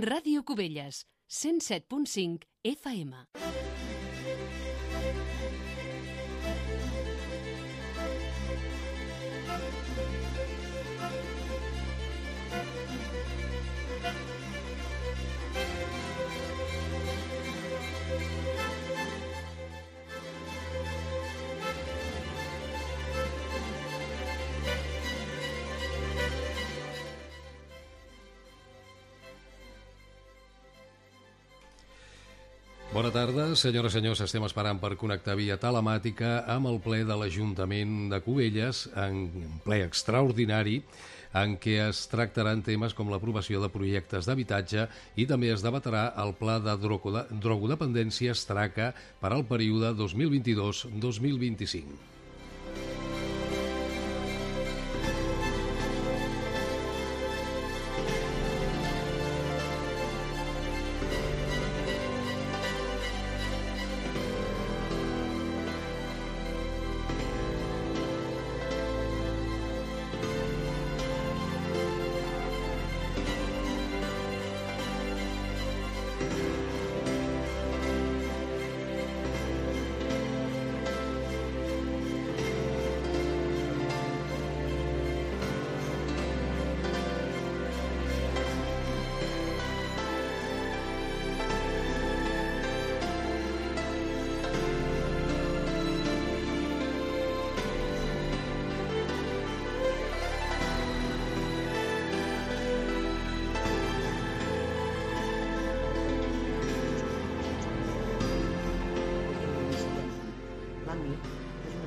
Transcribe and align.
Ràdio 0.00 0.42
Cubelles, 0.44 1.04
107.5 1.28 2.46
FM. 2.64 3.71
Bona 32.92 33.08
tarda, 33.08 33.54
senyores 33.56 33.94
i 33.94 33.96
senyors. 33.96 34.20
Estem 34.20 34.44
esperant 34.44 34.76
per 34.76 34.98
connectar 35.00 35.32
via 35.38 35.54
telemàtica 35.56 36.42
amb 36.52 36.68
el 36.68 36.76
ple 36.84 36.98
de 37.08 37.14
l'Ajuntament 37.16 38.10
de 38.12 38.18
Cubelles, 38.20 38.82
en 39.00 39.48
ple 39.64 39.78
extraordinari, 39.86 40.82
en 41.40 41.56
què 41.56 41.78
es 41.86 42.02
tractaran 42.12 42.60
temes 42.60 42.92
com 42.92 43.08
l'aprovació 43.08 43.64
de 43.64 43.72
projectes 43.72 44.28
d'habitatge 44.28 44.84
i 45.16 45.24
també 45.24 45.48
es 45.54 45.64
debatrà 45.64 46.12
el 46.20 46.36
pla 46.36 46.60
de 46.60 46.76
drogodependència 46.84 48.36
Estraca 48.36 48.92
per 49.24 49.32
al 49.32 49.48
període 49.48 49.96
2022-2025. 49.96 52.21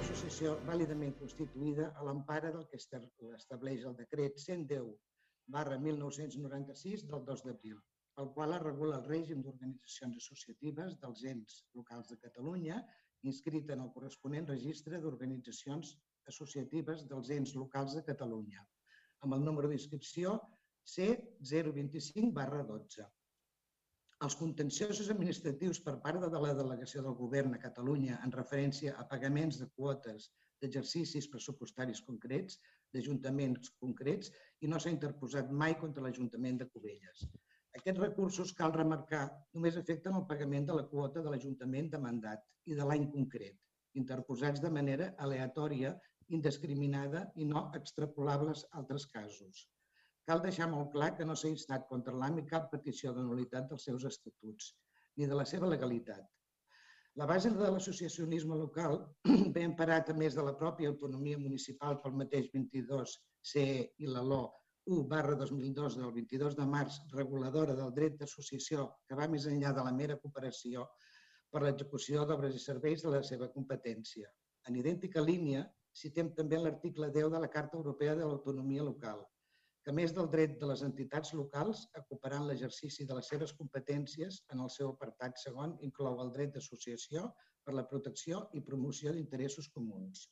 Associació 0.06 0.54
vàlidament 0.68 1.14
constituïda 1.20 1.92
a 2.00 2.04
l'empara 2.08 2.52
del 2.54 2.66
que 2.70 2.78
estableix 2.80 3.84
el 3.90 3.96
decret 4.00 4.40
110 4.44 4.92
barra 5.56 5.78
1996 5.80 7.06
del 7.12 7.26
2 7.30 7.44
d'abril, 7.46 7.80
el 8.22 8.32
qual 8.36 8.56
es 8.58 8.64
regula 8.64 9.00
el 9.00 9.10
règim 9.10 9.42
d'organitzacions 9.44 10.18
associatives 10.24 10.96
dels 11.02 11.24
ens 11.32 11.58
locals 11.80 12.10
de 12.14 12.18
Catalunya 12.26 12.80
inscrita 13.32 13.74
en 13.74 13.84
el 13.86 13.92
corresponent 13.98 14.48
registre 14.54 15.02
d'organitzacions 15.02 15.96
associatives 16.32 17.06
dels 17.10 17.30
ens 17.38 17.56
locals 17.56 17.96
de 17.98 18.04
Catalunya, 18.10 18.66
amb 19.22 19.38
el 19.38 19.46
número 19.46 19.70
d'inscripció 19.70 20.40
C025 20.96 22.34
barra 22.34 22.64
12. 22.64 23.06
Els 24.24 24.36
contenciosos 24.40 25.10
administratius 25.12 25.80
per 25.86 25.94
part 26.04 26.22
de 26.34 26.40
la 26.44 26.52
delegació 26.58 27.02
del 27.06 27.16
Govern 27.22 27.56
a 27.56 27.62
Catalunya 27.64 28.20
en 28.28 28.32
referència 28.36 28.94
a 29.02 29.04
pagaments 29.14 29.58
de 29.62 29.68
quotes 29.80 30.30
d'exercicis 30.62 31.28
pressupostaris 31.34 32.00
concrets, 32.10 32.56
d'ajuntaments 32.96 33.74
concrets, 33.84 34.32
i 34.64 34.72
no 34.72 34.80
s'ha 34.80 34.94
interposat 34.96 35.52
mai 35.64 35.76
contra 35.82 36.06
l'Ajuntament 36.06 36.62
de 36.62 36.70
Cubelles. 36.72 37.26
Aquests 37.82 38.02
recursos, 38.06 38.56
cal 38.62 38.72
remarcar, 38.78 39.26
només 39.58 39.76
afecten 39.84 40.16
el 40.16 40.28
pagament 40.32 40.72
de 40.72 40.80
la 40.80 40.88
quota 40.96 41.24
de 41.26 41.34
l'Ajuntament 41.34 41.92
de 41.92 42.04
mandat 42.08 42.48
i 42.72 42.80
de 42.80 42.88
l'any 42.88 43.10
concret, 43.12 43.60
interposats 44.00 44.64
de 44.64 44.72
manera 44.80 45.12
aleatòria, 45.28 45.92
indiscriminada 46.40 47.28
i 47.36 47.52
no 47.52 47.70
extrapolables 47.82 48.64
a 48.72 48.80
altres 48.80 49.12
casos. 49.12 49.66
Cal 50.30 50.42
deixar 50.44 50.66
molt 50.72 50.90
clar 50.94 51.12
que 51.18 51.26
no 51.30 51.36
s'ha 51.38 51.52
instat 51.54 51.84
contra 51.90 52.16
l'AMI 52.22 52.44
cap 52.52 52.72
petició 52.72 53.14
de 53.14 53.24
nulitat 53.26 53.68
dels 53.70 53.84
seus 53.90 54.06
estatuts, 54.10 54.72
ni 55.18 55.28
de 55.30 55.38
la 55.40 55.46
seva 55.52 55.70
legalitat. 55.70 56.24
La 57.22 57.28
base 57.30 57.52
de 57.56 57.68
l'associacionisme 57.72 58.56
local 58.60 58.98
ve 59.56 59.62
emparat 59.64 60.10
a 60.12 60.16
més 60.22 60.34
de 60.36 60.44
la 60.48 60.56
pròpia 60.62 60.90
autonomia 60.92 61.38
municipal 61.40 62.00
pel 62.04 62.18
mateix 62.22 62.50
22 62.56 63.14
CE 63.52 63.68
i 64.04 64.10
la 64.16 64.24
LO 64.32 64.42
1 64.96 65.06
barra 65.14 65.38
2002 65.44 65.96
del 66.02 66.12
22 66.18 66.58
de 66.58 66.66
març 66.74 66.98
reguladora 67.14 67.78
del 67.78 67.94
dret 68.00 68.18
d'associació 68.20 68.88
que 69.08 69.18
va 69.22 69.30
més 69.36 69.46
enllà 69.52 69.72
de 69.78 69.86
la 69.86 69.94
mera 70.00 70.18
cooperació 70.26 70.84
per 71.54 71.62
l'execució 71.64 72.26
d'obres 72.26 72.58
i 72.58 72.66
serveis 72.66 73.06
de 73.06 73.14
la 73.14 73.22
seva 73.30 73.48
competència. 73.54 74.28
En 74.68 74.82
idèntica 74.82 75.24
línia, 75.30 75.64
citem 76.02 76.34
també 76.38 76.60
l'article 76.60 77.14
10 77.14 77.32
de 77.38 77.42
la 77.46 77.54
Carta 77.56 77.78
Europea 77.80 78.18
de 78.20 78.28
l'Autonomia 78.28 78.84
Local, 78.84 79.24
a 79.92 79.94
més 79.94 80.14
del 80.18 80.30
dret 80.34 80.56
de 80.62 80.68
les 80.70 80.82
entitats 80.86 81.34
locals, 81.38 81.84
ocuparan 82.00 82.48
l'exercici 82.48 83.06
de 83.06 83.18
les 83.18 83.28
seves 83.32 83.54
competències 83.60 84.40
en 84.56 84.64
el 84.64 84.72
seu 84.76 84.90
apartat 84.94 85.38
segon, 85.42 85.76
inclou 85.88 86.22
el 86.24 86.32
dret 86.38 86.56
d'associació 86.56 87.28
per 87.66 87.76
la 87.78 87.86
protecció 87.92 88.42
i 88.58 88.64
promoció 88.70 89.14
d'interessos 89.14 89.70
comuns. 89.76 90.26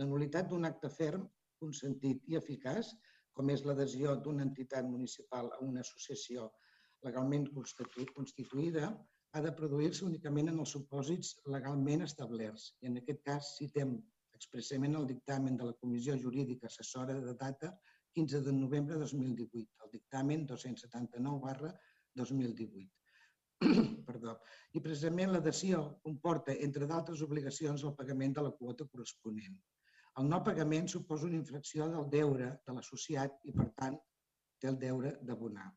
La 0.00 0.06
nulitat 0.10 0.50
d'un 0.50 0.68
acte 0.68 0.90
ferm, 0.98 1.24
consentit 1.62 2.28
i 2.28 2.36
eficaç, 2.40 2.92
com 3.38 3.50
és 3.54 3.64
l'adhesió 3.64 4.14
d'una 4.24 4.44
entitat 4.44 4.86
municipal 4.90 5.50
a 5.56 5.62
una 5.64 5.80
associació 5.86 6.50
legalment 7.06 7.48
constituïda, 7.54 8.92
ha 9.32 9.40
de 9.44 9.52
produir-se 9.56 10.04
únicament 10.06 10.48
en 10.52 10.60
els 10.62 10.72
supòsits 10.74 11.34
legalment 11.54 12.04
establerts. 12.06 12.72
I 12.82 12.90
en 12.90 13.00
aquest 13.00 13.20
cas 13.26 13.52
citem 13.58 13.98
expressament 14.38 14.96
el 15.00 15.06
dictamen 15.10 15.56
de 15.60 15.68
la 15.68 15.76
Comissió 15.82 16.16
Jurídica 16.22 16.68
Assessora 16.70 17.16
de 17.24 17.34
data 17.42 17.72
15 18.18 18.40
de 18.42 18.52
novembre 18.52 18.94
de 18.94 19.00
2018, 19.00 19.84
el 19.84 19.90
dictamen 19.92 20.44
279 20.44 21.38
barra 21.40 21.70
2018. 22.14 22.90
Perdó. 24.08 24.32
I 24.74 24.82
precisament 24.82 25.30
l'adhesió 25.30 25.84
comporta, 26.02 26.56
entre 26.66 26.88
d'altres 26.90 27.22
obligacions, 27.22 27.84
el 27.86 27.94
pagament 28.00 28.34
de 28.34 28.42
la 28.48 28.50
quota 28.58 28.88
corresponent. 28.90 29.54
El 30.18 30.26
no 30.32 30.42
pagament 30.42 30.90
suposa 30.90 31.28
una 31.28 31.38
infracció 31.38 31.86
del 31.92 32.10
deure 32.10 32.50
de 32.66 32.74
l'associat 32.74 33.38
i, 33.46 33.54
per 33.54 33.68
tant, 33.78 34.00
té 34.58 34.72
el 34.72 34.82
deure 34.82 35.14
d'abonar. 35.22 35.70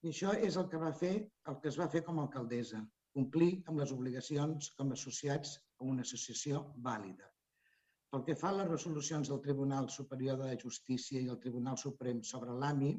I 0.00 0.14
això 0.14 0.32
és 0.48 0.56
el 0.56 0.70
que 0.72 0.80
va 0.80 0.94
fer, 0.96 1.14
el 1.52 1.60
que 1.60 1.68
es 1.68 1.76
va 1.76 1.90
fer 1.92 2.06
com 2.08 2.22
a 2.22 2.24
alcaldessa, 2.24 2.80
complir 3.12 3.50
amb 3.66 3.84
les 3.84 3.92
obligacions 3.92 4.72
com 4.80 4.94
a 4.94 4.96
associats 4.96 5.58
a 5.76 5.92
una 5.92 6.08
associació 6.08 6.70
vàlida. 6.88 7.28
Pel 8.14 8.22
que 8.26 8.34
fa 8.40 8.50
a 8.50 8.56
les 8.56 8.68
resolucions 8.68 9.28
del 9.30 9.40
Tribunal 9.44 9.86
Superior 9.94 10.38
de 10.40 10.54
Justícia 10.60 11.20
i 11.20 11.26
el 11.32 11.40
Tribunal 11.40 11.76
Suprem 11.80 12.22
sobre 12.28 12.54
l'AMI, 12.60 12.92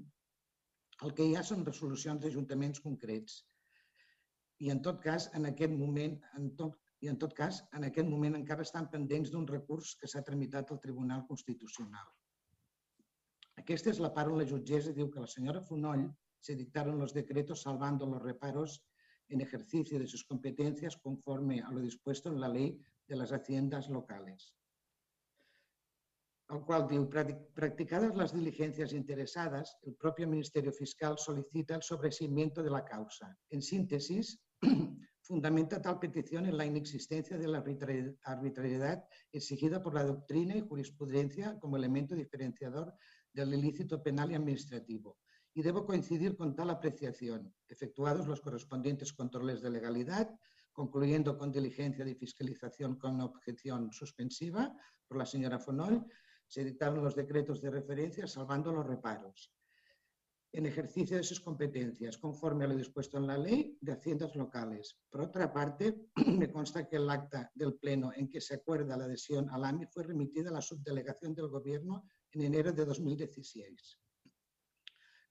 el 1.08 1.14
que 1.20 1.25
hi 1.25 1.31
ha 1.38 1.42
són 1.47 1.64
resolucions 1.69 2.22
d'ajuntaments 2.25 2.81
concrets. 2.83 3.39
I 4.66 4.69
en 4.74 4.83
tot 4.88 5.00
cas, 5.06 5.25
en 5.39 5.50
aquest 5.50 5.74
moment, 5.80 6.19
en 6.42 6.51
tot, 6.60 6.75
i 7.01 7.10
en 7.13 7.18
tot 7.24 7.33
cas, 7.39 7.63
en 7.80 7.88
aquest 7.88 8.12
moment 8.12 8.38
encara 8.42 8.68
estan 8.68 8.89
pendents 8.92 9.33
d'un 9.33 9.50
recurs 9.54 9.95
que 10.04 10.12
s'ha 10.13 10.22
tramitat 10.30 10.75
al 10.75 10.81
Tribunal 10.86 11.25
Constitucional. 11.31 12.13
Aquesta 13.63 13.89
és 13.95 14.04
la 14.06 14.13
part 14.19 14.30
on 14.30 14.38
la 14.44 14.48
jutgessa 14.54 14.94
diu 15.00 15.10
que 15.10 15.25
la 15.25 15.33
senyora 15.33 15.66
Fonoll 15.72 16.06
se 16.50 16.60
dictaron 16.62 17.01
los 17.01 17.18
decretos 17.18 17.66
salvando 17.66 18.06
los 18.13 18.22
reparos 18.22 18.78
en 19.28 19.42
ejercicio 19.42 19.98
de 19.98 20.07
sus 20.07 20.24
competencias 20.24 21.01
conforme 21.10 21.62
a 21.63 21.72
lo 21.72 21.81
dispuesto 21.89 22.30
en 22.30 22.39
la 22.45 22.54
ley 22.60 22.72
de 23.07 23.16
las 23.16 23.33
haciendas 23.33 23.89
locales 23.89 24.54
el 26.50 26.62
cual 26.62 26.88
practicadas 27.54 28.16
las 28.16 28.34
diligencias 28.34 28.94
interesadas, 28.94 29.78
el 29.84 29.96
propio 29.96 30.28
Ministerio 30.28 30.72
Fiscal 30.72 31.18
solicita 31.18 31.75
el 31.75 31.84
sobreseimiento 31.84 32.63
de 32.63 32.72
la 32.72 32.84
causa. 32.84 33.38
En 33.50 33.62
síntesis, 33.62 34.42
fundamenta 35.22 35.80
tal 35.80 36.00
petición 36.00 36.48
en 36.48 36.57
la 36.57 36.66
inexistencia 36.66 37.38
de 37.38 37.48
la 37.48 37.63
arbitrariedad 38.24 39.04
exigida 39.31 39.81
por 39.81 39.94
la 39.94 40.04
doctrina 40.04 40.56
y 40.56 40.62
jurisprudencia 40.62 41.60
como 41.60 41.78
elemento 41.78 42.16
diferenciador 42.16 42.95
del 43.31 43.54
ilícito 43.54 44.02
penal 44.02 44.31
y 44.31 44.36
administrativo 44.36 45.18
y 45.54 45.62
debo 45.62 45.86
coincidir 45.86 46.36
con 46.36 46.56
tal 46.56 46.69
apreciación. 46.69 47.54
Efectuados 47.68 48.28
los 48.28 48.42
correspondientes 48.42 49.13
controles 49.13 49.62
de 49.62 49.69
legalidad, 49.69 50.30
concluyendo 50.72 51.38
con 51.38 51.52
diligencia 51.52 52.06
de 52.06 52.16
fiscalización 52.16 52.95
con 52.98 53.19
objeción 53.22 53.92
suspensiva 53.92 54.74
por 55.07 55.18
la 55.18 55.25
señora 55.25 55.60
Fonoll, 55.60 56.06
se 56.50 56.63
dictaron 56.63 57.04
los 57.04 57.16
decretos 57.16 57.62
de 57.62 57.69
referencia 57.69 58.28
salvando 58.28 58.74
los 58.74 58.86
reparos 58.86 59.54
en 60.51 60.66
ejercicio 60.66 61.16
de 61.16 61.24
sus 61.24 61.40
competencias, 61.40 62.18
conforme 62.18 62.66
a 62.66 62.68
lo 62.68 62.75
dispuesto 62.75 63.18
en 63.18 63.28
la 63.28 63.38
Ley 63.38 63.78
de 63.80 63.92
Haciendas 63.92 64.36
Locales. 64.36 64.98
Por 65.07 65.22
otra 65.22 65.54
parte, 65.54 66.10
me 66.25 66.51
consta 66.51 66.88
que 66.88 66.96
el 66.96 67.07
acta 67.07 67.51
del 67.54 67.75
Pleno 67.75 68.12
en 68.16 68.28
que 68.28 68.42
se 68.42 68.56
acuerda 68.56 68.98
la 68.98 69.06
adhesión 69.06 69.48
al 69.51 69.63
AMI 69.63 69.86
fue 69.86 70.04
remitida 70.04 70.50
a 70.50 70.54
la 70.54 70.62
subdelegación 70.62 71.36
del 71.36 71.50
Gobierno 71.50 72.04
en 72.31 72.42
enero 72.42 72.72
de 72.72 72.84
2016, 72.84 74.00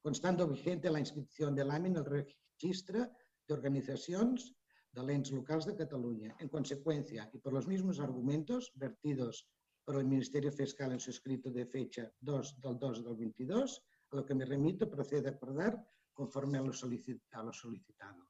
constando 0.01 0.47
vigente 0.47 0.89
la 0.89 1.01
inscripción 1.01 1.53
del 1.53 1.73
AMI 1.73 1.89
en 1.89 1.97
el 1.97 2.05
Registre 2.05 3.11
de 3.45 3.55
Organizaciones 3.55 4.55
de 4.93 5.03
l'Ens 5.03 5.33
Locals 5.33 5.67
de 5.67 5.75
Cataluña. 5.75 6.37
En 6.39 6.49
consecuencia, 6.49 7.29
y 7.33 7.39
por 7.39 7.53
los 7.53 7.67
mismos 7.67 7.99
argumentos 7.99 8.71
vertidos 8.77 9.49
por 9.89 9.97
el 9.97 10.05
Ministerio 10.05 10.53
Fiscal 10.53 10.93
en 10.93 11.01
su 11.01 11.09
escrito 11.09 11.51
de 11.51 11.65
fecha 11.65 12.13
2 12.21 12.61
del 12.61 12.79
2 12.79 13.05
del 13.05 13.17
22, 13.17 13.83
a 14.11 14.17
lo 14.17 14.27
que 14.27 14.35
me 14.35 14.45
remito 14.45 14.91
procede 14.91 15.29
a 15.29 15.33
acordar 15.33 15.83
conforme 16.13 16.59
a 16.59 16.61
lo, 16.61 16.75
solicit 16.75 17.23
a 17.33 17.43
lo 17.43 17.55
solicitado. 17.55 18.29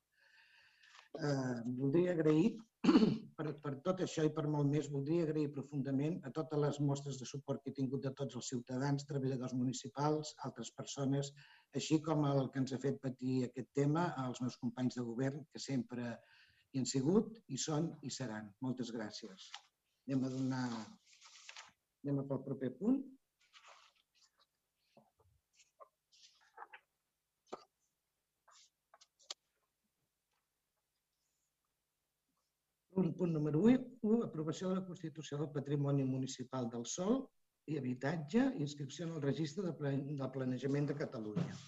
Eh, 1.18 1.62
voldria 1.66 2.12
agrair, 2.12 2.54
per, 3.36 3.56
per 3.58 3.72
tot 3.82 4.04
això 4.06 4.22
i 4.22 4.30
per 4.36 4.44
molt 4.46 4.70
més, 4.70 4.86
voldria 4.92 5.24
agrair 5.26 5.50
profundament 5.56 6.20
a 6.22 6.30
totes 6.36 6.62
les 6.62 6.78
mostres 6.78 7.18
de 7.18 7.26
suport 7.26 7.64
que 7.64 7.74
he 7.74 7.78
tingut 7.80 8.06
de 8.06 8.14
tots 8.22 8.38
els 8.38 8.52
ciutadans, 8.54 9.08
treballadors 9.10 9.56
municipals, 9.58 10.36
altres 10.46 10.70
persones, 10.78 11.32
així 11.74 11.98
com 12.06 12.22
el 12.30 12.52
que 12.52 12.62
ens 12.62 12.76
ha 12.76 12.78
fet 12.86 13.02
patir 13.02 13.40
aquest 13.48 13.74
tema, 13.80 14.12
als 14.28 14.38
meus 14.46 14.60
companys 14.62 15.00
de 15.00 15.08
govern, 15.10 15.42
que 15.50 15.58
sempre 15.66 16.06
hi 16.70 16.78
han 16.78 16.86
sigut, 16.86 17.42
hi 17.50 17.58
són 17.66 17.90
i 18.06 18.14
seran. 18.14 18.54
Moltes 18.62 18.94
gràcies. 18.94 19.50
Anem 20.06 20.22
a 20.30 20.34
donar... 20.38 20.64
Anem 22.08 22.22
a 22.22 22.28
pel 22.28 22.38
proper 22.40 22.68
punt. 22.72 23.00
Un 33.02 33.10
punt 33.18 33.34
número 33.36 33.60
1, 33.72 34.22
aprovació 34.24 34.70
de 34.70 34.78
la 34.78 34.86
Constitució 34.86 35.36
del 35.42 35.50
Patrimoni 35.58 36.06
Municipal 36.14 36.70
del 36.72 36.88
Sol 36.94 37.20
i 37.68 37.76
Habitatge 37.82 38.46
inscripció 38.64 39.04
en 39.04 39.12
el 39.18 39.22
Registre 39.26 39.68
de 39.68 40.30
Planejament 40.38 40.88
de 40.88 40.96
Catalunya. 41.04 41.58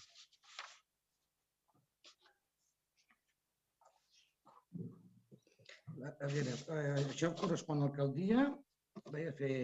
A 6.08 6.32
veure, 6.32 6.58
eh, 6.80 6.98
això 7.04 7.34
correspon 7.44 7.84
a 7.84 7.86
l'alcaldia. 7.90 8.48
A 9.08 9.12
fer 9.36 9.54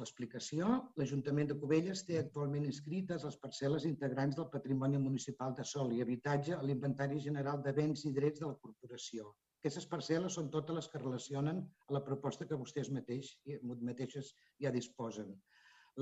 l'explicació. 0.00 0.68
L'Ajuntament 1.00 1.50
de 1.50 1.56
Cubelles 1.62 2.02
té 2.08 2.18
actualment 2.20 2.64
inscrites 2.68 3.24
les 3.28 3.36
parcel·les 3.42 3.86
integrants 3.90 4.38
del 4.38 4.48
patrimoni 4.54 5.00
municipal 5.02 5.56
de 5.58 5.66
sol 5.70 5.92
i 5.96 6.00
habitatge 6.04 6.54
a 6.56 6.62
l'Inventari 6.62 7.20
General 7.26 7.60
de 7.66 7.74
Béns 7.78 8.04
i 8.10 8.12
Drets 8.18 8.44
de 8.44 8.48
la 8.50 8.58
Corporació. 8.62 9.34
Aquestes 9.60 9.88
parcel·les 9.90 10.38
són 10.38 10.48
totes 10.54 10.78
les 10.78 10.88
que 10.92 11.02
relacionen 11.02 11.60
a 11.88 11.96
la 11.96 12.04
proposta 12.08 12.48
que 12.48 12.60
vostès 12.62 12.90
mateix, 12.96 13.34
mateixes 13.90 14.32
ja 14.64 14.72
disposen. 14.74 15.30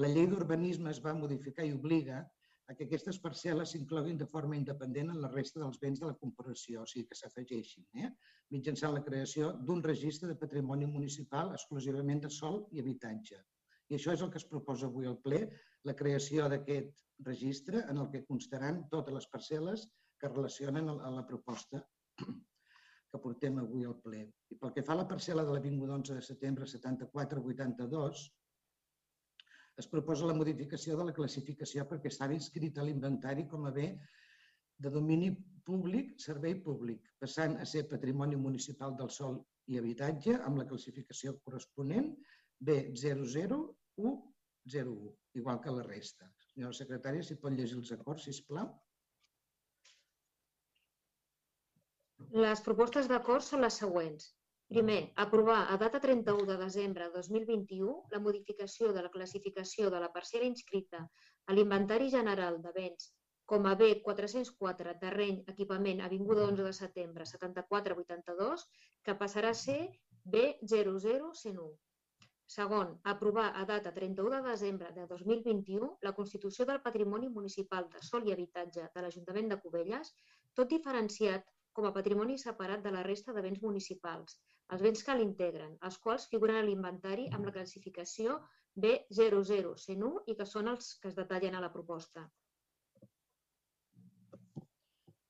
La 0.03 0.09
llei 0.15 0.27
d'urbanisme 0.31 0.91
es 0.91 1.03
va 1.05 1.19
modificar 1.19 1.67
i 1.69 1.75
obliga 1.77 2.23
a 2.73 2.77
que 2.77 2.87
aquestes 2.89 3.19
parcel·les 3.21 3.75
s'incloguin 3.75 4.19
de 4.21 4.27
forma 4.35 4.57
independent 4.57 5.13
en 5.13 5.21
la 5.21 5.31
resta 5.33 5.61
dels 5.61 5.79
béns 5.83 6.01
de 6.01 6.09
la 6.09 6.17
corporació, 6.21 6.83
o 6.83 6.89
sigui 6.89 7.05
que 7.11 7.19
s'afegeixin, 7.19 7.85
eh? 8.01 8.09
mitjançant 8.55 8.95
la 8.97 9.03
creació 9.05 9.51
d'un 9.69 9.83
registre 9.85 10.31
de 10.31 10.39
patrimoni 10.41 10.89
municipal 10.89 11.53
exclusivament 11.57 12.23
de 12.25 12.31
sol 12.33 12.63
i 12.73 12.81
habitatge. 12.81 13.41
I 13.93 13.99
això 13.99 14.15
és 14.17 14.23
el 14.25 14.31
que 14.33 14.41
es 14.41 14.49
proposa 14.49 14.89
avui 14.89 15.09
al 15.09 15.19
ple, 15.27 15.43
la 15.89 15.97
creació 15.99 16.49
d'aquest 16.49 17.03
registre 17.27 17.85
en 17.93 18.01
el 18.01 18.09
que 18.15 18.25
constaran 18.29 18.87
totes 18.95 19.19
les 19.19 19.29
parcel·les 19.35 19.85
que 20.23 20.31
relacionen 20.33 20.89
a 20.95 21.11
la 21.13 21.27
proposta 21.29 21.83
que 23.13 23.21
portem 23.21 23.59
avui 23.61 23.85
al 23.85 23.99
ple. 24.01 24.23
I 24.49 24.57
pel 24.61 24.73
que 24.73 24.85
fa 24.87 24.95
a 24.97 25.03
la 25.03 25.09
parcel·la 25.11 25.45
de 25.45 25.53
l'Avinguda 25.53 25.99
11 25.99 26.17
de 26.17 26.25
setembre 26.25 26.69
7482, 26.71 28.25
es 29.81 29.89
proposa 29.93 30.29
la 30.29 30.37
modificació 30.37 30.97
de 30.99 31.07
la 31.09 31.15
classificació 31.17 31.87
perquè 31.89 32.11
estava 32.13 32.37
inscrit 32.37 32.79
a 32.79 32.85
l'inventari 32.87 33.47
com 33.49 33.65
a 33.67 33.73
bé 33.73 33.87
de 34.83 34.91
domini 34.91 35.31
públic, 35.65 36.13
servei 36.21 36.55
públic, 36.67 37.07
passant 37.23 37.57
a 37.63 37.67
ser 37.73 37.87
patrimoni 37.89 38.37
municipal 38.37 38.97
del 38.99 39.11
sol 39.17 39.39
i 39.71 39.79
habitatge 39.79 40.35
amb 40.43 40.59
la 40.61 40.67
classificació 40.69 41.37
corresponent 41.47 42.09
B00101, 42.69 44.13
igual 45.41 45.61
que 45.63 45.75
la 45.77 45.85
resta. 45.87 46.29
Senyora 46.53 46.77
secretària, 46.77 47.23
si 47.27 47.39
pot 47.41 47.55
llegir 47.57 47.79
els 47.79 47.93
acords, 47.97 48.27
si 48.27 48.45
plau. 48.49 48.69
Les 52.45 52.61
propostes 52.67 53.09
d'acord 53.11 53.45
són 53.45 53.63
les 53.65 53.79
següents. 53.83 54.29
Primer, 54.73 55.13
aprovar 55.17 55.69
a 55.69 55.77
data 55.77 56.01
31 56.01 56.47
de 56.49 56.55
desembre 56.57 57.05
de 57.05 57.13
2021 57.13 58.07
la 58.13 58.21
modificació 58.27 58.93
de 58.97 59.03
la 59.05 59.11
classificació 59.17 59.91
de 59.93 60.01
la 60.01 60.09
parcel·la 60.15 60.49
inscrita 60.49 61.01
a 61.05 61.57
l'Inventari 61.57 62.09
General 62.15 62.57
de 62.63 62.73
Béns 62.79 63.11
com 63.53 63.69
a 63.69 63.75
B404 63.83 64.95
terreny 65.03 65.43
equipament 65.53 66.01
Avinguda 66.07 66.47
11 66.55 66.65
de 66.71 66.73
setembre 66.79 67.29
7482 67.29 68.65
que 69.05 69.19
passarà 69.25 69.53
a 69.53 69.61
ser 69.65 69.79
B00101. 70.37 71.69
Segon, 72.57 72.97
aprovar 73.13 73.51
a 73.53 73.69
data 73.69 73.93
31 73.93 74.39
de 74.39 74.43
desembre 74.49 74.95
de 74.97 75.05
2021 75.11 75.99
la 76.09 76.17
Constitució 76.17 76.65
del 76.65 76.81
Patrimoni 76.81 77.29
Municipal 77.29 77.93
de 77.93 78.01
Sol 78.09 78.25
i 78.25 78.33
Habitatge 78.33 78.89
de 78.89 79.05
l'Ajuntament 79.05 79.53
de 79.53 79.61
Cubelles, 79.67 80.17
tot 80.57 80.73
diferenciat 80.73 81.45
com 81.77 81.87
a 81.89 81.93
patrimoni 81.97 82.39
separat 82.41 82.83
de 82.85 82.93
la 82.95 83.03
resta 83.07 83.33
de 83.37 83.43
béns 83.45 83.63
municipals, 83.63 84.37
els 84.75 84.83
béns 84.85 85.03
que 85.07 85.17
l'integren, 85.17 85.77
els 85.89 85.99
quals 86.05 86.29
figuren 86.33 86.61
a 86.61 86.67
l'inventari 86.67 87.29
amb 87.33 87.49
la 87.49 87.55
classificació 87.57 88.39
B00C1 88.85 90.13
i 90.33 90.37
que 90.39 90.47
són 90.49 90.71
els 90.73 90.95
que 91.01 91.11
es 91.13 91.19
detallen 91.19 91.57
a 91.57 91.65
la 91.65 91.73
proposta. 91.73 92.27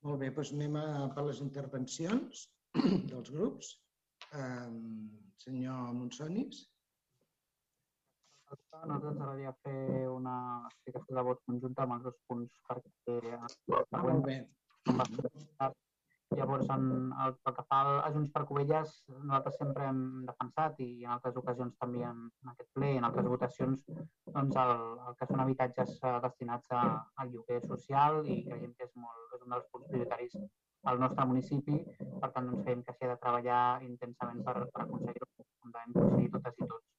Molt 0.03 0.19
bé, 0.19 0.29
doncs 0.35 0.51
anem 0.51 0.75
a 0.79 0.85
per 1.15 1.23
les 1.29 1.39
intervencions 1.43 2.47
dels 3.11 3.31
grups. 3.31 3.77
Um, 4.33 5.11
senyor 5.43 5.91
Monsonis. 5.95 6.63
A 8.53 8.85
nosaltres 8.85 9.13
ens 9.13 9.21
agradaria 9.21 9.53
fer 9.63 10.09
una 10.11 10.35
explicació 10.69 11.17
de 11.17 11.23
vot 11.29 11.41
conjunta 11.47 11.85
amb 11.85 11.97
els 11.97 12.09
dos 12.09 12.19
punts 12.27 12.59
perquè... 12.67 13.17
Ah, 13.39 14.03
molt 14.03 14.27
bé. 14.27 14.37
Llavors, 16.37 16.69
en 16.73 17.13
el, 17.25 17.35
pel 17.45 17.55
que 17.57 17.65
fa 17.69 17.79
a 18.03 18.09
Junts 18.13 18.31
per 18.33 18.43
Covelles, 18.49 18.93
nosaltres 19.13 19.57
sempre 19.59 19.87
hem 19.89 20.01
defensat 20.27 20.79
i 20.85 20.89
en 21.03 21.13
altres 21.15 21.37
ocasions 21.41 21.77
també 21.81 22.03
en, 22.07 22.25
en 22.43 22.51
aquest 22.53 22.69
ple 22.77 22.93
i 22.93 22.99
en 23.01 23.07
altres 23.09 23.29
votacions 23.33 23.85
doncs 24.37 24.59
el, 24.63 24.73
el 25.07 25.17
que 25.19 25.29
són 25.29 25.43
habitatges 25.43 25.95
eh, 26.01 26.15
destinats 26.25 26.73
a, 26.73 26.83
al 27.21 27.33
lloguer 27.33 27.61
social 27.65 28.21
i 28.25 28.41
creiem 28.47 28.73
que 28.77 28.89
és, 28.89 28.93
molt, 29.05 29.37
és 29.37 29.45
un 29.45 29.55
dels 29.55 29.69
punts 29.73 29.89
prioritaris 29.91 30.39
al 30.91 30.99
nostre 30.99 31.25
municipi. 31.29 31.77
Per 31.99 32.31
tant, 32.31 32.49
doncs, 32.49 32.63
creiem 32.63 32.83
que 32.87 32.95
s'ha 32.97 33.11
de 33.13 33.19
treballar 33.21 33.63
intensament 33.87 34.41
per, 34.47 34.57
per 34.73 34.85
aconseguir-ho, 34.87 35.29
com 35.61 35.75
devem 35.75 35.95
coincidir 35.99 36.33
totes 36.37 36.59
i 36.59 36.67
tots. 36.73 36.89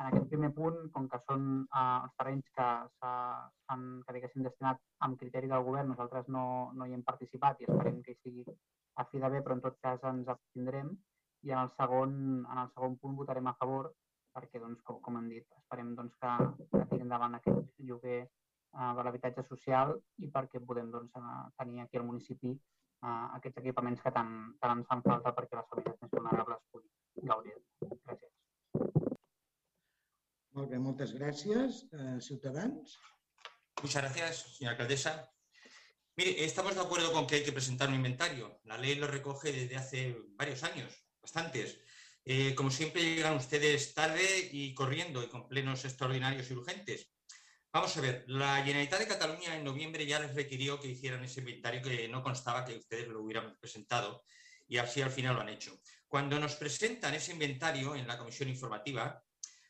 En 0.00 0.06
aquest 0.08 0.28
primer 0.32 0.50
punt, 0.56 0.78
com 0.94 1.06
que 1.12 1.20
són 1.26 1.46
eh, 1.62 1.86
els 2.04 2.14
terrenys 2.18 2.52
que 2.56 2.68
s'han 4.40 4.46
destinat 4.46 4.80
amb 5.06 5.18
criteri 5.20 5.50
del 5.50 5.64
govern, 5.66 5.92
nosaltres 5.92 6.28
no, 6.28 6.44
no 6.74 6.86
hi 6.86 6.94
hem 6.96 7.04
participat 7.06 7.60
i 7.60 7.68
esperem 7.68 8.00
que 8.04 8.14
hi 8.14 8.20
sigui 8.20 8.44
a 9.00 9.06
fi 9.10 9.22
de 9.22 9.30
bé, 9.32 9.40
però 9.44 9.56
en 9.56 9.64
tot 9.64 9.78
cas 9.84 10.04
ens 10.10 10.28
abstindrem 10.28 10.92
i 11.46 11.54
en 11.54 11.62
el 11.62 11.70
segon, 11.76 12.14
en 12.44 12.58
el 12.64 12.70
segon 12.74 12.98
punt 13.00 13.16
votarem 13.20 13.48
a 13.48 13.56
favor 13.60 13.92
perquè, 14.34 14.60
doncs, 14.62 14.82
com, 14.86 15.00
com 15.04 15.16
hem 15.18 15.30
dit, 15.32 15.46
esperem 15.58 15.94
doncs, 15.98 16.16
que, 16.20 16.34
que 16.74 16.84
tiri 16.92 17.06
endavant 17.06 17.38
aquest 17.38 17.72
lloguer 17.88 18.18
eh, 18.22 18.90
de 18.98 19.06
l'habitatge 19.06 19.46
social 19.48 19.96
i 20.24 20.30
perquè 20.34 20.62
podem 20.66 20.92
doncs, 20.92 21.16
eh, 21.16 21.46
tenir 21.58 21.84
aquí 21.84 21.98
al 22.00 22.06
municipi 22.10 22.52
eh, 22.54 23.26
aquests 23.38 23.62
equipaments 23.64 24.04
que 24.04 24.14
tant, 24.14 24.36
tant 24.60 24.76
ens 24.76 24.90
fan 24.92 25.04
falta 25.06 25.34
perquè 25.38 25.58
les 25.58 25.72
famílies 25.72 25.98
més 26.04 26.14
vulnerables 26.18 26.62
puguin 26.70 27.32
gaudir. 27.32 27.56
Gràcies. 28.04 28.30
Molt 30.58 30.70
bé, 30.70 30.78
moltes 30.82 31.16
gràcies. 31.16 31.84
Eh, 31.96 32.16
ciutadans. 32.20 32.98
Muchas 33.82 34.02
gracias, 34.02 34.40
señora 34.56 34.74
alcaldesa. 34.74 35.14
Mire, 36.16 36.44
estamos 36.44 36.74
de 36.74 36.82
acuerdo 36.82 37.12
con 37.12 37.26
que 37.26 37.36
hay 37.36 37.44
que 37.44 37.52
presentar 37.52 37.88
un 37.88 37.94
inventario. 37.94 38.59
Ley 38.80 38.96
lo 38.96 39.06
recoge 39.06 39.52
desde 39.52 39.76
hace 39.76 40.16
varios 40.36 40.62
años, 40.64 40.92
bastantes. 41.20 41.78
Eh, 42.24 42.54
como 42.54 42.70
siempre, 42.70 43.02
llegan 43.02 43.36
ustedes 43.36 43.94
tarde 43.94 44.50
y 44.52 44.74
corriendo 44.74 45.22
y 45.22 45.28
con 45.28 45.48
plenos 45.48 45.84
extraordinarios 45.84 46.50
y 46.50 46.54
urgentes. 46.54 47.10
Vamos 47.72 47.96
a 47.96 48.00
ver, 48.00 48.24
la 48.26 48.56
Generalitat 48.56 48.98
de 48.98 49.06
Cataluña 49.06 49.54
en 49.54 49.64
noviembre 49.64 50.04
ya 50.04 50.18
les 50.18 50.34
requirió 50.34 50.80
que 50.80 50.88
hicieran 50.88 51.22
ese 51.22 51.38
inventario 51.38 51.80
que 51.80 52.08
no 52.08 52.22
constaba 52.22 52.64
que 52.64 52.76
ustedes 52.76 53.06
lo 53.06 53.22
hubieran 53.22 53.56
presentado 53.60 54.24
y 54.66 54.78
así 54.78 55.02
al 55.02 55.10
final 55.10 55.36
lo 55.36 55.42
han 55.42 55.50
hecho. 55.50 55.80
Cuando 56.08 56.40
nos 56.40 56.56
presentan 56.56 57.14
ese 57.14 57.32
inventario 57.32 57.94
en 57.94 58.08
la 58.08 58.18
comisión 58.18 58.48
informativa, 58.48 59.24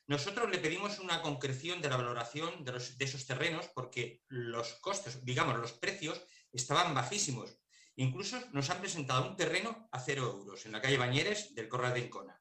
nosotros 0.06 0.50
le 0.50 0.58
pedimos 0.58 0.98
una 0.98 1.20
concreción 1.20 1.82
de 1.82 1.90
la 1.90 1.98
valoración 1.98 2.64
de, 2.64 2.72
los, 2.72 2.96
de 2.96 3.04
esos 3.04 3.26
terrenos 3.26 3.68
porque 3.74 4.22
los 4.28 4.74
costes, 4.80 5.24
digamos, 5.24 5.58
los 5.58 5.72
precios 5.72 6.22
estaban 6.52 6.94
bajísimos. 6.94 7.56
Incluso 8.00 8.40
nos 8.52 8.70
han 8.70 8.80
presentado 8.80 9.28
un 9.28 9.36
terreno 9.36 9.86
a 9.92 10.00
cero 10.00 10.22
euros 10.22 10.64
en 10.64 10.72
la 10.72 10.80
calle 10.80 10.96
Bañeres 10.96 11.54
del 11.54 11.68
Corral 11.68 11.92
de 11.92 12.06
Encona. 12.06 12.40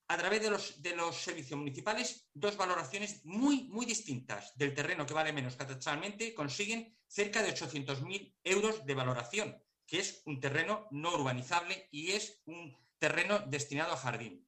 a 0.07 0.17
través 0.17 0.41
de 0.41 0.49
los, 0.49 0.81
de 0.81 0.95
los 0.95 1.15
servicios 1.15 1.57
municipales 1.57 2.29
dos 2.33 2.57
valoraciones 2.57 3.23
muy, 3.25 3.69
muy 3.69 3.85
distintas. 3.85 4.57
Del 4.57 4.73
terreno 4.73 5.05
que 5.05 5.13
vale 5.13 5.31
menos 5.31 5.55
catastralmente, 5.55 6.33
consiguen 6.33 6.97
cerca 7.07 7.43
de 7.43 7.53
800.000 7.53 8.35
euros 8.43 8.85
de 8.85 8.93
valoración, 8.95 9.63
que 9.85 9.99
es 9.99 10.21
un 10.25 10.39
terreno 10.39 10.87
no 10.91 11.13
urbanizable 11.13 11.87
y 11.91 12.11
es 12.11 12.41
un 12.45 12.75
terreno 12.97 13.39
destinado 13.39 13.93
a 13.93 13.97
jardín. 13.97 14.47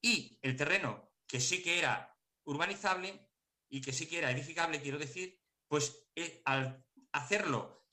Y 0.00 0.38
el 0.42 0.56
terreno 0.56 1.12
que 1.26 1.40
sí 1.40 1.62
que 1.62 1.78
era 1.78 2.16
urbanizable 2.44 3.28
y 3.68 3.80
que 3.80 3.92
sí 3.92 4.06
que 4.06 4.18
era 4.18 4.30
edificable, 4.30 4.80
quiero 4.80 4.98
decir, 4.98 5.39
pues 5.70 6.04
eh, 6.16 6.42
al 6.46 6.84
hacerlo 7.12 7.86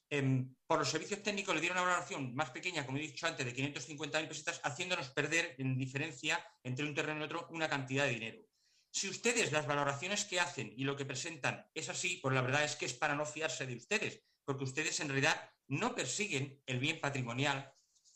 por 0.66 0.80
los 0.80 0.90
servicios 0.90 1.22
técnicos 1.22 1.54
le 1.54 1.62
dieron 1.62 1.78
una 1.78 1.88
valoración 1.88 2.34
más 2.34 2.50
pequeña, 2.50 2.86
como 2.86 2.98
he 2.98 3.02
dicho 3.02 3.28
antes, 3.28 3.46
de 3.46 3.54
550.000 3.54 4.28
pesetas, 4.28 4.60
haciéndonos 4.64 5.10
perder 5.10 5.54
en 5.60 5.78
diferencia 5.78 6.44
entre 6.64 6.86
un 6.86 6.96
terreno 6.96 7.20
y 7.20 7.24
otro 7.24 7.48
una 7.52 7.70
cantidad 7.70 8.06
de 8.06 8.14
dinero. 8.14 8.40
Si 8.90 9.08
ustedes 9.08 9.52
las 9.52 9.68
valoraciones 9.68 10.26
que 10.26 10.40
hacen 10.40 10.74
y 10.76 10.86
lo 10.86 10.96
que 10.96 11.06
presentan 11.06 11.70
es 11.76 11.90
así, 11.90 12.20
pues 12.22 12.34
la 12.34 12.42
verdad 12.42 12.64
es 12.64 12.76
que 12.76 12.86
es 12.86 12.94
para 12.96 13.16
no 13.16 13.26
fiarse 13.26 13.68
de 13.68 13.76
ustedes, 13.76 14.24
porque 14.44 14.64
ustedes 14.64 15.00
en 15.02 15.10
realidad 15.10 15.52
no 15.68 15.94
persiguen 15.94 16.64
el 16.66 16.80
bien 16.80 17.00
patrimonial 17.00 17.76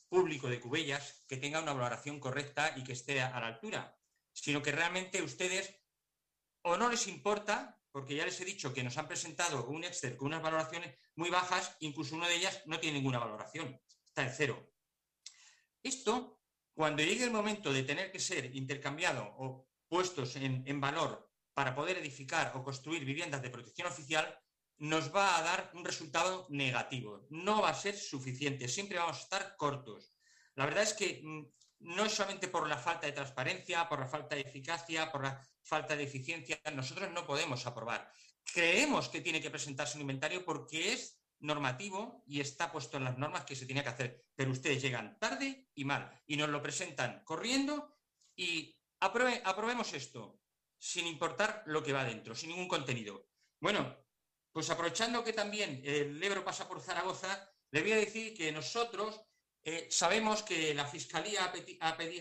público 0.09 0.49
de 0.49 0.59
Cubellas 0.59 1.23
que 1.27 1.37
tenga 1.37 1.61
una 1.61 1.73
valoración 1.73 2.19
correcta 2.19 2.73
y 2.77 2.83
que 2.83 2.93
esté 2.93 3.21
a 3.21 3.39
la 3.39 3.47
altura, 3.47 3.95
sino 4.33 4.63
que 4.63 4.71
realmente 4.71 5.21
ustedes 5.21 5.75
o 6.63 6.77
no 6.77 6.89
les 6.89 7.07
importa 7.07 7.80
porque 7.91 8.15
ya 8.15 8.25
les 8.25 8.39
he 8.39 8.45
dicho 8.45 8.73
que 8.73 8.83
nos 8.83 8.97
han 8.97 9.07
presentado 9.07 9.67
un 9.67 9.83
Excel 9.83 10.15
con 10.15 10.27
unas 10.27 10.41
valoraciones 10.41 10.97
muy 11.15 11.29
bajas, 11.29 11.75
incluso 11.79 12.15
una 12.15 12.27
de 12.27 12.35
ellas 12.35 12.61
no 12.65 12.79
tiene 12.79 12.97
ninguna 12.97 13.19
valoración, 13.19 13.79
está 14.05 14.23
en 14.23 14.33
cero. 14.33 14.73
Esto, 15.83 16.41
cuando 16.73 17.03
llegue 17.03 17.23
el 17.23 17.31
momento 17.31 17.73
de 17.73 17.83
tener 17.83 18.11
que 18.11 18.19
ser 18.19 18.55
intercambiado 18.55 19.33
o 19.37 19.67
puestos 19.87 20.35
en, 20.37 20.79
valor 20.79 21.29
para 21.53 21.75
poder 21.75 21.97
edificar 21.97 22.53
o 22.55 22.63
construir 22.63 23.03
viviendas 23.03 23.41
de 23.41 23.49
protección 23.49 23.87
oficial, 23.87 24.39
nos 24.77 25.13
va 25.13 25.37
a 25.37 25.43
dar 25.43 25.71
un 25.73 25.83
resultado 25.83 26.47
negativo. 26.49 27.27
No 27.29 27.61
va 27.61 27.69
a 27.69 27.75
ser 27.75 27.95
suficiente, 27.97 28.67
siempre 28.67 28.97
vamos 28.97 29.17
a 29.17 29.21
estar 29.21 29.55
cortos. 29.57 30.13
La 30.55 30.65
verdad 30.65 30.83
es 30.83 30.93
que 30.93 31.21
mm, 31.23 31.45
no 31.79 32.05
es 32.05 32.13
solamente 32.13 32.47
por 32.47 32.67
la 32.67 32.77
falta 32.77 33.05
de 33.07 33.13
transparencia, 33.13 33.87
por 33.89 33.99
la 33.99 34.07
falta 34.07 34.35
de 34.35 34.41
eficacia, 34.41 35.11
por 35.11 35.23
la 35.23 35.41
falta 35.63 35.95
de 35.95 36.03
eficiencia, 36.03 36.59
nosotros 36.73 37.11
no 37.11 37.25
podemos 37.25 37.65
aprobar. 37.65 38.11
Creemos 38.43 39.09
que 39.09 39.21
tiene 39.21 39.41
que 39.41 39.49
presentarse 39.49 39.97
un 39.97 40.01
inventario 40.01 40.43
porque 40.43 40.93
es 40.93 41.21
normativo 41.39 42.23
y 42.27 42.39
está 42.39 42.71
puesto 42.71 42.97
en 42.97 43.03
las 43.03 43.17
normas 43.17 43.45
que 43.45 43.55
se 43.55 43.65
tiene 43.65 43.83
que 43.83 43.89
hacer, 43.89 44.25
pero 44.35 44.51
ustedes 44.51 44.81
llegan 44.81 45.17
tarde 45.19 45.67
y 45.73 45.85
mal 45.85 46.21
y 46.27 46.37
nos 46.37 46.49
lo 46.49 46.61
presentan 46.61 47.23
corriendo 47.23 47.97
y 48.35 48.77
aprobemos 48.99 49.93
esto 49.93 50.39
sin 50.77 51.07
importar 51.07 51.63
lo 51.67 51.83
que 51.83 51.93
va 51.93 52.03
dentro, 52.03 52.35
sin 52.35 52.49
ningún 52.49 52.67
contenido. 52.67 53.27
Bueno, 53.59 53.97
pues 54.51 54.69
aprovechando 54.69 55.23
que 55.23 55.33
también 55.33 55.81
el 55.85 56.21
Ebro 56.21 56.43
pasa 56.43 56.67
por 56.67 56.81
Zaragoza, 56.81 57.49
le 57.71 57.81
voy 57.81 57.91
a 57.93 57.97
decir 57.97 58.33
que 58.33 58.51
nosotros 58.51 59.21
eh, 59.63 59.87
sabemos 59.91 60.43
que 60.43 60.73
la 60.73 60.85
Fiscalía 60.85 61.51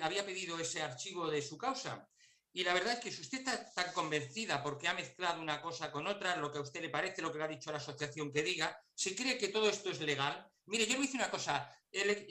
había 0.01 0.25
pedido 0.25 0.59
ese 0.59 0.83
archivo 0.83 1.29
de 1.29 1.43
su 1.43 1.57
causa. 1.57 2.09
Y 2.53 2.65
la 2.65 2.75
verdad 2.75 2.95
es 2.95 3.01
que 3.01 3.13
si 3.13 3.21
usted 3.21 3.39
está 3.39 3.73
tan 3.73 3.93
convencida 3.93 4.63
porque 4.63 4.89
ha 4.89 4.95
mezclado 4.95 5.41
una 5.41 5.63
cosa 5.63 5.93
con 5.93 6.07
otra, 6.07 6.37
lo 6.37 6.51
que 6.51 6.59
a 6.59 6.63
usted 6.63 6.81
le 6.83 6.89
parece, 6.89 7.23
lo 7.23 7.31
que 7.31 7.39
le 7.39 7.45
ha 7.45 7.49
dicho 7.49 7.71
la 7.71 7.79
asociación 7.79 8.33
que 8.33 8.43
diga, 8.43 8.83
si 8.95 9.15
cree 9.15 9.39
que 9.39 9.49
todo 9.49 9.69
esto 9.69 9.91
es 9.91 10.01
legal, 10.01 10.51
mire, 10.67 10.87
yo 10.87 10.99
le 10.99 11.05
hice 11.05 11.17
una 11.17 11.31
cosa, 11.31 11.73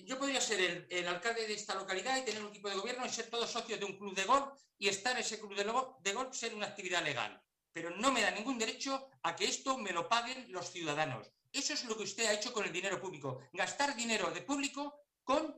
yo 0.06 0.20
podría 0.20 0.42
ser 0.42 0.88
el, 0.90 1.08
alcalde 1.08 1.48
de 1.48 1.54
esta 1.54 1.76
localidad 1.76 2.18
y 2.18 2.26
tener 2.26 2.42
un 2.42 2.50
equipo 2.50 2.70
de 2.70 2.76
gobierno 2.76 3.06
y 3.06 3.10
ser 3.10 3.30
todos 3.30 3.50
socios 3.50 3.80
de 3.80 3.86
un 3.86 3.98
club 3.98 4.14
de 4.14 4.26
golf 4.26 4.60
y 4.78 4.90
estar 4.90 5.14
en 5.14 5.22
ese 5.22 5.40
club 5.40 5.56
de, 5.56 5.64
de 5.64 6.14
golf 6.14 6.36
ser 6.36 6.54
una 6.54 6.68
actividad 6.68 7.04
legal. 7.04 7.42
Pero 7.72 7.92
no 7.92 8.12
me 8.12 8.22
da 8.22 8.32
ningún 8.32 8.58
derecho 8.58 9.10
a 9.24 9.36
que 9.36 9.46
esto 9.46 9.78
me 9.78 9.94
lo 9.94 10.10
paguen 10.10 10.52
los 10.52 10.70
ciudadanos. 10.70 11.32
Eso 11.52 11.74
es 11.74 11.86
lo 11.86 11.96
que 11.96 12.04
usted 12.04 12.26
ha 12.26 12.34
hecho 12.34 12.52
con 12.54 12.66
el 12.66 12.74
dinero 12.74 13.00
público. 13.00 13.42
Gastar 13.54 13.96
dinero 13.96 14.32
de 14.32 14.42
público 14.42 15.06
con, 15.24 15.56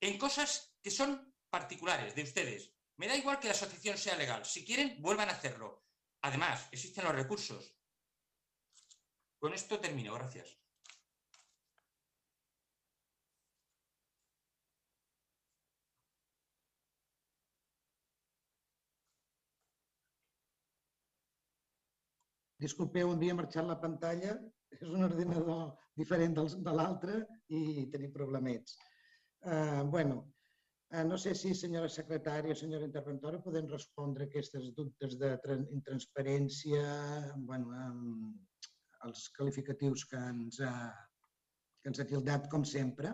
en 0.00 0.18
cosas 0.18 0.74
que 0.82 0.90
son 0.90 1.34
particulares 1.48 2.14
de 2.14 2.22
ustedes. 2.22 2.75
Me 2.98 3.08
da 3.08 3.16
igual 3.16 3.38
que 3.38 3.48
la 3.48 3.52
asociación 3.54 3.98
sea 3.98 4.16
legal. 4.16 4.44
Si 4.44 4.64
quieren, 4.64 5.00
vuelvan 5.02 5.28
a 5.28 5.32
hacerlo. 5.32 5.84
Además, 6.22 6.68
existen 6.72 7.04
los 7.04 7.14
recursos. 7.14 7.76
Con 9.38 9.52
esto 9.52 9.78
termino. 9.78 10.14
Gracias. 10.14 10.58
Disculpeu, 22.58 23.10
un 23.12 23.20
dia 23.20 23.34
ha 23.34 23.36
marxat 23.36 23.66
la 23.68 23.76
pantalla 23.80 24.32
és 24.74 24.88
un 24.88 25.04
ordenador 25.04 25.74
diferent 26.00 26.38
de 26.38 26.72
l'altre 26.78 27.18
i 27.52 27.84
tenim 27.92 28.14
problemets. 28.14 28.78
Uh, 29.44 29.84
bueno, 29.92 30.22
no 30.92 31.18
sé 31.18 31.34
si, 31.34 31.52
senyora 31.54 31.88
secretària 31.90 32.54
o 32.54 32.58
senyora 32.58 32.86
interventora, 32.86 33.42
podem 33.42 33.66
respondre 33.70 34.26
aquests 34.26 34.70
dubtes 34.76 35.16
de 35.18 35.32
intransparència, 35.74 36.82
bueno, 37.48 37.72
um, 37.74 38.34
els 39.08 39.28
qualificatius 39.36 40.04
que 40.10 40.16
ens 40.16 40.60
ha, 40.60 40.74
que 41.82 41.90
ens 41.90 42.00
ha 42.00 42.06
tildat, 42.06 42.46
com 42.52 42.64
sempre, 42.64 43.12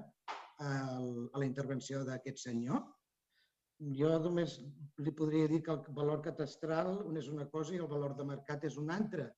a, 0.60 0.68
la 1.00 1.46
intervenció 1.48 2.04
d'aquest 2.04 2.44
senyor. 2.44 2.84
Jo 3.98 4.12
només 4.22 4.58
li 5.02 5.12
podria 5.18 5.48
dir 5.50 5.62
que 5.64 5.72
el 5.72 5.80
valor 5.96 6.20
catastral 6.22 7.00
és 7.18 7.28
una 7.32 7.48
cosa 7.50 7.74
i 7.74 7.80
el 7.80 7.88
valor 7.90 8.14
de 8.18 8.28
mercat 8.28 8.68
és 8.68 8.76
una 8.78 9.00
altra 9.00 9.32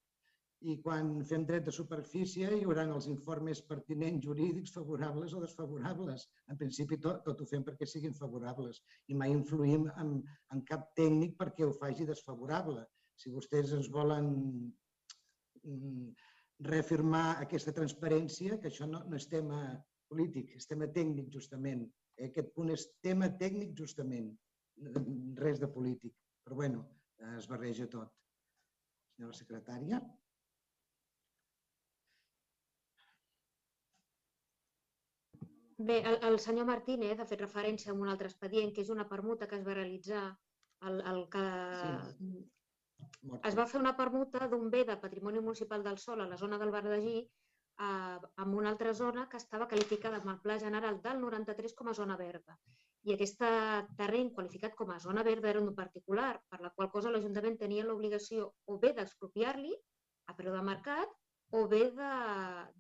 i 0.61 0.77
quan 0.83 1.11
fem 1.29 1.45
dret 1.49 1.65
de 1.67 1.73
superfície 1.75 2.49
hi 2.57 2.65
haurà 2.65 2.85
els 2.89 3.09
informes 3.13 3.61
pertinents 3.69 4.25
jurídics 4.25 4.73
favorables 4.77 5.35
o 5.35 5.41
desfavorables. 5.43 6.29
En 6.49 6.61
principi 6.61 6.99
tot, 7.07 7.21
tot 7.27 7.41
ho 7.41 7.47
fem 7.51 7.65
perquè 7.67 7.89
siguin 7.89 8.15
favorables 8.17 8.81
i 9.09 9.19
mai 9.19 9.35
influïm 9.35 9.89
en, 10.01 10.15
en 10.55 10.63
cap 10.71 10.87
tècnic 11.01 11.37
perquè 11.41 11.67
ho 11.67 11.75
faci 11.81 12.07
desfavorable. 12.09 12.87
Si 13.21 13.33
vostès 13.35 13.75
ens 13.77 13.91
volen 13.93 14.31
mm, 15.63 16.09
reafirmar 16.71 17.27
aquesta 17.43 17.75
transparència, 17.77 18.59
que 18.61 18.71
això 18.71 18.89
no, 18.89 19.05
no 19.11 19.21
és 19.21 19.29
tema 19.29 19.61
polític, 20.09 20.55
és 20.57 20.67
tema 20.71 20.89
tècnic 20.97 21.31
justament. 21.35 21.85
Eh, 22.17 22.31
aquest 22.31 22.53
punt 22.57 22.73
és 22.73 22.89
tema 23.05 23.29
tècnic 23.41 23.75
justament, 23.79 24.33
res 25.45 25.61
de 25.63 25.71
polític. 25.71 26.15
Però 26.45 26.57
bueno, 26.61 26.85
es 27.37 27.49
barreja 27.51 27.87
tot. 27.91 28.13
Senyora 29.15 29.37
secretària. 29.37 30.01
Bé, 35.85 36.01
el, 36.09 36.19
el 36.31 36.39
senyor 36.41 36.67
Martínez 36.69 37.21
ha 37.21 37.29
fet 37.29 37.41
referència 37.45 37.93
a 37.93 37.95
un 38.01 38.09
altre 38.09 38.31
expedient, 38.31 38.73
que 38.75 38.85
és 38.85 38.91
una 38.95 39.05
permuta 39.09 39.49
que 39.51 39.59
es 39.59 39.65
va 39.67 39.77
realitzar 39.77 40.25
el, 40.89 41.01
el 41.13 41.25
que... 41.33 41.47
Sí. 42.13 42.45
Es 43.49 43.57
va 43.59 43.67
fer 43.69 43.81
una 43.81 43.93
permuta 43.99 44.47
d'un 44.49 44.71
bé 44.73 44.85
de 44.89 44.97
patrimoni 45.01 45.43
municipal 45.45 45.83
del 45.85 45.99
Sol 46.01 46.23
a 46.23 46.29
la 46.31 46.39
zona 46.41 46.59
del 46.61 46.73
Bardagí 46.73 47.19
eh, 47.21 48.19
amb 48.45 48.57
una 48.61 48.71
altra 48.73 48.95
zona 48.95 49.27
que 49.29 49.41
estava 49.43 49.69
qualificada 49.69 50.21
amb 50.21 50.31
el 50.33 50.41
Pla 50.45 50.57
General 50.63 51.01
del 51.05 51.21
93 51.25 51.77
com 51.81 51.91
a 51.91 51.97
zona 52.01 52.17
verda. 52.21 52.57
I 53.05 53.13
aquest 53.15 53.43
terreny 53.99 54.31
qualificat 54.37 54.77
com 54.79 54.93
a 54.95 55.01
zona 55.07 55.25
verda 55.27 55.51
era 55.51 55.61
un 55.61 55.75
particular, 55.77 56.31
per 56.49 56.63
la 56.65 56.73
qual 56.77 56.89
cosa 56.95 57.13
l'Ajuntament 57.13 57.59
tenia 57.61 57.85
l'obligació 57.85 58.49
o 58.65 58.79
bé 58.81 58.95
d'expropiar-li 58.97 59.75
a 60.33 60.37
preu 60.39 60.57
de 60.57 60.63
mercat 60.65 61.13
o 61.51 61.67
bé 61.69 61.83
de, 61.97 62.13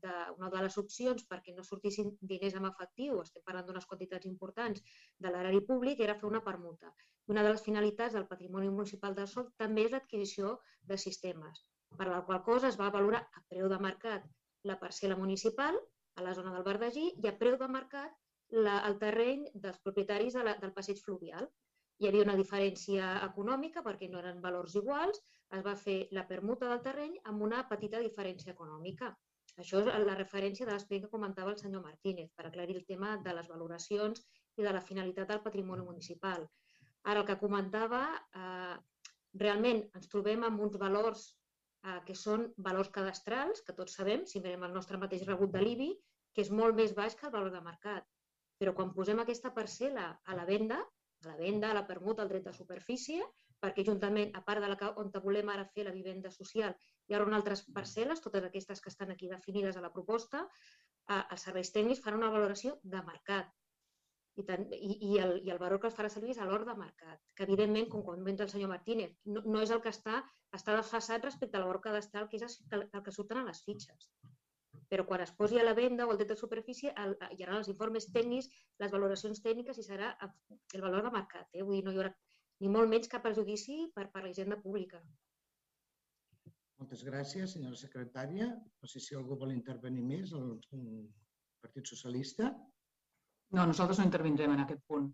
de, 0.02 0.14
una 0.38 0.50
de 0.50 0.62
les 0.66 0.78
opcions 0.82 1.26
perquè 1.30 1.54
no 1.54 1.64
sortissin 1.66 2.14
diners 2.20 2.56
en 2.58 2.68
efectiu, 2.70 3.20
estem 3.22 3.44
parlant 3.46 3.66
d'unes 3.68 3.86
quantitats 3.90 4.30
importants 4.30 4.82
de 5.18 5.32
l'erari 5.32 5.60
públic, 5.68 6.00
era 6.00 6.16
fer 6.20 6.28
una 6.30 6.42
permuta. 6.48 6.92
Una 7.32 7.42
de 7.44 7.52
les 7.54 7.62
finalitats 7.64 8.16
del 8.16 8.26
patrimoni 8.30 8.68
municipal 8.68 9.14
del 9.14 9.28
sol 9.28 9.50
també 9.60 9.86
és 9.86 9.92
l'adquisició 9.94 10.58
de 10.90 10.98
sistemes, 10.98 11.64
per 11.98 12.08
la 12.10 12.22
qual 12.26 12.42
cosa 12.48 12.68
es 12.68 12.80
va 12.80 12.92
valorar 12.96 13.22
a 13.32 13.44
preu 13.48 13.68
de 13.72 13.78
mercat 13.88 14.26
la 14.70 14.78
parcel·la 14.80 15.16
municipal 15.16 15.78
a 16.16 16.22
la 16.26 16.34
zona 16.34 16.52
del 16.54 16.66
Verdagí 16.66 17.06
i 17.22 17.28
a 17.28 17.36
preu 17.38 17.56
de 17.60 17.68
mercat 17.68 18.12
la, 18.66 18.80
el 18.88 18.98
terreny 19.00 19.46
dels 19.54 19.80
propietaris 19.86 20.36
de 20.38 20.44
la, 20.46 20.56
del 20.60 20.72
passeig 20.76 21.00
fluvial. 21.04 21.48
Hi 22.02 22.08
havia 22.08 22.24
una 22.26 22.38
diferència 22.38 23.10
econòmica 23.26 23.82
perquè 23.86 24.08
no 24.10 24.18
eren 24.20 24.40
valors 24.44 24.74
iguals, 24.80 25.20
es 25.56 25.62
va 25.66 25.76
fer 25.82 25.98
la 26.16 26.24
permuta 26.30 26.70
del 26.70 26.82
terreny 26.86 27.14
amb 27.30 27.44
una 27.46 27.60
petita 27.70 28.00
diferència 28.02 28.54
econòmica. 28.54 29.12
Això 29.62 29.82
és 29.82 30.06
la 30.08 30.16
referència 30.18 30.66
de 30.66 30.72
l'expedient 30.72 31.04
que 31.04 31.12
comentava 31.12 31.52
el 31.52 31.60
senyor 31.60 31.84
Martínez, 31.84 32.32
per 32.34 32.48
aclarir 32.48 32.74
el 32.80 32.86
tema 32.88 33.12
de 33.26 33.34
les 33.36 33.50
valoracions 33.52 34.24
i 34.58 34.66
de 34.66 34.72
la 34.74 34.82
finalitat 34.88 35.30
del 35.30 35.42
patrimoni 35.44 35.86
municipal. 35.86 36.48
Ara, 37.04 37.20
el 37.20 37.28
que 37.28 37.38
comentava, 37.44 38.02
eh, 38.42 38.74
realment 39.44 39.84
ens 40.00 40.10
trobem 40.10 40.42
amb 40.48 40.66
uns 40.66 40.80
valors 40.82 41.24
eh, 41.28 42.00
que 42.08 42.18
són 42.18 42.48
valors 42.68 42.90
cadastrals, 42.98 43.62
que 43.62 43.76
tots 43.78 43.94
sabem, 44.00 44.26
si 44.26 44.42
mirem 44.42 44.66
el 44.66 44.74
nostre 44.80 44.98
mateix 44.98 45.22
rebut 45.30 45.54
de 45.54 45.62
l'IBI, 45.62 45.90
que 46.34 46.42
és 46.42 46.50
molt 46.50 46.74
més 46.74 46.94
baix 46.98 47.14
que 47.14 47.28
el 47.30 47.34
valor 47.38 47.54
de 47.54 47.62
mercat. 47.62 48.10
Però 48.58 48.74
quan 48.74 48.90
posem 48.98 49.20
aquesta 49.22 49.54
parcel·la 49.54 50.08
a 50.24 50.38
la 50.38 50.46
venda, 50.50 50.80
la 51.28 51.36
venda, 51.36 51.70
a 51.70 51.74
la 51.76 51.86
permuta, 51.86 52.22
al 52.22 52.30
dret 52.32 52.44
de 52.46 52.54
superfície, 52.56 53.24
perquè 53.64 53.84
juntament, 53.86 54.32
a 54.36 54.42
part 54.44 54.60
de 54.62 54.68
la 54.70 54.92
on 55.00 55.10
volem 55.24 55.50
ara 55.52 55.66
fer 55.74 55.84
la 55.86 55.94
vivenda 55.96 56.30
social, 56.30 56.74
hi 57.08 57.16
haurà 57.16 57.36
altres 57.36 57.64
parcel·les, 57.76 58.22
totes 58.24 58.44
aquestes 58.44 58.80
que 58.80 58.92
estan 58.92 59.10
aquí 59.14 59.28
definides 59.28 59.76
a 59.76 59.84
la 59.84 59.92
proposta, 59.92 60.44
eh, 61.08 61.22
els 61.30 61.46
serveis 61.48 61.72
tècnics 61.72 62.02
faran 62.04 62.20
una 62.22 62.32
valoració 62.34 62.78
de 62.82 63.02
mercat. 63.10 63.52
I, 64.36 64.42
tant, 64.42 64.64
i, 64.74 64.94
i, 65.08 65.10
el, 65.22 65.36
i 65.46 65.50
el 65.54 65.60
valor 65.62 65.78
que 65.80 65.86
es 65.86 65.94
farà 65.94 66.08
servir 66.10 66.32
és 66.34 66.40
a 66.42 66.46
l'hora 66.48 66.66
de 66.66 66.74
mercat, 66.78 67.20
que 67.38 67.46
evidentment, 67.46 67.86
com 67.90 68.02
comenta 68.02 68.42
el 68.42 68.50
senyor 68.50 68.72
Martínez, 68.72 69.14
no, 69.30 69.44
no 69.46 69.62
és 69.62 69.70
el 69.70 69.82
que 69.84 69.92
està, 69.94 70.24
està 70.58 70.74
desfasat 70.74 71.28
respecte 71.28 71.56
al 71.60 71.68
valor 71.68 71.80
cadastral, 71.84 72.26
que 72.28 72.42
és 72.42 72.58
el, 72.72 72.88
el 72.90 73.04
que 73.06 73.14
surten 73.14 73.38
a 73.40 73.46
les 73.46 73.62
fitxes. 73.68 74.10
Però 74.90 75.06
quan 75.08 75.24
es 75.24 75.32
posi 75.38 75.58
a 75.58 75.64
la 75.64 75.74
venda 75.78 76.06
o 76.06 76.12
el 76.12 76.20
dret 76.20 76.32
de 76.34 76.36
superfície, 76.38 76.92
el, 77.04 77.16
hi 77.32 77.42
haurà 77.44 77.58
els 77.60 77.70
informes 77.72 78.08
tècnics, 78.14 78.50
les 78.82 78.92
valoracions 78.92 79.42
tècniques 79.44 79.78
i 79.80 79.86
serà 79.86 80.12
el 80.22 80.84
valor 80.84 81.06
de 81.06 81.12
mercat. 81.14 81.48
Eh? 81.52 81.62
Vull 81.62 81.78
dir, 81.78 81.84
no 81.86 81.94
hi 81.94 82.00
haurà 82.02 82.14
ni 82.62 82.70
molt 82.70 82.90
menys 82.90 83.10
cap 83.12 83.24
perjudici 83.26 83.78
per, 83.94 84.08
per 84.12 84.22
la 84.24 84.30
hisenda 84.32 84.58
pública. 84.60 85.00
Moltes 86.80 87.04
gràcies, 87.06 87.54
senyora 87.54 87.78
secretària. 87.78 88.48
No 88.82 88.90
sé 88.90 89.00
si 89.00 89.16
algú 89.18 89.38
vol 89.40 89.52
intervenir 89.54 90.04
més, 90.06 90.32
el 90.36 90.56
Partit 91.64 91.90
Socialista. 91.90 92.50
No, 93.54 93.66
nosaltres 93.70 94.00
no 94.00 94.08
intervindrem 94.08 94.54
en 94.54 94.64
aquest 94.64 94.82
punt. 94.90 95.10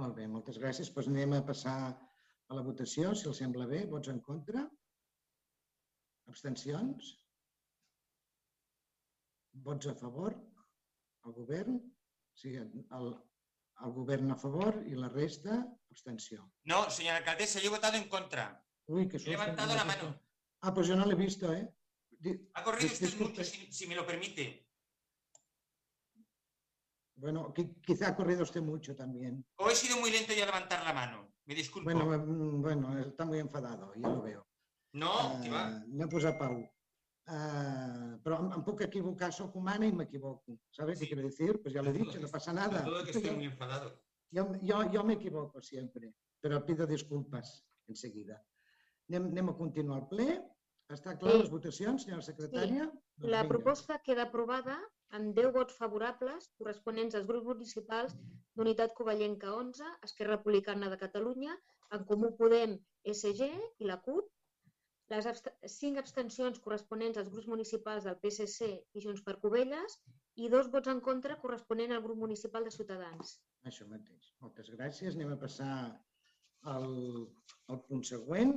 Molt 0.00 0.16
bé, 0.18 0.26
moltes 0.30 0.58
gràcies. 0.62 0.90
Doncs 0.94 1.10
anem 1.12 1.36
a 1.36 1.44
passar 1.46 1.76
a 1.92 2.56
la 2.56 2.64
votació, 2.66 3.12
si 3.14 3.28
els 3.30 3.40
sembla 3.42 3.68
bé. 3.70 3.84
Vots 3.90 4.10
en 4.12 4.20
contra? 4.24 4.64
Abstencions? 6.32 7.12
Vots 9.54 9.86
a 9.86 9.94
favor? 9.94 10.34
El 11.24 11.32
govern? 11.32 11.76
O 11.78 12.38
sigui, 12.38 12.58
el, 12.58 13.06
el 13.86 13.92
govern 13.98 14.32
a 14.32 14.36
favor 14.36 14.82
y 14.86 14.94
la 14.98 15.08
resta, 15.08 15.64
abstenció. 15.90 16.52
No, 16.64 16.90
señora 16.90 17.18
alcaldesa, 17.18 17.60
yo 17.60 17.68
he 17.68 17.76
votado 17.76 17.96
en 17.96 18.08
contra. 18.08 18.64
Uy, 18.86 19.08
susto. 19.10 19.30
He 19.30 19.32
levantado 19.32 19.74
la 19.74 19.84
mano. 19.84 20.20
Ah, 20.60 20.74
pues 20.74 20.88
yo 20.88 20.96
no 20.96 21.04
lo 21.06 21.12
he 21.12 21.14
visto, 21.14 21.52
¿eh? 21.52 21.72
Ha 22.54 22.64
corrido 22.64 22.92
usted 22.92 23.18
mucho, 23.18 23.44
si, 23.44 23.70
si, 23.72 23.86
me 23.86 23.94
lo 23.94 24.06
permite. 24.06 24.66
Bueno, 27.16 27.52
quizá 27.54 28.08
ha 28.08 28.16
corrido 28.16 28.42
usted 28.42 28.62
mucho 28.62 28.96
también. 28.96 29.46
O 29.56 29.70
he 29.70 29.74
sido 29.74 29.98
muy 29.98 30.10
lento 30.10 30.32
ya 30.32 30.44
a 30.44 30.46
levantar 30.46 30.82
la 30.84 30.92
mano. 30.92 31.34
Me 31.44 31.54
disculpo. 31.54 31.84
Bueno, 31.84 32.06
mm, 32.06 32.62
bueno, 32.62 32.98
está 32.98 33.24
muy 33.24 33.38
enfadado, 33.38 33.92
ya 33.94 34.08
lo 34.08 34.22
veo. 34.22 34.46
No, 34.94 35.10
uh, 35.10 35.38
què 35.42 35.50
va? 35.50 35.62
Anem 35.74 36.26
a 36.28 36.32
pau. 36.38 36.52
Uh, 37.24 38.18
però 38.20 38.36
em, 38.42 38.50
em 38.52 38.62
puc 38.64 38.82
equivocar, 38.84 39.30
sóc 39.32 39.54
humana 39.56 39.86
i 39.88 39.92
m'equivoco. 39.96 40.58
¿Sabes 40.70 40.98
sí. 40.98 41.04
qué 41.04 41.14
quiero 41.14 41.28
decir? 41.28 41.60
Pues 41.62 41.72
ya 41.72 41.82
lo 41.82 41.90
he 41.90 41.96
dicho, 41.96 42.20
no 42.20 42.28
pasa 42.28 42.52
nada. 42.52 42.84
Todo 42.84 43.04
que 43.04 43.12
estoy 43.12 43.30
muy 43.30 43.46
enfadado. 43.52 43.94
Yo, 44.30 44.50
yo, 44.62 44.90
yo 44.92 45.04
me 45.04 45.14
equivoco 45.14 45.62
siempre, 45.62 46.12
però 46.42 46.64
pido 46.66 46.86
disculpas 46.86 47.64
enseguida. 47.88 48.42
Anem, 49.08 49.30
anem 49.30 49.48
a 49.52 49.56
continuar 49.56 50.02
el 50.02 50.08
ple. 50.10 50.26
Està 50.92 51.14
clar 51.16 51.32
sí. 51.32 51.40
les 51.40 51.50
votacions, 51.52 52.04
senyora 52.04 52.24
secretària? 52.26 52.88
Sí. 52.90 53.02
Doncs 53.22 53.32
la 53.32 53.42
vinga. 53.42 53.52
proposta 53.54 53.98
queda 54.04 54.26
aprovada 54.28 54.76
amb 55.16 55.32
10 55.38 55.52
vots 55.56 55.76
favorables 55.80 56.50
corresponents 56.60 57.16
als 57.16 57.28
grups 57.30 57.48
municipals 57.48 58.16
d'Unitat 58.58 58.92
Covellenca 58.98 59.54
11, 59.56 59.94
Esquerra 60.08 60.36
Republicana 60.36 60.90
de 60.92 60.98
Catalunya, 61.00 61.56
en 61.96 62.04
Comú 62.10 62.34
Podem, 62.36 62.76
SG 63.14 63.48
i 63.80 63.88
la 63.88 64.00
CUP, 64.04 64.28
les 65.12 65.26
abst 65.30 65.50
cinc 65.68 66.00
abstencions 66.00 66.60
corresponents 66.66 67.18
als 67.20 67.30
grups 67.32 67.48
municipals 67.52 68.06
del 68.08 68.16
PSC 68.22 68.70
i 68.96 69.02
Junts 69.04 69.24
per 69.26 69.36
Covelles 69.42 69.98
i 70.44 70.48
dos 70.54 70.70
vots 70.72 70.90
en 70.92 71.02
contra 71.08 71.36
corresponent 71.42 71.92
al 71.92 72.02
grup 72.06 72.18
municipal 72.22 72.64
de 72.64 72.72
Ciutadans. 72.76 73.34
Això 73.70 73.86
mateix. 73.90 74.30
Moltes 74.44 74.70
gràcies. 74.76 75.18
Anem 75.18 75.34
a 75.34 75.40
passar 75.42 75.74
al, 76.72 76.88
al 77.68 77.82
punt 77.88 78.02
següent, 78.08 78.56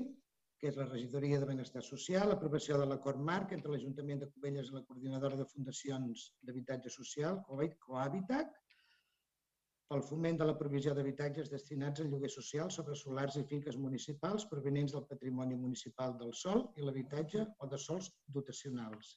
que 0.62 0.72
és 0.72 0.78
la 0.80 0.88
regidoria 0.88 1.40
de 1.42 1.50
Benestar 1.50 1.84
Social, 1.86 2.32
aprovació 2.34 2.80
de 2.82 2.88
l'acord 2.90 3.20
marc 3.32 3.52
entre 3.58 3.74
l'Ajuntament 3.74 4.24
de 4.24 4.30
Covelles 4.32 4.72
i 4.72 4.78
la 4.78 4.86
Coordinadora 4.88 5.38
de 5.38 5.46
Fundacions 5.52 6.32
d'Habitatge 6.48 6.94
Social, 6.96 7.44
Cohabitat, 7.86 8.56
pel 9.92 10.02
foment 10.04 10.38
de 10.40 10.46
la 10.48 10.56
provisió 10.60 10.94
d'habitatges 10.96 11.50
destinats 11.52 12.02
al 12.04 12.10
lloguer 12.12 12.30
social 12.32 12.72
sobre 12.76 12.96
solars 13.02 13.38
i 13.40 13.46
finques 13.52 13.78
municipals 13.84 14.46
provenents 14.52 14.96
del 14.96 15.06
patrimoni 15.12 15.56
municipal 15.62 16.18
del 16.22 16.34
sol 16.42 16.66
i 16.76 16.84
l'habitatge 16.84 17.46
o 17.64 17.70
de 17.72 17.80
sols 17.84 18.12
dotacionals. 18.38 19.14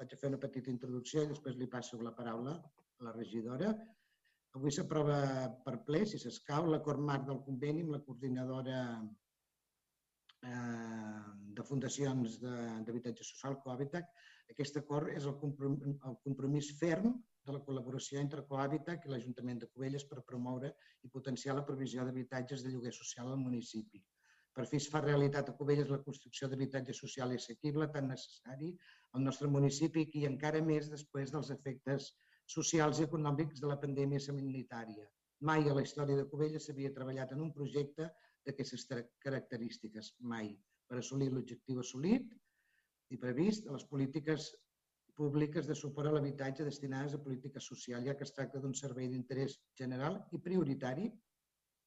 Vaig 0.00 0.14
a 0.14 0.18
fer 0.18 0.32
una 0.32 0.42
petita 0.42 0.72
introducció 0.74 1.22
i 1.22 1.30
després 1.30 1.56
li 1.60 1.70
passo 1.76 2.00
la 2.02 2.14
paraula 2.18 2.56
a 2.58 3.06
la 3.06 3.14
regidora. 3.14 3.70
Avui 4.58 4.74
s'aprova 4.74 5.20
per 5.64 5.76
ple, 5.86 6.02
si 6.06 6.18
s'escau, 6.18 6.66
l'acord 6.66 7.06
marc 7.10 7.28
del 7.30 7.42
conveni 7.46 7.86
amb 7.86 7.94
la 7.94 8.02
coordinadora 8.06 8.78
eh, 10.42 11.22
de 11.54 11.66
fundacions 11.70 12.40
d'habitatge 12.42 13.22
social, 13.30 13.60
Cohabitat. 13.62 14.10
Aquest 14.50 14.82
acord 14.82 15.14
és 15.14 15.28
el 15.30 15.36
compromís 15.38 16.74
ferm 16.80 17.14
de 17.46 17.56
la 17.56 17.60
col·laboració 17.66 18.20
entre 18.20 18.44
Cohabitat 18.48 19.04
i 19.06 19.10
l'Ajuntament 19.12 19.60
de 19.62 19.68
Cubelles 19.74 20.06
per 20.08 20.24
promoure 20.30 20.70
i 21.06 21.12
potenciar 21.18 21.56
la 21.58 21.66
provisió 21.68 22.06
d'habitatges 22.06 22.64
de 22.64 22.72
lloguer 22.72 22.92
social 22.96 23.30
al 23.32 23.40
municipi. 23.42 24.02
Per 24.56 24.66
fi 24.70 24.80
es 24.82 24.88
fa 24.92 25.00
realitat 25.04 25.48
a 25.50 25.54
Cubelles 25.58 25.92
la 25.94 26.00
construcció 26.06 26.48
d'habitatge 26.50 26.96
social 26.98 27.32
i 27.32 27.38
assequible 27.40 27.86
tan 27.94 28.10
necessari 28.12 28.72
al 29.18 29.24
nostre 29.28 29.48
municipi 29.56 30.04
i 30.20 30.26
encara 30.30 30.62
més 30.70 30.90
després 30.94 31.32
dels 31.34 31.52
efectes 31.54 32.10
socials 32.56 33.00
i 33.00 33.06
econòmics 33.06 33.62
de 33.62 33.70
la 33.70 33.78
pandèmia 33.84 34.22
sanitària. 34.26 35.06
Mai 35.50 35.70
a 35.70 35.76
la 35.76 35.84
història 35.86 36.18
de 36.18 36.26
Cubelles 36.32 36.66
s'havia 36.66 36.92
treballat 36.96 37.32
en 37.36 37.44
un 37.46 37.52
projecte 37.58 38.10
d'aquestes 38.46 38.86
característiques, 39.24 40.14
mai, 40.32 40.50
per 40.88 40.98
assolir 40.98 41.30
l'objectiu 41.32 41.80
assolit, 41.80 42.26
i 43.14 43.18
previst 43.18 43.66
a 43.66 43.76
les 43.76 43.86
polítiques 43.92 44.50
públiques 45.20 45.66
de 45.68 45.76
suport 45.76 46.08
a 46.08 46.12
l'habitatge 46.14 46.64
destinades 46.64 47.14
a 47.14 47.22
política 47.24 47.60
social, 47.60 48.04
ja 48.08 48.14
que 48.16 48.24
es 48.26 48.32
tracta 48.36 48.60
d'un 48.60 48.76
servei 48.78 49.08
d'interès 49.12 49.58
general 49.80 50.14
i 50.36 50.40
prioritari 50.46 51.10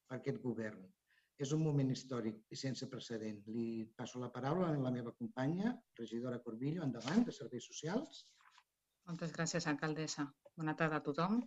per 0.10 0.20
aquest 0.20 0.38
govern. 0.44 0.84
És 1.44 1.54
un 1.56 1.64
moment 1.66 1.90
històric 1.96 2.54
i 2.54 2.60
sense 2.62 2.88
precedent. 2.92 3.40
Li 3.56 3.66
passo 3.98 4.22
la 4.22 4.30
paraula 4.36 4.68
a 4.70 4.76
la 4.84 4.92
meva 4.98 5.16
companya, 5.22 5.74
regidora 6.02 6.42
Corbillo, 6.46 6.84
endavant, 6.86 7.26
de 7.30 7.34
Serveis 7.40 7.66
Socials. 7.72 8.22
Moltes 9.10 9.34
gràcies, 9.38 9.68
alcaldessa. 9.72 10.28
Bona 10.62 10.78
tarda 10.82 11.02
a 11.02 11.06
tothom. 11.08 11.42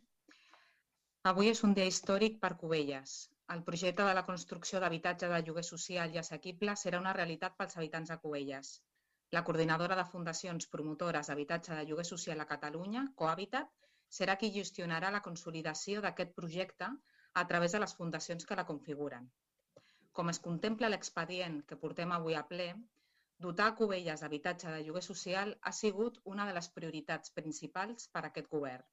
Avui 1.31 1.53
és 1.53 1.63
un 1.69 1.79
dia 1.79 1.87
històric 1.93 2.43
per 2.43 2.57
Cubelles. 2.65 3.15
El 3.55 3.63
projecte 3.71 4.09
de 4.09 4.19
la 4.19 4.27
construcció 4.27 4.83
d'habitatge 4.83 5.31
de 5.31 5.41
lloguer 5.47 5.65
social 5.71 6.13
i 6.15 6.19
assequible 6.25 6.75
serà 6.83 6.99
una 7.05 7.15
realitat 7.21 7.55
pels 7.63 7.79
habitants 7.79 8.11
de 8.13 8.19
Cubelles. 8.27 8.75
La 9.35 9.43
coordinadora 9.47 9.97
de 9.99 10.05
fundacions 10.09 10.69
promotores 10.73 11.29
d'habitatge 11.31 11.75
de 11.77 11.85
lloguer 11.87 12.05
social 12.09 12.43
a 12.43 12.47
Catalunya, 12.51 13.01
Cohabitat, 13.23 13.73
serà 14.19 14.37
qui 14.43 14.53
gestionarà 14.57 15.11
la 15.15 15.23
consolidació 15.25 16.03
d'aquest 16.05 16.35
projecte 16.37 16.91
a 17.43 17.45
través 17.53 17.73
de 17.75 17.81
les 17.83 17.95
fundacions 18.01 18.47
que 18.47 18.59
la 18.61 18.65
configuren. 18.69 19.27
Com 20.19 20.31
es 20.33 20.39
contempla 20.45 20.91
l'expedient 20.93 21.57
que 21.71 21.79
portem 21.81 22.15
avui 22.17 22.39
a 22.41 22.45
ple, 22.53 22.69
dotar 23.47 23.67
Cubelles 23.81 24.23
d'habitatge 24.23 24.71
de 24.75 24.85
lloguer 24.87 25.03
social 25.09 25.57
ha 25.63 25.73
sigut 25.79 26.21
una 26.35 26.47
de 26.51 26.55
les 26.59 26.71
prioritats 26.79 27.35
principals 27.41 28.07
per 28.15 28.23
a 28.23 28.31
aquest 28.31 28.49
govern. 28.55 28.87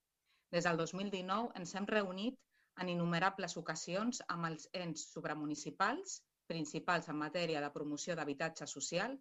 Des 0.57 0.65
del 0.69 0.81
2019 0.81 1.53
ens 1.61 1.75
hem 1.77 1.87
reunit 1.93 2.41
en 2.83 2.89
innumerables 2.95 3.55
ocasions 3.61 4.23
amb 4.35 4.49
els 4.49 4.67
ens 4.81 5.05
supramunicipals 5.13 6.17
principals 6.51 7.07
en 7.13 7.21
matèria 7.21 7.61
de 7.63 7.71
promoció 7.77 8.17
d'habitatge 8.17 8.67
social, 8.73 9.15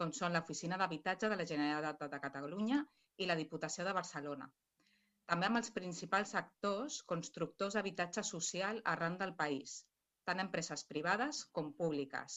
com 0.00 0.12
són 0.20 0.36
l'Oficina 0.36 0.78
d'Habitatge 0.80 1.30
de 1.32 1.38
la 1.40 1.48
Generalitat 1.50 2.14
de 2.14 2.22
Catalunya 2.24 2.80
i 3.24 3.28
la 3.28 3.36
Diputació 3.40 3.84
de 3.88 3.94
Barcelona. 3.98 4.48
També 5.30 5.46
amb 5.48 5.58
els 5.60 5.72
principals 5.76 6.32
actors 6.40 6.96
constructors 7.12 7.76
d'habitatge 7.76 8.22
social 8.28 8.82
arran 8.92 9.16
del 9.22 9.32
país, 9.40 9.72
tant 10.28 10.42
empreses 10.42 10.84
privades 10.90 11.40
com 11.58 11.72
públiques, 11.80 12.36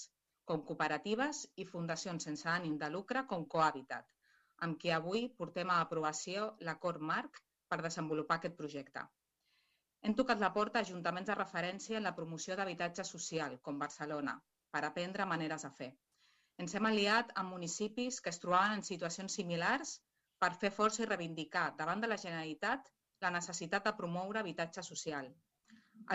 com 0.52 0.64
cooperatives 0.70 1.44
i 1.64 1.68
fundacions 1.74 2.26
sense 2.30 2.50
ànim 2.54 2.80
de 2.84 2.90
lucre 2.96 3.26
com 3.34 3.46
Cohabitat, 3.56 4.10
amb 4.68 4.80
qui 4.82 4.96
avui 4.96 5.28
portem 5.42 5.70
a 5.74 5.78
aprovació 5.86 6.50
l'acord 6.70 7.06
marc 7.14 7.42
per 7.70 7.82
desenvolupar 7.86 8.40
aquest 8.40 8.58
projecte. 8.64 9.06
Hem 10.02 10.16
tocat 10.22 10.42
la 10.42 10.54
porta 10.56 10.80
a 10.80 10.88
ajuntaments 10.88 11.30
de 11.30 11.38
referència 11.38 11.98
en 12.00 12.08
la 12.08 12.16
promoció 12.20 12.58
d'habitatge 12.58 13.06
social, 13.14 13.58
com 13.68 13.82
Barcelona, 13.86 14.38
per 14.74 14.84
aprendre 14.88 15.28
maneres 15.34 15.68
de 15.68 15.72
fer. 15.82 15.90
Ens 16.64 16.74
hem 16.76 16.88
aliat 16.88 17.30
amb 17.40 17.54
municipis 17.56 18.16
que 18.24 18.32
es 18.34 18.40
trobaven 18.44 18.74
en 18.78 18.82
situacions 18.86 19.36
similars 19.40 19.92
per 20.44 20.50
fer 20.64 20.72
força 20.78 21.04
i 21.04 21.06
reivindicar 21.08 21.68
davant 21.78 22.02
de 22.04 22.10
la 22.10 22.18
Generalitat 22.24 22.90
la 23.26 23.32
necessitat 23.36 23.86
de 23.88 23.94
promoure 24.00 24.42
habitatge 24.42 24.84
social. 24.88 25.30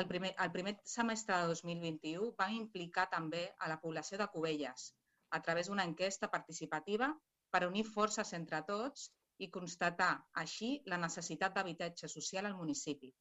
El 0.01 0.07
primer, 0.11 0.35
el 0.45 0.53
primer 0.57 0.75
semestre 0.97 1.39
de 1.41 1.49
2021 1.53 2.29
vam 2.43 2.53
implicar 2.59 3.07
també 3.15 3.43
a 3.59 3.71
la 3.73 3.79
població 3.87 4.21
de 4.21 4.29
Cubelles 4.37 4.87
a 5.39 5.41
través 5.49 5.73
d'una 5.73 5.89
enquesta 5.91 6.31
participativa 6.37 7.09
per 7.57 7.65
unir 7.71 7.87
forces 7.95 8.37
entre 8.41 8.61
tots 8.69 9.09
i 9.47 9.51
constatar 9.57 10.13
així 10.45 10.71
la 10.93 11.01
necessitat 11.09 11.57
d'habitatge 11.57 12.11
social 12.19 12.51
al 12.51 12.61
municipi. 12.61 13.15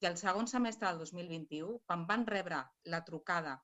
I 0.00 0.08
el 0.08 0.16
segon 0.24 0.48
semestre 0.56 0.88
del 0.88 1.04
2021, 1.04 1.80
quan 1.86 2.08
van 2.08 2.26
rebre 2.36 2.64
la 2.94 3.04
trucada 3.04 3.58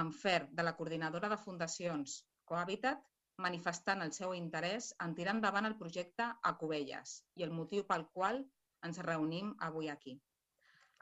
en 0.00 0.10
fer 0.18 0.38
de 0.58 0.64
la 0.66 0.72
coordinadora 0.78 1.30
de 1.32 1.38
fundacions 1.44 2.14
Cohabitat, 2.52 3.00
manifestant 3.46 4.04
el 4.06 4.12
seu 4.16 4.34
interès 4.38 4.90
en 5.06 5.14
tirar 5.18 5.34
endavant 5.36 5.68
el 5.68 5.76
projecte 5.82 6.28
a 6.50 6.52
Cubelles 6.62 7.14
i 7.40 7.46
el 7.46 7.54
motiu 7.58 7.86
pel 7.92 8.06
qual 8.16 8.40
ens 8.88 9.02
reunim 9.08 9.52
avui 9.68 9.90
aquí. 9.94 10.16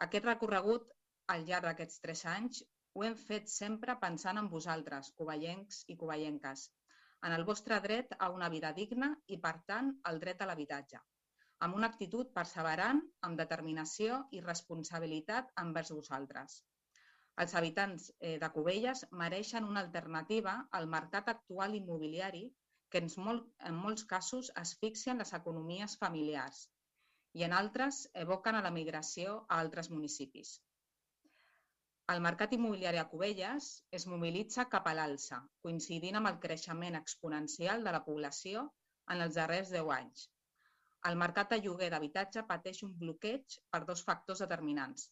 Aquest 0.07 0.29
recorregut 0.31 0.91
al 1.35 1.47
llarg 1.51 1.69
d'aquests 1.69 2.03
tres 2.07 2.25
anys 2.35 2.63
ho 2.95 3.07
hem 3.07 3.17
fet 3.27 3.53
sempre 3.55 3.99
pensant 4.05 4.43
en 4.43 4.51
vosaltres, 4.57 5.13
covellencs 5.21 5.85
i 5.95 5.99
covellenques, 6.05 6.67
en 7.29 7.37
el 7.39 7.47
vostre 7.53 7.81
dret 7.87 8.17
a 8.19 8.31
una 8.39 8.51
vida 8.57 8.75
digna 8.83 9.15
i, 9.27 9.39
per 9.47 9.57
tant, 9.73 9.95
el 10.13 10.23
dret 10.27 10.43
a 10.43 10.51
l'habitatge 10.51 11.03
amb 11.65 11.77
una 11.77 11.89
actitud 11.93 12.31
perseverant, 12.37 13.01
amb 13.27 13.41
determinació 13.41 14.19
i 14.37 14.41
responsabilitat 14.45 15.51
envers 15.63 15.91
vosaltres. 15.97 16.61
Els 17.43 17.55
habitants 17.59 18.07
eh, 18.13 18.39
de 18.43 18.49
Cubelles 18.55 19.03
mereixen 19.23 19.67
una 19.69 19.83
alternativa 19.87 20.55
al 20.79 20.89
mercat 20.95 21.31
actual 21.33 21.77
immobiliari 21.79 22.43
que 22.91 23.03
en, 23.03 23.11
molt, 23.27 23.47
en 23.71 23.77
molts 23.85 24.05
casos 24.13 24.51
asfixien 24.63 25.23
les 25.23 25.33
economies 25.39 25.97
familiars 26.01 26.65
i 27.41 27.47
en 27.47 27.55
altres 27.59 28.01
evoquen 28.25 28.59
a 28.59 28.65
la 28.67 28.75
migració 28.79 29.37
a 29.49 29.61
altres 29.65 29.91
municipis. 29.95 30.57
El 32.15 32.25
mercat 32.27 32.57
immobiliari 32.57 32.99
a 32.99 33.07
Cubelles 33.13 33.71
es 34.01 34.09
mobilitza 34.13 34.67
cap 34.75 34.91
a 34.91 34.97
l'alça, 34.99 35.39
coincidint 35.67 36.19
amb 36.19 36.33
el 36.33 36.41
creixement 36.47 36.99
exponencial 36.99 37.87
de 37.87 37.95
la 37.99 38.05
població 38.11 38.67
en 39.15 39.23
els 39.29 39.39
darrers 39.39 39.71
10 39.77 39.95
anys, 40.01 40.27
el 41.09 41.17
mercat 41.21 41.53
de 41.53 41.57
lloguer 41.65 41.87
d'habitatge 41.93 42.43
pateix 42.49 42.83
un 42.87 42.91
bloqueig 43.03 43.55
per 43.75 43.79
dos 43.91 44.03
factors 44.09 44.43
determinants. 44.45 45.07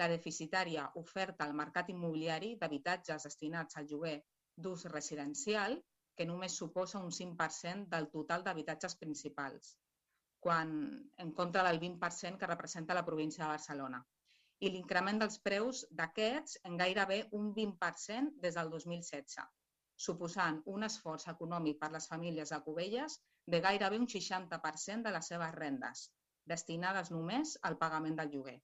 La 0.00 0.06
deficitària 0.10 0.84
oferta 1.00 1.44
al 1.46 1.52
mercat 1.58 1.90
immobiliari 1.92 2.54
d'habitatges 2.60 3.26
destinats 3.28 3.76
al 3.80 3.90
lloguer 3.90 4.16
d'ús 4.64 4.86
residencial, 4.92 5.76
que 6.16 6.26
només 6.30 6.56
suposa 6.60 7.02
un 7.08 7.12
5% 7.18 7.90
del 7.92 8.08
total 8.14 8.42
d'habitatges 8.46 8.96
principals, 9.02 9.68
quan 10.46 10.74
en 11.24 11.30
contra 11.40 11.62
del 11.68 11.78
20% 11.84 12.40
que 12.40 12.50
representa 12.50 12.98
la 12.98 13.04
província 13.10 13.44
de 13.44 13.52
Barcelona. 13.52 14.02
I 14.66 14.70
l'increment 14.70 15.22
dels 15.22 15.38
preus 15.46 15.84
d'aquests 16.00 16.58
en 16.70 16.76
gairebé 16.82 17.20
un 17.38 17.48
20% 17.60 18.34
des 18.44 18.58
del 18.58 18.74
2016, 18.74 19.38
suposant 20.06 20.60
un 20.74 20.86
esforç 20.90 21.30
econòmic 21.32 21.80
per 21.80 21.90
les 21.94 22.10
famílies 22.10 22.54
de 22.54 22.60
Cubelles 22.66 23.18
de 23.54 23.62
gairebé 23.66 23.98
un 24.02 24.10
60% 24.18 25.08
de 25.08 25.16
les 25.16 25.32
seves 25.32 25.58
rendes, 25.62 26.06
destinades 26.54 27.10
només 27.14 27.58
al 27.68 27.78
pagament 27.82 28.16
del 28.20 28.32
lloguer, 28.36 28.58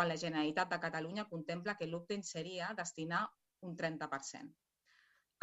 quan 0.00 0.08
la 0.08 0.16
Generalitat 0.20 0.70
de 0.72 0.76
Catalunya 0.80 1.26
contempla 1.28 1.74
que 1.76 1.86
l'últim 1.86 2.22
seria 2.24 2.68
destinar 2.76 3.18
un 3.68 3.74
30%. 3.80 4.46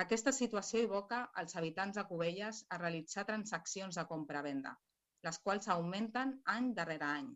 Aquesta 0.03 0.31
situació 0.37 0.81
evoca 0.85 1.19
als 1.41 1.53
habitants 1.59 1.99
de 1.99 2.03
Cubelles 2.09 2.63
a 2.73 2.79
realitzar 2.81 3.25
transaccions 3.27 3.99
de 3.99 4.05
compra-venda, 4.13 4.71
les 5.27 5.37
quals 5.43 5.69
augmenten 5.75 6.33
any 6.55 6.71
darrere 6.79 7.05
any. 7.19 7.29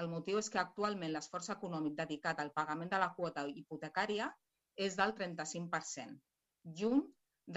El 0.00 0.08
motiu 0.14 0.40
és 0.40 0.48
que 0.54 0.62
actualment 0.62 1.12
l'esforç 1.12 1.52
econòmic 1.58 2.00
dedicat 2.00 2.40
al 2.40 2.54
pagament 2.56 2.94
de 2.96 3.04
la 3.04 3.12
quota 3.20 3.44
hipotecària 3.62 4.32
és 4.88 4.96
del 5.02 5.12
35%, 5.20 6.18
junt 6.80 7.04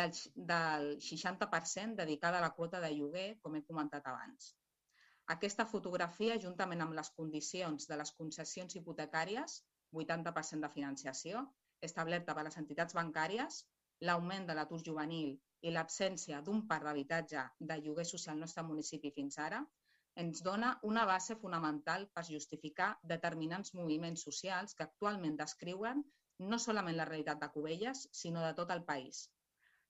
del, 0.01 0.19
del 0.51 0.89
60% 1.11 2.03
dedicada 2.03 2.43
a 2.43 2.47
la 2.49 2.55
quota 2.59 2.83
de 2.83 2.91
lloguer, 2.99 3.29
com 3.39 3.55
he 3.55 3.63
comentat 3.71 4.11
abans. 4.11 4.51
Aquesta 5.33 5.63
fotografia, 5.69 6.35
juntament 6.43 6.81
amb 6.83 6.95
les 6.97 7.09
condicions 7.15 7.87
de 7.87 7.95
les 8.01 8.11
concessions 8.19 8.75
hipotecàries, 8.79 9.55
80% 10.01 10.63
de 10.65 10.69
financiació, 10.75 11.41
establerta 11.87 12.35
per 12.37 12.45
les 12.47 12.55
entitats 12.61 12.95
bancàries, 12.99 13.57
l'augment 14.09 14.47
de 14.47 14.55
l'atur 14.59 14.79
juvenil 14.85 15.33
i 15.67 15.73
l'absència 15.73 16.39
d'un 16.45 16.61
parc 16.69 16.87
d'habitatge 16.87 17.43
de 17.71 17.77
lloguer 17.81 18.07
social 18.13 18.35
al 18.35 18.45
nostre 18.45 18.63
municipi 18.69 19.11
fins 19.19 19.39
ara, 19.47 19.61
ens 20.23 20.41
dona 20.47 20.71
una 20.91 21.03
base 21.11 21.35
fonamental 21.43 22.07
per 22.15 22.25
justificar 22.29 22.89
determinants 23.15 23.73
moviments 23.81 24.23
socials 24.29 24.79
que 24.79 24.87
actualment 24.87 25.35
descriuen 25.43 26.07
no 26.53 26.63
solament 26.69 26.97
la 27.01 27.11
realitat 27.11 27.43
de 27.43 27.51
Cubelles, 27.57 28.07
sinó 28.23 28.47
de 28.47 28.55
tot 28.63 28.71
el 28.71 28.87
país, 28.93 29.25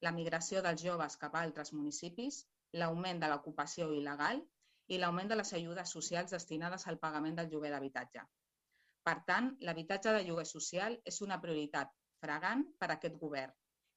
la 0.01 0.17
migració 0.19 0.65
dels 0.65 0.83
joves 0.89 1.21
cap 1.21 1.35
a 1.35 1.45
altres 1.45 1.73
municipis, 1.77 2.45
l'augment 2.73 3.21
de 3.21 3.29
l'ocupació 3.31 3.93
il·legal 4.01 4.47
i 4.93 4.99
l'augment 5.01 5.29
de 5.31 5.37
les 5.39 5.53
ajudes 5.59 5.93
socials 5.97 6.33
destinades 6.35 6.87
al 6.87 6.99
pagament 7.05 7.37
del 7.39 7.51
lloguer 7.51 7.71
d'habitatge. 7.73 8.23
Per 9.09 9.15
tant, 9.29 9.51
l'habitatge 9.67 10.15
de 10.15 10.23
lloguer 10.27 10.47
social 10.51 10.97
és 11.11 11.21
una 11.27 11.39
prioritat 11.45 11.93
fregant 12.23 12.65
per 12.79 12.89
a 12.91 12.97
aquest 12.97 13.19
govern 13.23 13.53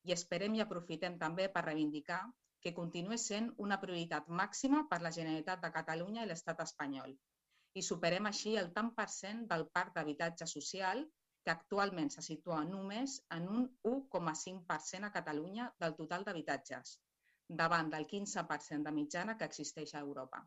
i 0.09 0.15
esperem 0.17 0.55
i 0.57 0.63
aprofitem 0.65 1.19
també 1.25 1.49
per 1.55 1.65
reivindicar 1.67 2.21
que 2.65 2.77
continuï 2.77 3.19
sent 3.19 3.51
una 3.67 3.81
prioritat 3.85 4.29
màxima 4.43 4.85
per 4.93 5.01
la 5.07 5.13
Generalitat 5.19 5.65
de 5.65 5.73
Catalunya 5.79 6.25
i 6.25 6.31
l'Estat 6.31 6.63
espanyol 6.67 7.17
i 7.79 7.83
superem 7.87 8.27
així 8.31 8.53
el 8.61 8.71
tant 8.77 8.91
per 9.01 9.07
cent 9.15 9.43
del 9.51 9.67
parc 9.79 9.97
d'habitatge 9.97 10.49
social 10.53 11.03
que 11.45 11.53
actualment 11.53 12.11
se 12.15 12.25
situa 12.27 12.63
només 12.71 13.17
en 13.37 13.47
un 13.59 13.67
1,5% 13.91 15.09
a 15.09 15.13
Catalunya 15.19 15.69
del 15.85 15.95
total 16.01 16.27
d'habitatges, 16.27 16.97
davant 17.63 17.93
del 17.95 18.09
15% 18.15 18.89
de 18.89 18.97
mitjana 18.99 19.37
que 19.39 19.49
existeix 19.53 19.95
a 19.95 20.03
Europa. 20.07 20.43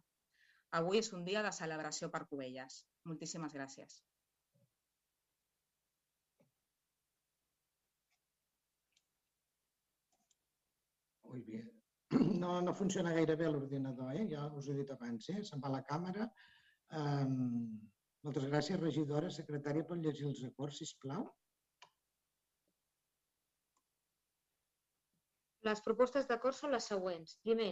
Avui 0.80 1.00
és 1.00 1.12
un 1.18 1.24
dia 1.28 1.44
de 1.46 1.52
celebració 1.58 2.10
per 2.14 2.24
Cubelles. 2.30 2.80
Moltíssimes 3.10 3.54
gràcies. 3.54 4.00
Muy 11.30 11.42
bien. 11.42 11.70
no, 12.44 12.62
no 12.62 12.74
funciona 12.74 13.14
gaire 13.14 13.36
bé 13.36 13.48
l'ordinador, 13.50 14.12
eh? 14.18 14.26
ja 14.34 14.48
us 14.58 14.68
ho 14.68 14.74
he 14.74 14.82
dit 14.82 14.92
abans, 14.96 15.30
eh? 15.34 15.40
se'n 15.50 15.62
va 15.64 15.72
la 15.76 15.84
càmera. 15.92 16.28
Um, 17.04 17.38
moltes 18.26 18.46
gràcies, 18.50 18.82
regidora, 18.82 19.32
secretària, 19.38 19.86
pot 19.90 20.02
llegir 20.04 20.28
els 20.30 20.44
acords, 20.50 20.82
sisplau. 20.84 21.26
Les 25.70 25.82
propostes 25.82 26.28
d'acord 26.30 26.58
són 26.58 26.74
les 26.76 26.90
següents. 26.92 27.38
Primer, 27.48 27.72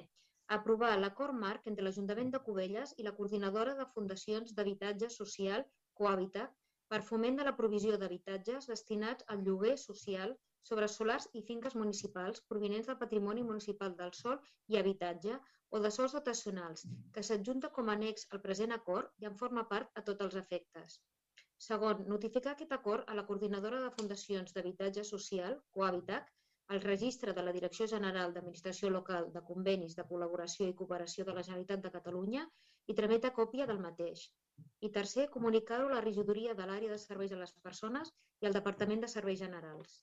aprovar 0.56 0.92
l'acord 1.00 1.38
marc 1.44 1.68
entre 1.72 1.86
l'Ajuntament 1.86 2.32
de 2.34 2.40
Cubelles 2.48 2.94
i 3.02 3.06
la 3.08 3.14
Coordinadora 3.20 3.76
de 3.78 3.86
Fundacions 3.94 4.56
d'Habitatge 4.58 5.10
Social, 5.16 5.64
Cohabitat, 6.02 6.56
per 6.92 7.00
foment 7.10 7.38
de 7.40 7.44
la 7.48 7.54
provisió 7.60 7.98
d'habitatges 8.00 8.68
destinats 8.72 9.28
al 9.34 9.46
lloguer 9.46 9.78
social 9.84 10.34
sobre 10.70 10.90
solars 10.94 11.28
i 11.40 11.44
finques 11.50 11.78
municipals 11.82 12.44
provinents 12.54 12.90
del 12.90 13.00
patrimoni 13.04 13.46
municipal 13.52 13.96
del 14.02 14.12
sol 14.18 14.42
i 14.74 14.80
habitatge 14.82 15.38
o 15.78 15.80
de 15.86 15.92
sols 15.98 16.18
dotacionals, 16.18 16.84
que 17.16 17.24
s'adjunta 17.24 17.72
com 17.78 17.90
a 17.90 17.96
annex 17.98 18.28
al 18.36 18.44
present 18.48 18.76
acord 18.78 19.24
i 19.24 19.30
en 19.30 19.40
forma 19.44 19.64
part 19.72 20.02
a 20.02 20.04
tots 20.10 20.28
els 20.28 20.38
efectes. 20.44 21.00
Segon, 21.70 22.04
notificar 22.12 22.58
aquest 22.58 22.76
acord 22.76 23.08
a 23.08 23.16
la 23.18 23.24
Coordinadora 23.32 23.80
de 23.86 23.96
Fundacions 23.96 24.54
d'Habitatge 24.54 25.08
Social, 25.14 25.58
Cohabitac, 25.78 26.28
al 26.72 26.80
registre 26.82 27.34
de 27.36 27.44
la 27.44 27.52
Direcció 27.56 27.86
General 27.92 28.34
d'Administració 28.34 28.90
Local 28.92 29.26
de 29.34 29.42
Convenis 29.48 29.96
de 29.98 30.06
Col·laboració 30.12 30.68
i 30.70 30.76
Cooperació 30.82 31.26
de 31.28 31.34
la 31.36 31.44
Generalitat 31.48 31.82
de 31.84 31.92
Catalunya 31.96 32.46
i 32.88 32.96
tramita 33.00 33.34
còpia 33.40 33.68
del 33.72 33.82
mateix. 33.86 34.22
I 34.88 34.92
tercer, 34.98 35.26
comunicar-ho 35.34 35.90
a 35.90 35.96
la 35.98 36.06
regidoria 36.06 36.56
de 36.56 36.70
l'àrea 36.70 36.94
de 36.94 37.02
serveis 37.04 37.36
a 37.36 37.42
les 37.42 37.52
persones 37.68 38.14
i 38.40 38.48
al 38.48 38.56
Departament 38.56 39.04
de 39.04 39.12
Serveis 39.16 39.44
Generals. 39.44 40.00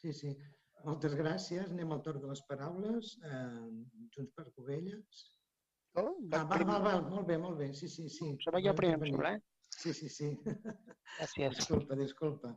Sí, 0.00 0.16
sí. 0.24 0.36
Moltes 0.88 1.20
gràcies. 1.20 1.68
Anem 1.68 1.92
al 1.92 2.04
torn 2.08 2.24
de 2.24 2.32
les 2.32 2.46
paraules. 2.48 3.16
Eh, 3.28 3.38
Junts 4.16 4.36
per 4.40 4.48
Covelles. 4.56 5.24
Oh, 5.96 6.12
Ah, 6.32 6.44
val, 6.44 6.64
val, 6.68 6.82
val. 6.84 7.02
Molt 7.08 7.26
bé, 7.28 7.36
molt 7.40 7.58
bé. 7.58 7.70
Sí, 7.74 7.88
sí, 7.88 8.08
sí. 8.12 8.26
Som 8.44 8.56
jo 8.64 8.74
primer, 8.76 8.98
em 8.98 9.04
sembla, 9.12 9.30
eh? 9.36 9.42
Sí, 9.76 9.92
sí, 9.96 10.08
sí. 10.12 10.28
Gràcies. 11.16 11.56
Disculpa, 11.56 11.96
disculpa. 11.96 12.52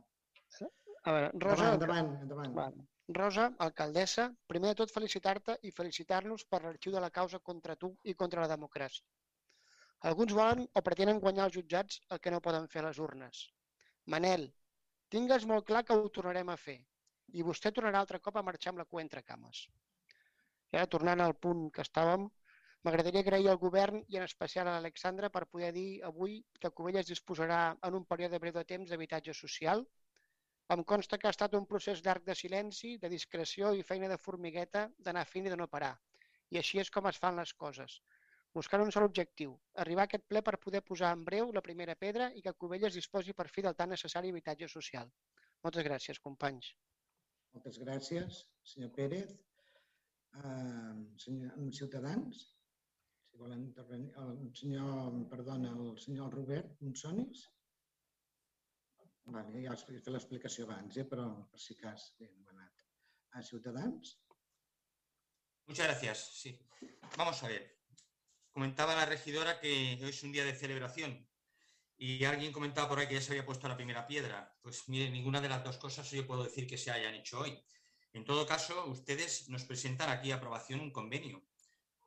A 1.08 1.12
veure, 1.16 1.30
Rosa, 1.40 1.70
Endavant, 1.74 2.10
endavant, 2.20 2.50
endavant. 2.50 2.82
Rosa, 3.16 3.46
alcaldessa, 3.66 4.26
primer 4.52 4.74
de 4.74 4.78
tot 4.82 4.92
felicitar-te 4.92 5.56
i 5.64 5.72
felicitar-nos 5.72 6.44
per 6.44 6.60
l'arxiu 6.64 6.92
de 6.92 7.00
la 7.00 7.08
causa 7.10 7.40
contra 7.40 7.76
tu 7.76 7.88
i 8.04 8.14
contra 8.14 8.44
la 8.44 8.50
democràcia. 8.52 9.06
Alguns 10.10 10.34
volen 10.36 10.66
o 10.74 10.82
pretenen 10.84 11.20
guanyar 11.24 11.46
els 11.48 11.56
jutjats 11.56 12.02
el 12.10 12.20
que 12.20 12.32
no 12.34 12.42
poden 12.44 12.68
fer 12.74 12.84
les 12.84 13.00
urnes. 13.06 13.40
Manel, 14.12 14.46
tingues 15.08 15.46
molt 15.48 15.66
clar 15.70 15.82
que 15.88 15.96
ho 15.96 16.12
tornarem 16.18 16.52
a 16.52 16.58
fer 16.60 16.76
i 17.32 17.42
vostè 17.48 17.72
tornarà 17.72 18.04
altre 18.04 18.20
cop 18.20 18.36
a 18.36 18.44
marxar 18.44 18.74
amb 18.74 18.82
la 18.84 18.88
cua 18.92 19.02
entre 19.06 19.24
cames. 19.24 19.64
I 20.72 20.76
ara, 20.76 20.86
tornant 20.86 21.20
al 21.24 21.34
punt 21.34 21.70
que 21.74 21.82
estàvem, 21.86 22.28
m'agradaria 22.84 23.24
agrair 23.24 23.48
al 23.52 23.62
govern 23.62 24.04
i 24.08 24.16
en 24.20 24.26
especial 24.26 24.68
a 24.68 24.76
l'Alexandra 24.76 25.30
per 25.34 25.46
poder 25.46 25.72
dir 25.76 25.88
avui 26.10 26.38
que 26.60 26.72
Covelles 26.76 27.10
disposarà 27.12 27.62
en 27.88 27.98
un 27.98 28.06
període 28.12 28.40
breu 28.42 28.54
de 28.56 28.64
temps 28.74 28.90
d'habitatge 28.90 29.34
social 29.36 29.84
em 30.74 30.82
consta 30.90 31.18
que 31.18 31.26
ha 31.26 31.34
estat 31.34 31.54
un 31.58 31.64
procés 31.70 32.00
llarg 32.06 32.22
de 32.26 32.34
silenci, 32.38 32.92
de 33.02 33.08
discreció 33.10 33.72
i 33.74 33.82
feina 33.86 34.08
de 34.10 34.18
formigueta, 34.24 34.84
d'anar 35.06 35.24
fent 35.26 35.48
i 35.48 35.50
de 35.52 35.56
no 35.58 35.66
parar. 35.72 35.96
I 36.54 36.60
així 36.60 36.78
és 36.82 36.90
com 36.94 37.08
es 37.10 37.18
fan 37.22 37.40
les 37.40 37.52
coses. 37.62 37.96
Buscant 38.54 38.84
un 38.84 38.92
sol 38.94 39.06
objectiu, 39.08 39.56
arribar 39.84 40.04
a 40.06 40.08
aquest 40.10 40.28
ple 40.30 40.42
per 40.46 40.60
poder 40.62 40.82
posar 40.86 41.10
en 41.16 41.24
breu 41.26 41.50
la 41.56 41.62
primera 41.66 41.96
pedra 42.04 42.30
i 42.38 42.42
que 42.46 42.54
Cubelles 42.62 42.94
disposi 42.98 43.34
per 43.40 43.48
fi 43.56 43.66
del 43.66 43.76
tan 43.80 43.90
necessari 43.94 44.30
habitatge 44.30 44.70
social. 44.70 45.10
Moltes 45.66 45.86
gràcies, 45.86 46.22
companys. 46.22 46.70
Moltes 47.54 47.82
gràcies, 47.82 48.40
senyor 48.72 48.94
Pérez. 48.94 49.34
Uh, 50.38 51.02
senyor, 51.18 51.58
Ciutadans, 51.74 52.44
volen 53.40 53.62
intervenir. 53.62 54.12
El 54.16 54.54
senyor, 54.54 55.14
el 55.14 56.30
Robert. 56.30 56.76
Vale, 59.30 59.62
ja 59.62 59.72
has 59.72 59.84
fet 59.86 60.08
l'explicació 60.10 60.66
abans, 60.66 60.96
eh, 60.98 61.06
si 61.64 61.76
cas 61.78 62.06
demanat. 62.18 62.86
A 63.32 63.42
Ciutadans? 63.42 64.16
Muchas 65.66 65.86
gracias. 65.86 66.24
Sí. 66.34 66.58
Vamos 67.16 67.42
a 67.42 67.48
ver. 67.48 67.78
Comentaba 68.50 68.96
la 68.96 69.06
regidora 69.06 69.60
que 69.60 69.98
hoy 70.02 70.10
es 70.10 70.22
un 70.24 70.32
día 70.32 70.44
de 70.44 70.54
celebración 70.54 71.28
y 71.96 72.24
alguien 72.24 72.50
comentaba 72.50 72.88
por 72.88 72.98
ahí 72.98 73.06
que 73.06 73.14
ya 73.14 73.20
se 73.20 73.32
había 73.32 73.46
puesto 73.46 73.68
la 73.68 73.76
primera 73.76 74.06
piedra. 74.06 74.58
Pues 74.62 74.88
mire, 74.88 75.10
ninguna 75.10 75.40
de 75.40 75.48
las 75.48 75.62
dos 75.62 75.76
cosas 75.76 76.10
yo 76.10 76.26
puedo 76.26 76.42
decir 76.42 76.66
que 76.66 76.76
se 76.76 76.90
hayan 76.90 77.14
hecho 77.14 77.38
hoy. 77.38 77.62
En 78.12 78.24
todo 78.24 78.46
caso, 78.46 78.86
ustedes 78.86 79.48
nos 79.48 79.64
presentan 79.64 80.10
aquí 80.10 80.32
a 80.32 80.36
aprobación 80.36 80.80
un 80.80 80.90
convenio. 80.90 81.44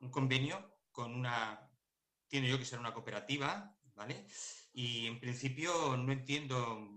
Un 0.00 0.10
convenio 0.10 0.73
con 0.94 1.12
una, 1.12 1.68
tiene 2.28 2.48
yo 2.48 2.56
que 2.56 2.64
ser 2.64 2.78
una 2.78 2.94
cooperativa, 2.94 3.76
¿vale? 3.94 4.26
Y 4.72 5.06
en 5.08 5.18
principio 5.18 5.96
no 5.96 6.12
entiendo 6.12 6.88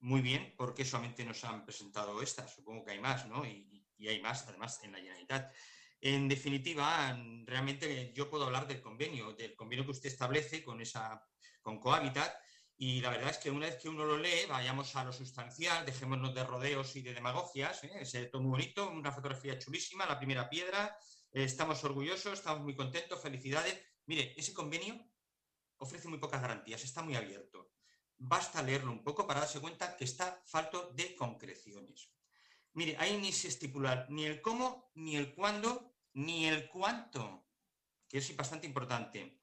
muy 0.00 0.20
bien 0.20 0.54
por 0.56 0.74
qué 0.74 0.84
solamente 0.84 1.24
nos 1.24 1.42
han 1.44 1.64
presentado 1.64 2.22
esta. 2.22 2.46
Supongo 2.46 2.84
que 2.84 2.92
hay 2.92 3.00
más, 3.00 3.26
¿no? 3.26 3.44
Y, 3.44 3.66
hay 4.06 4.20
más, 4.20 4.46
además, 4.46 4.78
en 4.84 4.92
la 4.92 4.98
Generalitat. 4.98 5.52
En 6.00 6.28
definitiva, 6.28 7.18
realmente 7.44 8.12
yo 8.14 8.30
puedo 8.30 8.44
hablar 8.44 8.68
del 8.68 8.80
convenio, 8.80 9.32
del 9.32 9.56
convenio 9.56 9.84
que 9.84 9.90
usted 9.90 10.10
establece 10.10 10.62
con, 10.62 10.80
esa, 10.80 11.26
con 11.60 11.80
Cohabitat, 11.80 12.32
y 12.76 13.00
la 13.00 13.10
verdad 13.10 13.30
es 13.30 13.38
que 13.38 13.50
una 13.50 13.66
vez 13.66 13.76
que 13.76 13.88
uno 13.88 14.04
lo 14.04 14.16
lee, 14.16 14.46
vayamos 14.48 14.94
a 14.94 15.02
lo 15.02 15.12
sustancial, 15.12 15.84
dejémonos 15.84 16.32
de 16.32 16.44
rodeos 16.44 16.94
y 16.94 17.02
de 17.02 17.12
demagogias, 17.12 17.82
¿eh? 17.82 17.90
es 18.00 18.30
todo 18.30 18.40
muy 18.40 18.52
bonito, 18.52 18.88
una 18.88 19.10
fotografía 19.10 19.58
chulísima, 19.58 20.06
la 20.06 20.16
primera 20.16 20.48
piedra, 20.48 20.96
estamos 21.32 21.82
orgullosos, 21.84 22.34
estamos 22.34 22.62
muy 22.62 22.74
contentos, 22.74 23.20
felicidades. 23.20 23.78
Mire, 24.06 24.34
ese 24.36 24.54
convenio 24.54 24.98
ofrece 25.78 26.08
muy 26.08 26.18
pocas 26.18 26.40
garantías, 26.40 26.82
está 26.82 27.02
muy 27.02 27.14
abierto. 27.14 27.72
Basta 28.16 28.62
leerlo 28.62 28.90
un 28.90 29.04
poco 29.04 29.26
para 29.26 29.40
darse 29.40 29.60
cuenta 29.60 29.96
que 29.96 30.04
está 30.04 30.42
falto 30.46 30.90
de 30.94 31.14
concreciones. 31.14 32.10
Mire, 32.72 32.96
ahí 32.98 33.16
ni 33.16 33.32
se 33.32 33.48
estipula 33.48 34.06
ni 34.08 34.24
el 34.24 34.40
cómo, 34.40 34.90
ni 34.94 35.16
el 35.16 35.34
cuándo, 35.34 35.94
ni 36.14 36.46
el 36.46 36.68
cuánto, 36.68 37.46
que 38.08 38.18
es 38.18 38.36
bastante 38.36 38.66
importante. 38.66 39.40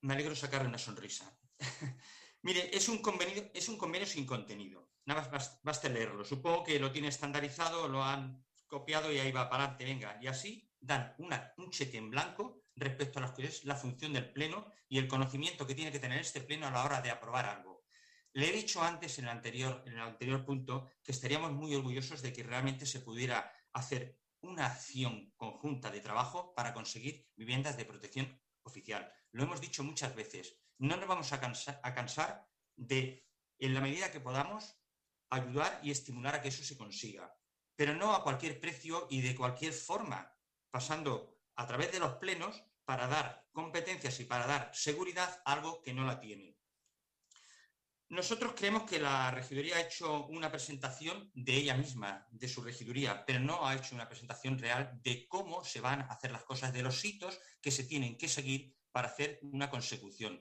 Me 0.00 0.14
alegro 0.14 0.34
sacarle 0.34 0.68
una 0.68 0.78
sonrisa. 0.78 1.38
Mire, 2.42 2.74
es 2.76 2.88
un, 2.88 2.98
convenio, 2.98 3.50
es 3.54 3.68
un 3.68 3.76
convenio 3.76 4.06
sin 4.06 4.26
contenido. 4.26 4.90
Nada 5.04 5.28
más 5.30 5.60
basta 5.62 5.88
leerlo. 5.88 6.24
Supongo 6.24 6.64
que 6.64 6.78
lo 6.78 6.90
tiene 6.90 7.08
estandarizado, 7.08 7.88
lo 7.88 8.02
han 8.02 8.44
copiado 8.72 9.12
y 9.12 9.18
ahí 9.18 9.30
va 9.30 9.50
para 9.50 9.64
adelante, 9.64 9.84
venga. 9.84 10.18
Y 10.22 10.26
así 10.28 10.66
dan 10.80 11.14
un 11.18 11.70
cheque 11.70 11.98
en 11.98 12.08
blanco 12.10 12.64
respecto 12.74 13.18
a 13.18 13.22
lo 13.22 13.34
que 13.34 13.44
es 13.44 13.64
la 13.64 13.76
función 13.76 14.14
del 14.14 14.32
Pleno 14.32 14.66
y 14.88 14.96
el 14.96 15.06
conocimiento 15.06 15.66
que 15.66 15.74
tiene 15.74 15.92
que 15.92 15.98
tener 15.98 16.18
este 16.18 16.40
Pleno 16.40 16.66
a 16.66 16.70
la 16.70 16.82
hora 16.82 17.02
de 17.02 17.10
aprobar 17.10 17.44
algo. 17.44 17.84
Le 18.32 18.48
he 18.48 18.52
dicho 18.52 18.82
antes 18.82 19.18
en 19.18 19.26
el, 19.26 19.30
anterior, 19.30 19.82
en 19.86 19.92
el 19.92 20.00
anterior 20.00 20.42
punto 20.46 20.88
que 21.04 21.12
estaríamos 21.12 21.52
muy 21.52 21.74
orgullosos 21.74 22.22
de 22.22 22.32
que 22.32 22.42
realmente 22.42 22.86
se 22.86 23.00
pudiera 23.00 23.52
hacer 23.74 24.18
una 24.40 24.64
acción 24.66 25.34
conjunta 25.36 25.90
de 25.90 26.00
trabajo 26.00 26.54
para 26.54 26.72
conseguir 26.72 27.28
viviendas 27.36 27.76
de 27.76 27.84
protección 27.84 28.40
oficial. 28.62 29.12
Lo 29.32 29.42
hemos 29.44 29.60
dicho 29.60 29.84
muchas 29.84 30.14
veces. 30.14 30.56
No 30.78 30.96
nos 30.96 31.06
vamos 31.06 31.30
a 31.34 31.94
cansar 31.94 32.48
de, 32.74 33.26
en 33.58 33.74
la 33.74 33.82
medida 33.82 34.10
que 34.10 34.20
podamos, 34.20 34.78
ayudar 35.28 35.78
y 35.82 35.90
estimular 35.90 36.34
a 36.34 36.40
que 36.40 36.48
eso 36.48 36.64
se 36.64 36.78
consiga. 36.78 37.30
Pero 37.82 37.96
no 37.96 38.14
a 38.14 38.22
cualquier 38.22 38.60
precio 38.60 39.08
y 39.10 39.22
de 39.22 39.34
cualquier 39.34 39.72
forma, 39.72 40.32
pasando 40.70 41.40
a 41.56 41.66
través 41.66 41.90
de 41.90 41.98
los 41.98 42.12
plenos 42.12 42.62
para 42.84 43.08
dar 43.08 43.48
competencias 43.50 44.20
y 44.20 44.24
para 44.24 44.46
dar 44.46 44.70
seguridad 44.72 45.42
a 45.44 45.54
algo 45.54 45.82
que 45.82 45.92
no 45.92 46.04
la 46.04 46.20
tiene. 46.20 46.56
Nosotros 48.08 48.52
creemos 48.56 48.84
que 48.84 49.00
la 49.00 49.32
regiduría 49.32 49.78
ha 49.78 49.80
hecho 49.80 50.26
una 50.26 50.48
presentación 50.48 51.32
de 51.34 51.56
ella 51.56 51.74
misma, 51.74 52.24
de 52.30 52.46
su 52.46 52.62
regiduría, 52.62 53.26
pero 53.26 53.40
no 53.40 53.66
ha 53.66 53.74
hecho 53.74 53.96
una 53.96 54.08
presentación 54.08 54.60
real 54.60 55.00
de 55.02 55.26
cómo 55.26 55.64
se 55.64 55.80
van 55.80 56.02
a 56.02 56.12
hacer 56.12 56.30
las 56.30 56.44
cosas, 56.44 56.72
de 56.72 56.84
los 56.84 57.04
hitos 57.04 57.40
que 57.60 57.72
se 57.72 57.82
tienen 57.82 58.16
que 58.16 58.28
seguir 58.28 58.76
para 58.92 59.08
hacer 59.08 59.40
una 59.42 59.68
consecución. 59.68 60.40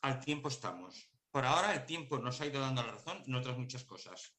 Al 0.00 0.18
tiempo 0.18 0.48
estamos. 0.48 1.08
Por 1.30 1.44
ahora 1.44 1.72
el 1.72 1.86
tiempo 1.86 2.18
nos 2.18 2.40
ha 2.40 2.46
ido 2.46 2.60
dando 2.60 2.82
la 2.82 2.90
razón 2.90 3.22
en 3.24 3.34
otras 3.36 3.56
muchas 3.56 3.84
cosas. 3.84 4.35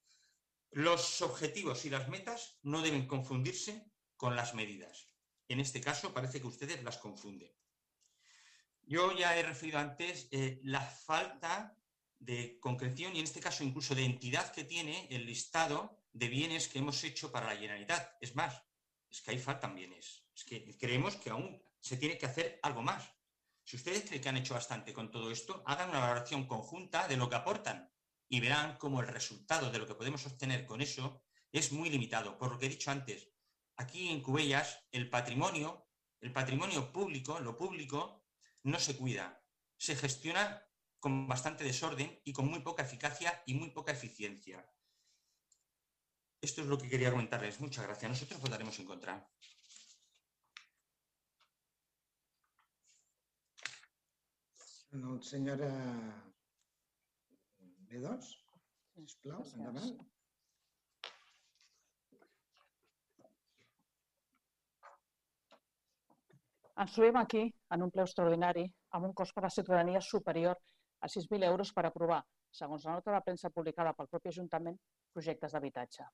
Los 0.77 1.23
objetivos 1.23 1.85
y 1.85 1.89
las 1.89 2.07
metas 2.07 2.59
no 2.61 2.83
deben 2.83 3.07
confundirse 3.07 3.83
con 4.15 4.35
las 4.35 4.53
medidas. 4.53 5.09
En 5.47 5.59
este 5.59 5.81
caso 5.81 6.13
parece 6.13 6.39
que 6.39 6.45
ustedes 6.45 6.83
las 6.83 6.99
confunden. 6.99 7.51
Yo 8.83 9.11
ya 9.17 9.35
he 9.35 9.41
referido 9.41 9.79
antes 9.79 10.27
eh, 10.29 10.59
la 10.61 10.81
falta 10.81 11.75
de 12.19 12.59
concreción 12.59 13.15
y 13.15 13.19
en 13.19 13.23
este 13.23 13.39
caso 13.39 13.63
incluso 13.63 13.95
de 13.95 14.05
entidad 14.05 14.51
que 14.51 14.65
tiene 14.65 15.07
el 15.09 15.25
listado 15.25 15.97
de 16.13 16.27
bienes 16.27 16.67
que 16.67 16.77
hemos 16.77 17.03
hecho 17.03 17.31
para 17.31 17.47
la 17.47 17.59
Generalitat. 17.59 18.15
Es 18.21 18.35
más, 18.35 18.61
es 19.09 19.21
que 19.21 19.31
ahí 19.31 19.39
faltan 19.39 19.73
bienes. 19.73 20.27
Es 20.35 20.43
que 20.43 20.77
creemos 20.77 21.15
que 21.15 21.31
aún 21.31 21.59
se 21.79 21.97
tiene 21.97 22.19
que 22.19 22.27
hacer 22.27 22.59
algo 22.61 22.83
más. 22.83 23.03
Si 23.63 23.77
ustedes 23.77 24.03
creen 24.03 24.21
que 24.21 24.29
han 24.29 24.37
hecho 24.37 24.53
bastante 24.53 24.93
con 24.93 25.09
todo 25.09 25.31
esto, 25.31 25.63
hagan 25.65 25.89
una 25.89 26.01
valoración 26.01 26.45
conjunta 26.45 27.07
de 27.07 27.17
lo 27.17 27.27
que 27.27 27.35
aportan 27.35 27.91
y 28.29 28.39
verán 28.39 28.77
cómo 28.77 29.01
el 29.01 29.07
resultado 29.07 29.71
de 29.71 29.79
lo 29.79 29.87
que 29.87 29.95
podemos 29.95 30.25
obtener 30.25 30.65
con 30.65 30.81
eso 30.81 31.23
es 31.51 31.71
muy 31.71 31.89
limitado. 31.89 32.37
Por 32.37 32.51
lo 32.51 32.59
que 32.59 32.65
he 32.65 32.69
dicho 32.69 32.91
antes, 32.91 33.29
aquí 33.77 34.09
en 34.09 34.21
Cubellas 34.21 34.79
el 34.91 35.09
patrimonio, 35.09 35.87
el 36.19 36.33
patrimonio 36.33 36.91
público, 36.91 37.39
lo 37.39 37.55
público, 37.55 38.25
no 38.63 38.79
se 38.79 38.97
cuida. 38.97 39.43
Se 39.77 39.95
gestiona 39.95 40.63
con 40.99 41.27
bastante 41.27 41.63
desorden 41.63 42.19
y 42.23 42.33
con 42.33 42.47
muy 42.47 42.59
poca 42.59 42.83
eficacia 42.83 43.43
y 43.45 43.53
muy 43.53 43.69
poca 43.69 43.91
eficiencia. 43.91 44.67
Esto 46.41 46.61
es 46.61 46.67
lo 46.67 46.77
que 46.77 46.89
quería 46.89 47.11
comentarles. 47.11 47.59
Muchas 47.59 47.85
gracias. 47.85 48.11
Nosotros 48.11 48.41
votaremos 48.41 48.77
en 48.79 48.85
contra. 48.85 49.29
El 54.91 55.03
senyora 57.88 58.17
B2, 58.17 58.36
sisplau, 58.95 59.41
Gràcies. 59.41 59.56
endavant. 59.56 60.06
Ens 66.78 66.93
trobem 66.93 67.15
aquí, 67.17 67.43
en 67.73 67.82
un 67.82 67.91
ple 67.91 68.04
extraordinari, 68.04 68.67
amb 68.91 69.06
un 69.06 69.13
cost 69.13 69.34
per 69.34 69.43
a 69.43 69.47
la 69.47 69.50
ciutadania 69.50 70.02
superior 70.02 70.58
a 71.02 71.08
6.000 71.08 71.43
euros 71.43 71.73
per 71.73 71.86
aprovar, 71.86 72.23
segons 72.52 72.86
la 72.86 72.93
nota 72.93 73.12
de 73.12 73.21
premsa 73.21 73.50
publicada 73.50 73.93
pel 73.93 74.08
propi 74.08 74.30
Ajuntament, 74.30 74.78
projectes 75.13 75.52
d'habitatge. 75.52 76.06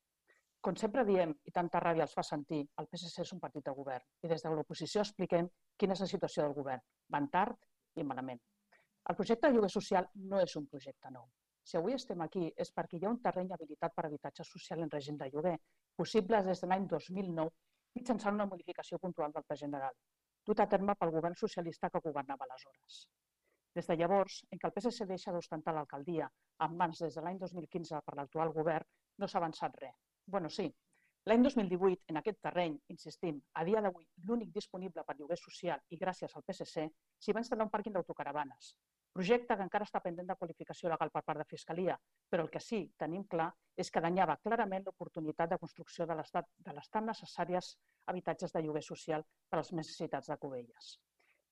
Com 0.61 0.75
sempre 0.75 1.03
diem, 1.03 1.35
i 1.43 1.51
tanta 1.51 1.79
ràbia 1.79 2.03
els 2.03 2.13
fa 2.13 2.23
sentir, 2.23 2.65
el 2.79 2.87
PSC 2.87 3.21
és 3.21 3.33
un 3.33 3.39
partit 3.39 3.65
de 3.65 3.73
govern 3.75 4.05
i 4.23 4.31
des 4.31 4.41
de 4.41 4.49
l'oposició 4.49 5.01
expliquem 5.01 5.49
quina 5.77 5.93
és 5.93 5.99
la 5.99 6.07
situació 6.07 6.43
del 6.43 6.53
govern. 6.53 6.79
Van 7.09 7.27
tard 7.29 7.57
i 7.95 8.03
malament. 8.03 8.39
El 9.09 9.15
projecte 9.15 9.47
de 9.47 9.53
lloguer 9.53 9.69
social 9.69 10.07
no 10.15 10.39
és 10.39 10.55
un 10.55 10.65
projecte 10.67 11.11
nou. 11.11 11.27
Si 11.63 11.77
avui 11.79 11.95
estem 11.95 12.21
aquí 12.25 12.49
és 12.63 12.71
perquè 12.77 12.97
hi 12.99 13.05
ha 13.05 13.11
un 13.13 13.21
terreny 13.25 13.53
habilitat 13.55 13.93
per 13.95 14.05
habitatge 14.07 14.43
social 14.47 14.81
en 14.83 14.91
règim 14.91 15.17
de 15.19 15.29
lloguer, 15.31 15.57
possible 15.95 16.41
des 16.47 16.61
de 16.61 16.67
l'any 16.67 16.87
2009 16.93 17.49
mitjançant 17.97 18.35
una 18.35 18.49
modificació 18.51 18.99
puntual 18.99 19.33
del 19.33 19.45
Pla 19.47 19.57
General, 19.61 19.95
dut 20.49 20.59
a 20.59 20.67
terme 20.73 20.95
pel 20.99 21.13
govern 21.15 21.37
socialista 21.41 21.89
que 21.93 22.01
governava 22.07 22.47
aleshores. 22.47 23.03
Des 23.77 23.87
de 23.89 23.95
llavors, 23.97 24.39
en 24.51 24.59
què 24.61 24.69
el 24.69 24.73
PSC 24.73 25.05
deixa 25.09 25.33
d'ostentar 25.33 25.73
l'alcaldia 25.75 26.29
en 26.65 26.75
mans 26.81 26.99
des 27.05 27.15
de 27.17 27.21
l'any 27.25 27.39
2015 27.43 28.01
per 28.07 28.17
l'actual 28.19 28.51
govern, 28.57 28.89
no 29.19 29.29
s'ha 29.29 29.39
avançat 29.41 29.79
res. 29.81 29.95
Bueno, 30.35 30.49
sí. 30.49 30.67
L'any 31.29 31.45
2018, 31.45 32.03
en 32.11 32.19
aquest 32.19 32.41
terreny, 32.43 32.75
insistim, 32.93 33.39
a 33.59 33.63
dia 33.63 33.81
d'avui 33.81 34.03
l'únic 34.27 34.51
disponible 34.57 35.05
per 35.07 35.15
lloguer 35.17 35.39
social 35.39 35.79
i 35.89 35.99
gràcies 36.01 36.35
al 36.35 36.43
PSC, 36.43 36.89
s'hi 37.17 37.35
va 37.35 37.43
instal·lar 37.45 37.65
un 37.69 37.71
pàrquing 37.71 37.95
d'autocaravanes. 37.95 38.73
Projecte 39.13 39.55
que 39.57 39.65
encara 39.67 39.85
està 39.85 39.99
pendent 40.01 40.29
de 40.29 40.35
qualificació 40.35 40.89
legal 40.89 41.11
per 41.13 41.21
part 41.25 41.37
de 41.37 41.45
Fiscalia, 41.45 41.95
però 42.33 42.45
el 42.45 42.51
que 42.53 42.61
sí 42.67 42.79
tenim 42.97 43.25
clar 43.29 43.51
és 43.83 43.91
que 43.93 44.01
danyava 44.01 44.39
clarament 44.41 44.87
l'oportunitat 44.87 45.51
de 45.51 45.59
construcció 45.61 46.07
de 46.09 46.15
les, 46.17 46.31
de 46.67 46.73
les 46.77 46.89
tan 46.89 47.05
necessàries 47.05 47.75
habitatges 48.13 48.55
de 48.55 48.63
lloguer 48.65 48.81
social 48.87 49.25
per 49.49 49.59
a 49.59 49.61
les 49.61 49.69
necessitats 49.79 50.31
de 50.33 50.37
Cubelles. 50.45 50.95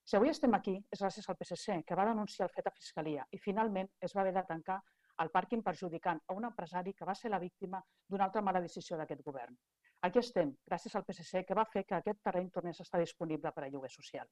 Si 0.02 0.18
avui 0.18 0.32
estem 0.32 0.58
aquí 0.58 0.74
és 0.90 1.04
gràcies 1.04 1.28
al 1.30 1.38
PSC, 1.38 1.76
que 1.86 1.98
va 2.00 2.08
denunciar 2.08 2.48
el 2.48 2.54
fet 2.56 2.66
a 2.66 2.74
Fiscalia 2.74 3.28
i 3.30 3.38
finalment 3.38 3.92
es 4.08 4.16
va 4.16 4.24
haver 4.24 4.34
de 4.34 4.42
tancar 4.48 4.80
el 5.22 5.30
pàrquing 5.30 5.62
perjudicant 5.62 6.18
a 6.26 6.34
un 6.34 6.48
empresari 6.48 6.96
que 6.98 7.06
va 7.06 7.14
ser 7.14 7.30
la 7.30 7.38
víctima 7.38 7.78
d'una 8.08 8.26
altra 8.26 8.42
mala 8.42 8.64
decisió 8.66 8.98
d'aquest 8.98 9.22
govern. 9.22 9.54
Aquí 10.02 10.18
estem, 10.18 10.50
gràcies 10.66 10.96
al 10.98 11.06
PSC, 11.06 11.44
que 11.46 11.54
va 11.54 11.68
fer 11.76 11.84
que 11.86 11.94
aquest 11.94 12.24
terreny 12.26 12.50
tornés 12.50 12.80
a 12.80 12.88
estar 12.88 12.98
disponible 12.98 13.52
per 13.54 13.62
a 13.62 13.70
lloguer 13.70 13.90
social. 13.94 14.26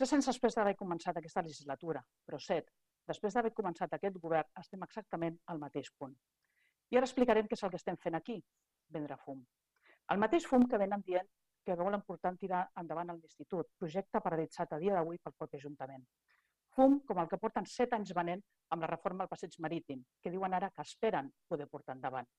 Tres 0.00 0.14
anys 0.16 0.30
després 0.30 0.54
d'haver 0.56 0.72
començat 0.80 1.18
aquesta 1.18 1.42
legislatura, 1.44 2.00
però 2.24 2.38
set, 2.40 2.70
després 3.10 3.34
d'haver 3.36 3.50
començat 3.52 3.92
aquest 3.92 4.14
govern, 4.22 4.48
estem 4.56 4.84
exactament 4.86 5.34
al 5.52 5.58
mateix 5.60 5.90
punt. 5.98 6.14
I 6.88 6.96
ara 6.96 7.04
explicarem 7.04 7.50
què 7.50 7.58
és 7.58 7.62
el 7.66 7.72
que 7.74 7.76
estem 7.76 7.98
fent 8.04 8.14
aquí, 8.16 8.38
vendre 8.96 9.18
fum. 9.26 9.42
El 10.14 10.22
mateix 10.22 10.46
fum 10.48 10.64
que 10.70 10.78
venen 10.80 11.04
dient 11.10 11.28
que 11.66 11.76
volen 11.76 12.00
portar 12.06 12.32
tirar 12.40 12.62
endavant 12.80 13.12
l'Institut, 13.12 13.68
projecte 13.82 14.22
paralitzat 14.24 14.72
a 14.72 14.78
dia 14.80 14.94
d'avui 14.96 15.20
pel 15.20 15.34
propi 15.36 15.60
Ajuntament. 15.60 16.06
Fum 16.78 16.96
com 17.10 17.20
el 17.20 17.28
que 17.28 17.40
porten 17.42 17.68
set 17.68 17.92
anys 17.92 18.14
venent 18.16 18.40
amb 18.70 18.86
la 18.86 18.90
reforma 18.94 19.26
del 19.26 19.32
passeig 19.34 19.58
marítim, 19.66 20.06
que 20.22 20.32
diuen 20.32 20.56
ara 20.56 20.70
que 20.70 20.86
esperen 20.90 21.28
poder 21.46 21.66
portar 21.68 21.98
endavant. 21.98 22.30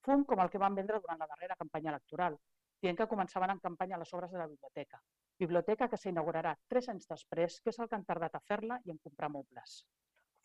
Fum 0.00 0.24
com 0.24 0.40
el 0.40 0.48
que 0.48 0.64
van 0.64 0.80
vendre 0.80 1.04
durant 1.04 1.20
la 1.20 1.28
darrera 1.34 1.60
campanya 1.60 1.92
electoral, 1.92 2.40
dient 2.80 2.96
que 2.96 3.10
començaven 3.12 3.52
en 3.52 3.60
campanya 3.68 4.00
les 4.00 4.14
obres 4.16 4.32
de 4.32 4.40
la 4.40 4.48
biblioteca. 4.48 5.04
Biblioteca 5.42 5.88
que 5.90 5.98
s'inaugurarà 5.98 6.52
tres 6.70 6.88
anys 6.92 7.08
després, 7.10 7.58
que 7.62 7.72
és 7.74 7.78
el 7.82 7.88
que 7.90 7.98
han 7.98 8.08
tardat 8.08 8.38
a 8.38 8.40
fer-la 8.48 8.78
i 8.86 8.94
en 8.94 9.00
comprar 9.06 9.30
mobles. 9.36 9.82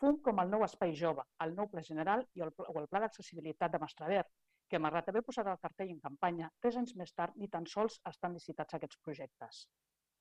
Fum 0.01 0.17
com 0.25 0.39
el 0.43 0.51
nou 0.53 0.63
espai 0.65 0.93
jove, 0.97 1.23
el 1.45 1.55
nou 1.57 1.69
pla 1.71 1.83
general 1.85 2.23
i 2.37 2.43
el, 2.45 2.53
o 2.65 2.75
el 2.81 2.87
pla 2.91 3.01
d'accessibilitat 3.03 3.73
de 3.73 3.81
Mastrader, 3.83 4.23
que 4.69 4.81
malgrat 4.83 5.09
haver 5.09 5.23
posat 5.27 5.47
el 5.51 5.59
cartell 5.63 5.93
en 5.93 6.01
campanya, 6.03 6.49
tres 6.63 6.77
anys 6.81 6.95
més 7.01 7.13
tard 7.19 7.37
ni 7.41 7.49
tan 7.53 7.65
sols 7.73 7.99
estan 8.11 8.35
licitats 8.37 8.77
aquests 8.77 8.99
projectes. 9.07 9.61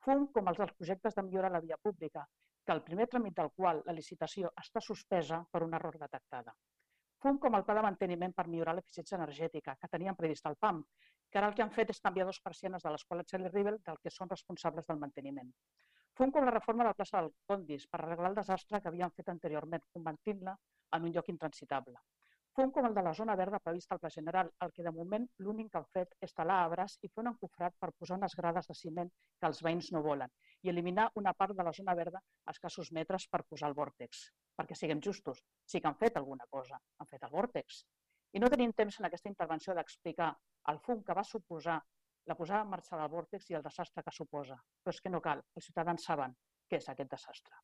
Fum 0.07 0.29
com 0.37 0.49
els 0.53 0.61
dels 0.63 0.77
projectes 0.79 1.19
de 1.19 1.25
millora 1.27 1.51
a 1.53 1.57
la 1.57 1.63
via 1.65 1.81
pública, 1.89 2.25
que 2.67 2.75
el 2.77 2.83
primer 2.87 3.09
tràmit 3.13 3.37
del 3.41 3.53
qual 3.59 3.83
la 3.87 3.95
licitació 3.97 4.53
està 4.63 4.83
suspesa 4.89 5.43
per 5.53 5.63
un 5.67 5.75
error 5.79 5.99
detectada. 6.03 6.55
Fum 7.25 7.39
com 7.43 7.57
el 7.59 7.65
pla 7.67 7.77
de 7.79 7.85
manteniment 7.87 8.35
per 8.37 8.47
millorar 8.47 8.75
l'eficiència 8.77 9.19
energètica, 9.19 9.77
que 9.81 9.93
tenien 9.93 10.17
previst 10.19 10.47
al 10.47 10.59
PAM, 10.65 10.83
que 11.37 11.41
ara 11.41 11.49
el 11.51 11.57
que 11.57 11.61
han 11.61 11.73
fet 11.77 11.91
és 11.93 11.99
canviar 12.01 12.25
dos 12.25 12.39
persianes 12.41 12.85
de 12.85 12.91
l'escola 12.93 13.25
Charlie 13.31 13.51
Rivel 13.53 13.75
del 13.87 13.99
que 14.01 14.11
són 14.13 14.31
responsables 14.31 14.87
del 14.89 15.01
manteniment. 15.01 15.51
Fum 16.17 16.31
com 16.33 16.47
la 16.49 16.53
reforma 16.55 16.81
de 16.83 16.87
la 16.89 16.97
plaça 16.97 17.21
del 17.21 17.27
Condis 17.51 17.85
per 17.93 17.99
arreglar 17.99 18.31
el 18.31 18.39
desastre 18.39 18.81
que 18.81 18.89
havien 18.89 19.13
fet 19.19 19.29
anteriorment, 19.29 19.85
convertint-la 19.93 20.55
en 20.97 21.05
un 21.05 21.13
lloc 21.13 21.29
intransitable. 21.29 22.01
Fum 22.57 22.73
com 22.73 22.89
el 22.89 22.97
de 22.97 23.05
la 23.05 23.13
zona 23.19 23.37
verda 23.37 23.61
prevista 23.61 23.93
al 23.93 24.01
Pla 24.01 24.13
General, 24.15 24.55
el 24.65 24.73
que 24.73 24.87
de 24.89 24.95
moment 25.01 25.29
l'únic 25.45 25.69
que 25.75 25.83
han 25.83 25.91
fet 25.99 26.17
és 26.25 26.33
talar 26.41 26.57
arbres 26.71 26.97
i 27.03 27.13
fer 27.13 27.27
un 27.27 27.29
encofrat 27.35 27.77
per 27.85 27.93
posar 27.99 28.17
unes 28.17 28.39
grades 28.41 28.73
de 28.73 28.81
ciment 28.81 29.13
que 29.13 29.53
els 29.53 29.61
veïns 29.69 29.93
no 29.93 30.05
volen 30.09 30.33
i 30.65 30.73
eliminar 30.73 31.11
una 31.21 31.37
part 31.37 31.53
de 31.61 31.69
la 31.69 31.77
zona 31.83 31.99
verda 32.01 32.25
a 32.25 32.57
escassos 32.57 32.95
metres 32.97 33.29
per 33.29 33.45
posar 33.45 33.69
el 33.75 33.77
vòrtex. 33.77 34.25
Perquè 34.57 34.81
siguem 34.81 35.05
justos, 35.05 35.45
sí 35.69 35.85
que 35.85 35.93
han 35.93 36.01
fet 36.01 36.17
alguna 36.17 36.49
cosa, 36.49 36.81
han 36.97 37.13
fet 37.13 37.29
el 37.29 37.37
vòrtex. 37.37 37.85
I 38.33 38.41
no 38.41 38.49
tenim 38.49 38.73
temps 38.73 39.03
en 39.03 39.13
aquesta 39.13 39.29
intervenció 39.29 39.77
d'explicar 39.77 40.33
el 40.73 40.81
fum 40.87 41.03
que 41.07 41.15
va 41.15 41.25
suposar 41.25 41.79
la 42.27 42.35
posada 42.35 42.65
en 42.67 42.71
marxa 42.75 42.99
del 42.99 43.11
vòrtex 43.13 43.51
i 43.51 43.57
el 43.59 43.63
desastre 43.63 44.03
que 44.03 44.15
suposa. 44.15 44.59
Però 44.83 44.95
és 44.95 45.01
que 45.01 45.13
no 45.13 45.23
cal, 45.23 45.43
els 45.55 45.69
ciutadans 45.71 46.07
saben 46.11 46.35
què 46.69 46.81
és 46.81 46.89
aquest 46.91 47.11
desastre. 47.11 47.59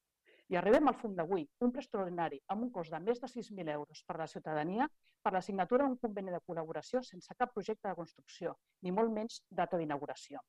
I 0.53 0.59
arribem 0.59 0.89
al 0.89 0.99
fum 1.01 1.15
d'avui, 1.17 1.47
un 1.65 1.73
ple 1.73 1.83
extraordinari 1.83 2.39
amb 2.55 2.67
un 2.67 2.71
cost 2.75 2.93
de 2.93 3.01
més 3.01 3.21
de 3.23 3.31
6.000 3.31 3.73
euros 3.75 4.03
per 4.07 4.17
a 4.17 4.23
la 4.23 4.31
ciutadania 4.31 4.89
per 5.23 5.33
la 5.33 5.43
signatura 5.47 5.87
d'un 5.87 5.97
conveni 6.03 6.35
de 6.35 6.41
col·laboració 6.47 7.03
sense 7.07 7.35
cap 7.39 7.53
projecte 7.55 7.89
de 7.89 7.95
construcció, 7.99 8.57
ni 8.83 8.93
molt 8.93 9.15
menys 9.15 9.41
data 9.63 9.79
d'inauguració. 9.79 10.43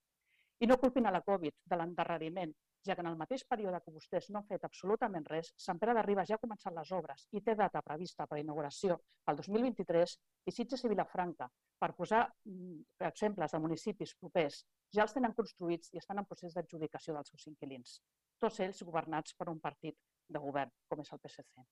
I 0.60 0.70
no 0.70 0.80
culpin 0.82 1.08
a 1.08 1.14
la 1.14 1.22
Covid 1.22 1.56
de 1.72 1.80
l'endarreriment, 1.80 2.54
ja 2.88 2.96
que 2.96 3.04
en 3.06 3.10
el 3.12 3.20
mateix 3.20 3.46
període 3.50 3.80
que 3.84 3.94
vostès 3.96 4.30
no 4.30 4.42
han 4.42 4.48
fet 4.50 4.66
absolutament 4.68 5.28
res, 5.30 5.54
Sant 5.66 5.80
Pere 5.80 5.96
de 5.98 6.04
Ribes 6.06 6.30
ja 6.30 6.40
ha 6.40 6.44
començat 6.44 6.76
les 6.76 6.92
obres 6.92 7.28
i 7.32 7.42
té 7.42 7.56
data 7.60 7.82
prevista 7.82 8.28
per 8.28 8.40
a 8.40 8.44
inauguració 8.44 9.00
pel 9.26 9.40
2023 9.40 10.18
i 10.48 10.56
Sitges 10.56 10.84
i 10.84 10.92
Vilafranca, 10.92 11.48
per 11.80 11.94
posar 11.98 12.26
mm, 12.28 12.82
exemples 13.12 13.56
de 13.56 13.64
municipis 13.64 14.18
propers, 14.20 14.64
ja 14.94 15.08
els 15.08 15.16
tenen 15.16 15.36
construïts 15.38 15.94
i 15.94 16.04
estan 16.04 16.20
en 16.20 16.28
procés 16.28 16.54
d'adjudicació 16.58 17.16
dels 17.16 17.34
seus 17.34 17.48
inquilins 17.54 18.02
tots 18.44 18.60
ells 18.66 18.84
governats 18.84 19.36
per 19.40 19.50
un 19.52 19.60
partit 19.64 19.98
de 20.36 20.42
govern, 20.46 20.72
com 20.90 21.02
és 21.04 21.12
el 21.16 21.22
PSC. 21.24 21.66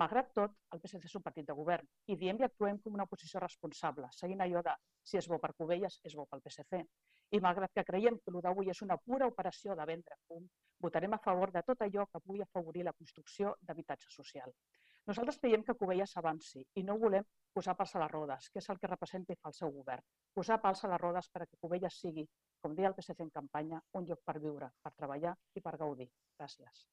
Malgrat 0.00 0.32
tot, 0.36 0.56
el 0.74 0.82
PSC 0.82 1.08
és 1.08 1.16
un 1.18 1.24
partit 1.24 1.46
de 1.48 1.56
govern 1.56 1.88
i 2.12 2.18
diem 2.20 2.38
i 2.40 2.46
actuem 2.46 2.78
com 2.84 2.98
una 2.98 3.06
oposició 3.08 3.40
responsable, 3.42 4.10
seguint 4.14 4.44
allò 4.44 4.62
de 4.66 4.74
si 5.10 5.18
és 5.20 5.28
bo 5.30 5.38
per 5.42 5.54
Covelles, 5.56 5.98
és 6.04 6.16
bo 6.18 6.26
pel 6.30 6.44
PSC. 6.44 6.82
I 7.34 7.40
malgrat 7.42 7.72
que 7.74 7.84
creiem 7.84 8.18
que 8.22 8.32
el 8.32 8.40
d'avui 8.42 8.70
és 8.70 8.82
una 8.86 8.96
pura 9.02 9.26
operació 9.26 9.74
de 9.78 9.86
vendre 9.88 10.18
fum, 10.28 10.44
votarem 10.80 11.14
a 11.16 11.22
favor 11.24 11.52
de 11.52 11.62
tot 11.66 11.82
allò 11.82 12.06
que 12.10 12.22
pugui 12.22 12.42
afavorir 12.44 12.84
la 12.86 12.94
construcció 12.94 13.56
d'habitatge 13.62 14.12
social. 14.14 14.52
Nosaltres 15.06 15.38
creiem 15.42 15.62
que 15.66 15.74
Covelles 15.78 16.16
avanci 16.18 16.64
i 16.80 16.82
no 16.86 16.98
volem 16.98 17.26
posar 17.54 17.76
pals 17.78 17.94
a 17.94 18.02
les 18.02 18.10
rodes, 18.10 18.48
que 18.50 18.58
és 18.62 18.68
el 18.72 18.78
que 18.82 18.90
representa 18.90 19.32
i 19.32 19.38
fa 19.40 19.52
el 19.52 19.58
seu 19.58 19.70
govern. 19.74 20.02
Posar 20.34 20.58
pals 20.62 20.82
a 20.84 20.90
les 20.92 21.02
rodes 21.02 21.30
perquè 21.34 21.58
Covelles 21.62 21.98
sigui 22.02 22.26
com 22.62 22.74
deia 22.74 22.90
el 22.90 22.96
PSC 22.98 23.22
en 23.22 23.30
campanya, 23.34 23.80
un 23.98 24.06
lloc 24.08 24.22
per 24.26 24.38
viure, 24.42 24.70
per 24.82 24.92
treballar 24.98 25.34
i 25.54 25.62
per 25.62 25.76
gaudir. 25.82 26.08
Gràcies. 26.40 26.86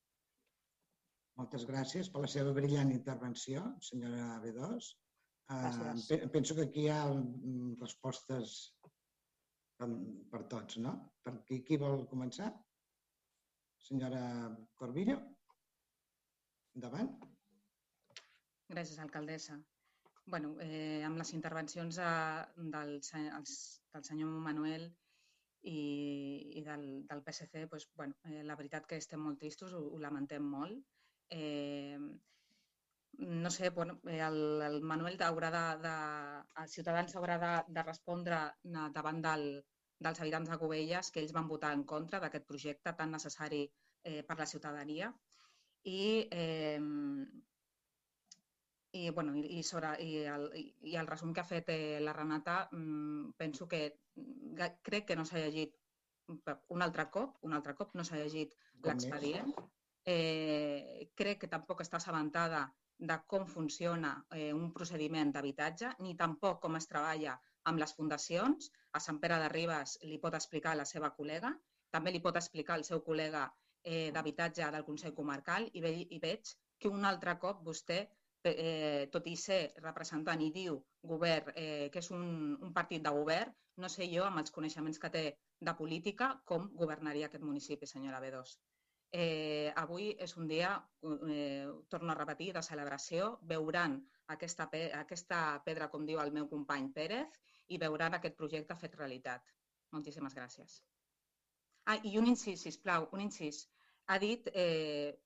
Moltes 1.41 1.65
gràcies 1.65 2.11
per 2.13 2.21
la 2.21 2.29
seva 2.29 2.53
brillant 2.53 2.91
intervenció, 2.93 3.63
senyora 3.87 4.37
B2. 4.43 4.91
Gràcies. 5.49 6.05
Uh, 6.13 6.29
penso 6.35 6.55
que 6.55 6.67
aquí 6.67 6.85
hi 6.85 6.91
ha 6.93 7.01
mm, 7.09 7.73
respostes 7.81 8.53
per 9.77 10.43
tots, 10.51 10.77
no? 10.85 10.93
Per 11.23 11.33
qui, 11.47 11.61
qui 11.67 11.77
vol 11.81 12.05
començar? 12.11 12.49
Senyora 13.83 14.23
Corbillo? 14.79 15.17
Endavant. 16.77 17.13
Gràcies, 18.69 18.99
alcaldessa. 18.99 19.59
bueno, 20.25 20.53
eh, 20.63 21.03
amb 21.03 21.19
les 21.19 21.33
intervencions 21.35 21.97
de, 21.99 22.11
del, 22.73 22.93
del 23.03 24.03
senyor 24.07 24.29
Manuel 24.45 24.85
i, 25.67 25.79
i 26.59 26.61
del, 26.63 26.85
del 27.09 27.23
PSC, 27.25 27.65
doncs, 27.71 27.89
bueno, 27.99 28.15
eh, 28.29 28.43
la 28.47 28.55
veritat 28.55 28.87
que 28.87 28.99
estem 29.01 29.19
molt 29.19 29.41
tristos, 29.41 29.73
ho, 29.75 29.81
ho 29.91 29.99
lamentem 29.99 30.47
molt. 30.55 30.79
Eh, 31.29 31.99
no 33.17 33.49
sé, 33.51 33.69
bueno, 33.69 33.99
el, 34.05 34.61
el 34.61 34.81
Manuel 34.81 35.21
haurà 35.21 35.51
de, 35.53 35.63
de, 35.83 35.93
els 36.63 36.73
ciutadans 36.73 37.15
haurà 37.15 37.37
de, 37.41 37.53
de 37.75 37.83
respondre 37.83 38.39
davant 38.95 39.21
del, 39.21 39.47
dels 40.03 40.19
habitants 40.19 40.49
de 40.49 40.57
Cubelles 40.59 41.11
que 41.11 41.21
ells 41.21 41.33
van 41.35 41.47
votar 41.47 41.73
en 41.77 41.83
contra 41.93 42.19
d'aquest 42.19 42.47
projecte 42.49 42.93
tan 42.97 43.13
necessari 43.15 43.63
eh, 44.03 44.21
per 44.27 44.37
la 44.39 44.49
ciutadania. 44.49 45.11
I, 45.83 46.27
eh, 46.31 46.79
i, 48.93 49.09
bueno, 49.09 49.35
i, 49.35 49.45
i, 49.59 49.63
sobre, 49.67 49.93
i, 50.03 50.23
el, 50.33 50.49
i 50.89 50.97
el 50.99 51.09
resum 51.09 51.33
que 51.33 51.43
ha 51.43 51.49
fet 51.49 51.69
eh, 51.73 51.99
la 52.01 52.13
Renata, 52.17 52.57
mm, 52.71 53.33
penso 53.37 53.67
que 53.67 53.83
crec 54.83 55.07
que 55.07 55.17
no 55.19 55.25
s'ha 55.25 55.41
llegit 55.43 55.77
un 56.71 56.81
altre 56.81 57.09
cop, 57.11 57.39
un 57.43 57.53
altre 57.53 57.73
cop 57.75 57.95
no 57.97 58.05
s'ha 58.07 58.21
llegit 58.21 58.53
l'expedient. 58.85 59.51
Eh, 60.05 61.09
crec 61.15 61.43
que 61.43 61.51
tampoc 61.51 61.81
està 61.83 61.99
assabentada 61.99 62.65
de 63.09 63.17
com 63.33 63.45
funciona 63.53 64.13
eh, 64.37 64.51
un 64.53 64.71
procediment 64.77 65.31
d'habitatge, 65.35 65.91
ni 66.05 66.15
tampoc 66.21 66.61
com 66.63 66.79
es 66.79 66.87
treballa 66.91 67.35
amb 67.71 67.81
les 67.83 67.93
fundacions. 67.97 68.69
A 68.97 69.01
Sant 69.03 69.19
Pere 69.23 69.39
de 69.43 69.51
Ribes 69.51 69.97
li 70.07 70.19
pot 70.23 70.35
explicar 70.39 70.75
la 70.79 70.87
seva 70.93 71.11
col·lega, 71.17 71.51
també 71.95 72.13
li 72.13 72.23
pot 72.25 72.39
explicar 72.39 72.77
el 72.79 72.85
seu 72.87 73.03
col·lega 73.07 73.43
eh, 73.83 74.09
d'habitatge 74.15 74.69
del 74.75 74.85
Consell 74.89 75.15
Comarcal 75.19 75.67
i, 75.71 75.81
ve, 75.85 75.93
i 76.17 76.19
veig 76.23 76.53
que 76.79 76.91
un 76.91 77.05
altre 77.09 77.35
cop 77.43 77.63
vostè, 77.67 77.99
eh, 78.51 79.07
tot 79.11 79.27
i 79.31 79.35
ser 79.39 79.61
representant 79.83 80.41
i 80.43 80.51
diu 80.55 80.79
govern, 81.13 81.53
eh, 81.55 81.89
que 81.93 82.03
és 82.03 82.11
un, 82.15 82.25
un 82.59 82.73
partit 82.75 83.03
de 83.03 83.13
govern, 83.17 83.53
no 83.83 83.89
sé 83.89 84.07
jo, 84.11 84.25
amb 84.27 84.43
els 84.43 84.53
coneixements 84.57 84.99
que 84.99 85.11
té 85.17 85.25
de 85.69 85.75
política, 85.79 86.33
com 86.51 86.69
governaria 86.83 87.29
aquest 87.29 87.43
municipi, 87.43 87.89
senyora 87.89 88.21
B2. 88.23 88.57
Eh, 89.13 89.71
avui 89.77 90.07
és 90.25 90.31
un 90.41 90.47
dia, 90.49 90.71
eh, 91.29 91.67
torno 91.87 92.11
a 92.11 92.15
repetir, 92.17 92.47
de 92.55 92.63
celebració. 92.65 93.27
Veuran 93.51 93.99
aquesta, 94.35 94.65
pe 94.71 94.87
aquesta 94.99 95.41
pedra, 95.67 95.89
com 95.91 96.07
diu 96.07 96.21
el 96.23 96.31
meu 96.37 96.47
company 96.49 96.89
Pérez, 96.95 97.37
i 97.67 97.77
veuran 97.83 98.17
aquest 98.17 98.35
projecte 98.39 98.75
fet 98.79 98.97
realitat. 98.97 99.53
Moltíssimes 99.91 100.33
gràcies. 100.33 100.79
Ah, 101.85 101.99
i 102.01 102.17
un 102.17 102.31
incís, 102.31 102.65
sisplau, 102.65 103.07
un 103.13 103.21
incís. 103.21 103.67
Ha 104.07 104.17
dit, 104.17 104.49
eh, 104.53 105.21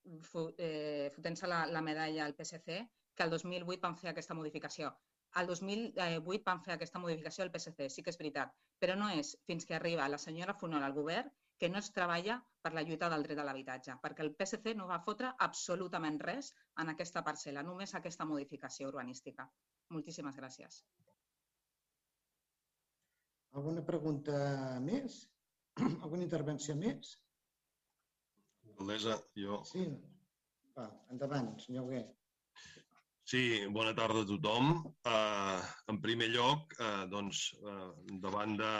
eh, 0.58 1.10
fotent-se 1.16 1.48
la, 1.48 1.64
la 1.66 1.80
medalla 1.80 2.26
al 2.26 2.36
PSC, 2.36 2.78
que 3.14 3.22
el 3.24 3.30
2008 3.30 3.80
van 3.88 3.96
fer 3.96 4.10
aquesta 4.10 4.34
modificació. 4.34 4.92
El 5.40 5.46
2008 5.46 6.44
van 6.44 6.60
fer 6.60 6.74
aquesta 6.74 7.00
modificació 7.00 7.44
al 7.44 7.56
PSC, 7.56 7.88
sí 7.88 8.04
que 8.04 8.12
és 8.12 8.20
veritat, 8.20 8.52
però 8.78 9.00
no 9.00 9.08
és 9.08 9.36
fins 9.48 9.64
que 9.64 9.80
arriba 9.80 10.12
la 10.12 10.20
senyora 10.28 10.54
Fonol 10.60 10.84
al 10.84 10.96
govern 11.00 11.32
que 11.58 11.68
no 11.68 11.80
es 11.82 11.90
treballa 11.94 12.38
per 12.62 12.72
la 12.74 12.84
lluita 12.86 13.08
del 13.12 13.24
dret 13.26 13.40
a 13.42 13.46
l'habitatge, 13.46 13.96
perquè 14.02 14.24
el 14.24 14.34
PSC 14.38 14.74
no 14.78 14.86
va 14.90 15.00
fotre 15.04 15.32
absolutament 15.46 16.18
res 16.22 16.52
en 16.82 16.92
aquesta 16.94 17.24
parcel·la, 17.26 17.64
només 17.66 17.94
aquesta 17.94 18.26
modificació 18.32 18.90
urbanística. 18.92 19.48
Moltíssimes 19.94 20.36
gràcies. 20.38 20.82
Alguna 23.58 23.82
pregunta 23.82 24.36
més? 24.84 25.22
Alguna 26.04 26.22
intervenció 26.26 26.76
més? 26.78 27.16
Alcaldessa, 28.68 29.16
jo... 29.42 29.62
Sí, 29.66 29.88
va, 30.76 30.86
endavant, 31.10 31.54
senyor 31.64 31.88
Huguet. 31.88 32.14
Sí, 33.28 33.40
bona 33.76 33.90
tarda 33.96 34.22
a 34.24 34.28
tothom. 34.28 34.70
Uh, 35.04 35.58
en 35.92 35.98
primer 36.04 36.30
lloc, 36.32 36.70
uh, 36.78 37.02
doncs, 37.12 37.42
uh, 37.60 37.90
davant 38.22 38.54
de, 38.60 38.70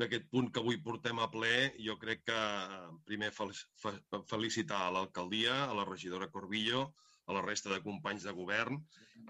d'aquest 0.00 0.26
punt 0.30 0.50
que 0.50 0.60
avui 0.62 0.80
portem 0.82 1.20
a 1.22 1.30
ple, 1.30 1.54
jo 1.86 1.94
crec 2.02 2.24
que 2.26 2.40
primer 3.06 3.30
felicitar 3.34 4.80
a 4.82 4.92
l'alcaldia, 4.94 5.64
a 5.68 5.74
la 5.78 5.86
regidora 5.88 6.30
Corbillo, 6.34 6.88
a 7.26 7.32
la 7.32 7.42
resta 7.44 7.70
de 7.72 7.80
companys 7.80 8.26
de 8.26 8.32
govern 8.36 8.80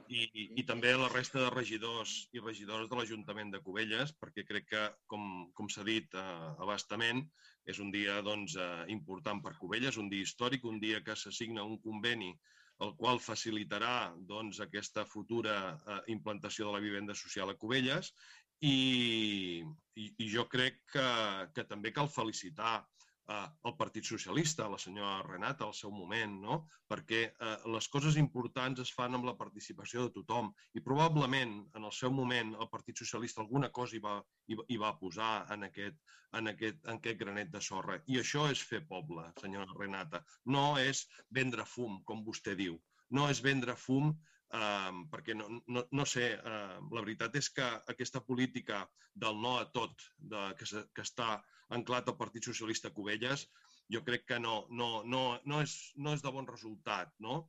i, 0.09 0.25
i, 0.25 0.45
i 0.61 0.65
també 0.67 0.91
a 0.95 0.99
la 0.99 1.11
resta 1.12 1.39
de 1.43 1.51
regidors 1.55 2.15
i 2.35 2.43
regidores 2.43 2.89
de 2.91 2.99
l'Ajuntament 2.99 3.53
de 3.53 3.61
Cubelles, 3.62 4.15
perquè 4.19 4.45
crec 4.49 4.67
que, 4.73 4.83
com, 5.11 5.29
com 5.55 5.71
s'ha 5.71 5.85
dit 5.87 6.17
eh, 6.19 6.25
abastament, 6.65 7.23
és 7.71 7.79
un 7.85 7.93
dia 7.95 8.19
doncs, 8.27 8.57
eh, 8.59 8.85
important 8.97 9.41
per 9.45 9.55
Cubelles, 9.61 10.01
un 10.01 10.11
dia 10.11 10.27
històric, 10.27 10.67
un 10.67 10.81
dia 10.83 11.05
que 11.07 11.17
s'assigna 11.17 11.67
un 11.69 11.79
conveni 11.85 12.35
el 12.83 12.91
qual 12.99 13.21
facilitarà 13.23 14.12
doncs, 14.29 14.59
aquesta 14.65 15.05
futura 15.07 15.57
eh, 15.75 16.01
implantació 16.17 16.67
de 16.67 16.75
la 16.75 16.83
vivenda 16.83 17.15
social 17.15 17.53
a 17.53 17.59
Cubelles 17.61 18.11
i, 18.61 19.64
i, 19.96 20.11
i 20.18 20.28
jo 20.30 20.46
crec 20.50 20.80
que, 20.92 21.07
que 21.55 21.64
també 21.68 21.92
cal 21.92 22.09
felicitar 22.09 22.76
eh, 23.28 23.46
el 23.68 23.76
Partit 23.76 24.05
Socialista, 24.05 24.68
la 24.68 24.78
senyora 24.78 25.22
Renata, 25.26 25.64
al 25.66 25.74
seu 25.74 25.92
moment, 25.94 26.36
no? 26.42 26.59
perquè 26.90 27.22
eh, 27.28 27.55
les 27.74 27.88
coses 27.92 28.18
importants 28.20 28.80
es 28.84 28.92
fan 28.94 29.16
amb 29.16 29.28
la 29.28 29.36
participació 29.40 30.07
de 30.07 30.14
tothom 30.18 30.50
i 30.74 30.82
probablement 30.84 31.57
en 31.74 31.88
el 31.88 31.92
seu 31.92 32.12
moment 32.12 32.55
el 32.59 32.70
Partit 32.72 33.00
Socialista 33.00 33.42
alguna 33.42 33.70
cosa 33.70 33.96
hi 33.96 34.02
va, 34.05 34.18
hi, 34.48 34.59
hi 34.68 34.80
va 34.80 34.94
posar 35.00 35.32
en 35.55 35.68
aquest, 35.70 36.00
en, 36.38 36.50
aquest, 36.52 36.82
en 36.86 36.98
aquest 37.00 37.20
granet 37.20 37.52
de 37.55 37.62
sorra. 37.62 38.00
I 38.07 38.20
això 38.20 38.48
és 38.52 38.62
fer 38.62 38.84
poble, 38.88 39.26
senyora 39.40 39.78
Renata. 39.78 40.24
No 40.46 40.74
és 40.80 41.07
vendre 41.30 41.66
fum, 41.68 42.02
com 42.05 42.24
vostè 42.26 42.57
diu. 42.59 42.78
No 43.14 43.28
és 43.30 43.40
vendre 43.44 43.76
fum 43.78 44.14
Um, 44.55 45.00
perquè 45.11 45.34
no, 45.34 45.48
no, 45.66 45.82
no 45.98 46.05
sé, 46.07 46.28
uh, 46.38 46.76
la 46.94 47.02
veritat 47.02 47.34
és 47.40 47.48
que 47.50 47.64
aquesta 47.90 48.20
política 48.22 48.84
del 49.24 49.40
no 49.42 49.57
a 49.59 49.64
tot 49.74 50.05
de, 50.18 50.42
que, 50.61 50.68
se, 50.70 50.84
que 50.94 51.02
està 51.02 51.40
anclat 51.74 52.11
al 52.11 52.18
Partit 52.20 52.46
Socialista 52.46 52.92
Cubelles, 52.94 53.48
jo 53.90 54.05
crec 54.07 54.28
que 54.28 54.38
no, 54.38 54.64
no, 54.70 55.02
no, 55.02 55.24
no, 55.44 55.62
és, 55.64 55.74
no 55.96 56.14
és 56.14 56.22
de 56.22 56.32
bon 56.36 56.46
resultat. 56.46 57.11
No? 57.18 57.40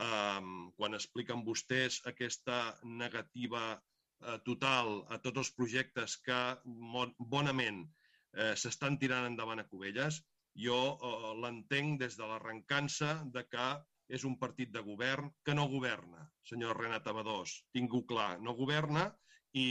Um, 0.00 0.70
quan 0.78 0.96
expliquen 0.96 1.44
vostès 1.46 2.00
aquesta 2.10 2.60
negativa 3.02 3.64
uh, 3.76 4.38
total 4.48 5.02
a 5.12 5.20
tots 5.22 5.44
els 5.44 5.52
projectes 5.58 6.16
que 6.24 6.40
bonament 6.64 7.84
uh, 7.84 8.54
s'estan 8.56 8.96
tirant 8.98 9.28
endavant 9.28 9.60
a 9.60 9.68
Cubelles, 9.68 10.22
jo 10.56 10.80
uh, 10.94 11.34
l'entenc 11.44 12.00
des 12.00 12.16
de 12.16 12.30
l'arrencança 12.30 13.18
de 13.36 13.44
que 13.52 13.68
és 14.08 14.24
un 14.28 14.36
partit 14.38 14.72
de 14.72 14.82
govern 14.84 15.30
que 15.44 15.54
no 15.56 15.68
governa, 15.72 16.24
senyor 16.48 16.78
Renat 16.80 17.06
Abadós. 17.08 17.54
Tinc-ho 17.72 18.02
clar, 18.08 18.38
no 18.40 18.56
governa 18.58 19.06
i 19.54 19.66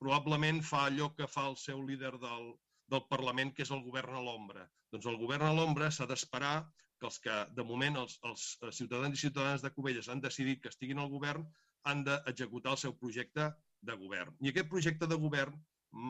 probablement 0.00 0.62
fa 0.64 0.86
allò 0.86 1.12
que 1.14 1.28
fa 1.28 1.46
el 1.50 1.56
seu 1.60 1.82
líder 1.86 2.16
del, 2.22 2.54
del 2.88 3.04
Parlament, 3.10 3.52
que 3.54 3.66
és 3.66 3.72
el 3.74 3.84
govern 3.84 4.16
a 4.16 4.24
l'ombra. 4.24 4.66
Doncs 4.92 5.06
el 5.10 5.20
govern 5.20 5.46
a 5.46 5.52
l'ombra 5.54 5.90
s'ha 5.92 6.08
d'esperar 6.08 6.56
que 6.98 7.06
els 7.10 7.18
que, 7.20 7.36
de 7.56 7.64
moment, 7.68 7.98
els, 8.00 8.18
els 8.30 8.46
ciutadans 8.80 9.16
i 9.18 9.26
ciutadanes 9.26 9.62
de 9.62 9.72
Cubelles 9.76 10.08
han 10.08 10.22
decidit 10.24 10.62
que 10.62 10.72
estiguin 10.72 11.02
al 11.02 11.12
govern, 11.12 11.44
han 11.86 12.02
d'executar 12.06 12.74
el 12.74 12.82
seu 12.82 12.94
projecte 12.98 13.50
de 13.86 13.96
govern. 14.00 14.34
I 14.40 14.50
aquest 14.50 14.70
projecte 14.72 15.08
de 15.10 15.18
govern, 15.20 15.58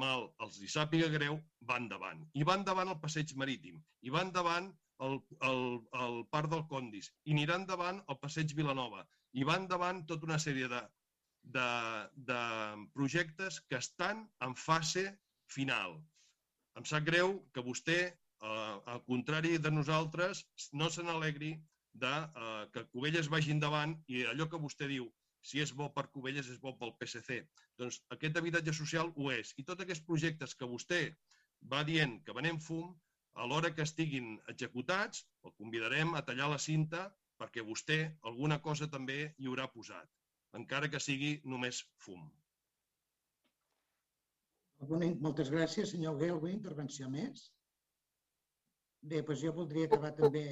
mal 0.03 0.29
els 0.45 0.61
hi 0.63 0.71
sàpiga 0.73 1.11
greu, 1.13 1.41
va 1.69 1.81
endavant. 1.83 2.23
I 2.35 2.47
va 2.47 2.57
endavant 2.61 2.93
el 2.93 3.01
passeig 3.03 3.35
marítim, 3.43 3.83
i 4.07 4.15
va 4.15 4.23
endavant 4.25 4.71
el, 5.05 5.19
el, 5.49 5.63
el 6.05 6.19
Parc 6.33 6.51
del 6.53 6.65
Condis, 6.71 7.11
i 7.25 7.35
anirà 7.37 7.59
endavant 7.61 8.03
el 8.09 8.19
Passeig 8.23 8.55
Vilanova, 8.59 9.05
i 9.37 9.45
va 9.45 9.59
endavant 9.61 10.05
tota 10.11 10.29
una 10.29 10.39
sèrie 10.43 10.69
de, 10.73 10.83
de, 11.57 11.69
de 12.31 12.41
projectes 12.95 13.61
que 13.71 13.81
estan 13.83 14.25
en 14.47 14.57
fase 14.57 15.07
final. 15.53 15.99
Em 16.77 16.85
sap 16.89 17.07
greu 17.09 17.39
que 17.55 17.65
vostè, 17.65 17.99
eh, 18.09 18.77
al 18.95 19.03
contrari 19.07 19.57
de 19.59 19.73
nosaltres, 19.73 20.45
no 20.73 20.91
se 20.91 21.05
n'alegri 21.05 21.55
de 21.97 22.15
eh, 22.25 22.65
que 22.73 22.85
Cubelles 22.93 23.31
vagi 23.33 23.55
endavant 23.55 23.95
i 24.13 24.25
allò 24.33 24.49
que 24.51 24.61
vostè 24.61 24.89
diu, 24.91 25.09
si 25.47 25.63
és 25.63 25.73
bo 25.79 25.89
per 25.95 26.09
Cubelles 26.13 26.49
és 26.53 26.61
bo 26.61 26.75
pel 26.81 26.97
PSC. 27.01 27.41
Doncs 27.79 28.01
aquest 28.17 28.37
habitatge 28.41 28.75
social 28.75 29.13
ho 29.15 29.31
és. 29.33 29.55
I 29.61 29.65
tots 29.65 29.85
aquests 29.85 30.05
projectes 30.09 30.57
que 30.59 30.69
vostè 30.69 31.03
va 31.73 31.85
dient 31.87 32.19
que 32.27 32.35
venem 32.37 32.59
fum, 32.61 32.91
a 33.37 33.47
l'hora 33.47 33.73
que 33.77 33.85
estiguin 33.85 34.37
executats, 34.53 35.27
el 35.45 35.55
convidarem 35.61 36.15
a 36.17 36.25
tallar 36.25 36.49
la 36.53 36.61
cinta 36.63 37.07
perquè 37.41 37.65
vostè 37.65 37.99
alguna 38.31 38.59
cosa 38.65 38.89
també 38.89 39.19
hi 39.37 39.49
haurà 39.51 39.67
posat, 39.73 40.09
encara 40.61 40.89
que 40.93 41.01
sigui 41.03 41.37
només 41.45 41.83
fum. 42.05 42.25
Moltes 45.27 45.51
gràcies, 45.53 45.93
senyor 45.93 46.17
Gué. 46.21 46.31
Alguna 46.33 46.53
intervenció 46.53 47.09
més? 47.13 47.47
Bé, 49.01 49.23
doncs 49.23 49.45
jo 49.45 49.53
voldria 49.57 49.87
acabar 49.89 50.13
també... 50.17 50.47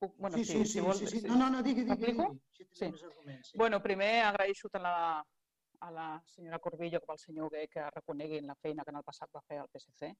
Bueno, 0.00 0.36
sí, 0.36 0.44
sí, 0.44 0.58
sí, 0.58 0.72
si 0.74 0.82
vol, 0.84 0.96
sí, 0.98 1.06
sí. 1.08 1.22
No, 1.24 1.38
no, 1.40 1.48
no, 1.54 1.62
digui, 1.64 1.86
digui. 1.88 2.12
digui. 2.12 2.66
Sí. 2.76 2.90
Arguments, 2.90 3.52
sí. 3.52 3.56
Bueno, 3.56 3.80
primer 3.84 4.10
agraeixo 4.26 4.68
tant 4.72 4.84
la, 4.84 5.22
a 5.80 5.90
la 5.92 6.08
senyora 6.34 6.60
Corbillo 6.60 7.00
com 7.00 7.14
al 7.14 7.22
senyor 7.22 7.48
Gué 7.54 7.64
que 7.72 7.86
reconeguin 7.94 8.50
la 8.50 8.58
feina 8.60 8.84
que 8.84 8.92
en 8.92 9.00
el 9.00 9.06
passat 9.06 9.32
va 9.32 9.44
fer 9.48 9.62
al 9.62 9.70
PSC. 9.72 10.12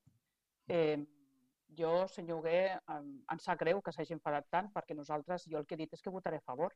Eh, 0.73 0.97
jo, 1.69 2.07
senyor 2.09 2.39
Hugué, 2.39 2.61
em 2.97 3.41
sap 3.43 3.59
greu 3.61 3.83
que 3.83 3.93
s'hagi 3.93 4.15
enfadat 4.17 4.47
tant 4.51 4.71
perquè 4.75 4.95
nosaltres, 4.95 5.47
jo 5.51 5.59
el 5.59 5.67
que 5.67 5.75
he 5.75 5.83
dit 5.83 5.93
és 5.93 6.03
que 6.03 6.13
votaré 6.15 6.39
a 6.39 6.47
favor. 6.47 6.75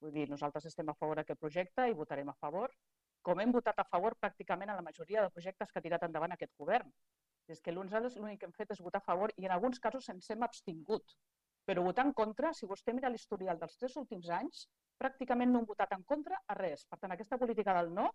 Vull 0.00 0.12
dir, 0.12 0.28
nosaltres 0.30 0.66
estem 0.70 0.88
a 0.88 0.96
favor 0.96 1.20
d'aquest 1.20 1.40
projecte 1.40 1.86
i 1.88 1.96
votarem 1.96 2.28
a 2.28 2.36
favor, 2.40 2.72
com 3.22 3.40
hem 3.40 3.52
votat 3.52 3.78
a 3.78 3.84
favor 3.84 4.16
pràcticament 4.20 4.70
a 4.72 4.76
la 4.78 4.84
majoria 4.84 5.24
de 5.24 5.32
projectes 5.34 5.72
que 5.72 5.78
ha 5.78 5.84
tirat 5.86 6.06
endavant 6.06 6.32
aquest 6.32 6.54
govern. 6.56 6.92
És 7.48 7.60
que 7.60 7.72
nosaltres 7.72 8.16
l'únic 8.16 8.40
que 8.40 8.48
hem 8.48 8.56
fet 8.56 8.72
és 8.72 8.80
votar 8.80 9.00
a 9.02 9.08
favor 9.08 9.32
i 9.36 9.46
en 9.48 9.52
alguns 9.56 9.80
casos 9.80 10.08
ens 10.08 10.30
hem 10.30 10.46
abstingut. 10.46 11.16
Però 11.68 11.82
votar 11.84 12.06
en 12.06 12.14
contra, 12.16 12.54
si 12.54 12.66
vostè 12.66 12.94
mira 12.96 13.10
l'historial 13.12 13.58
dels 13.60 13.76
tres 13.76 13.96
últims 14.00 14.30
anys, 14.36 14.64
pràcticament 14.98 15.52
no 15.52 15.60
hem 15.60 15.68
votat 15.68 15.92
en 15.96 16.04
contra 16.12 16.40
a 16.46 16.56
res. 16.56 16.86
Per 16.88 16.98
tant, 16.98 17.12
aquesta 17.12 17.38
política 17.38 17.74
del 17.76 17.92
no, 17.94 18.08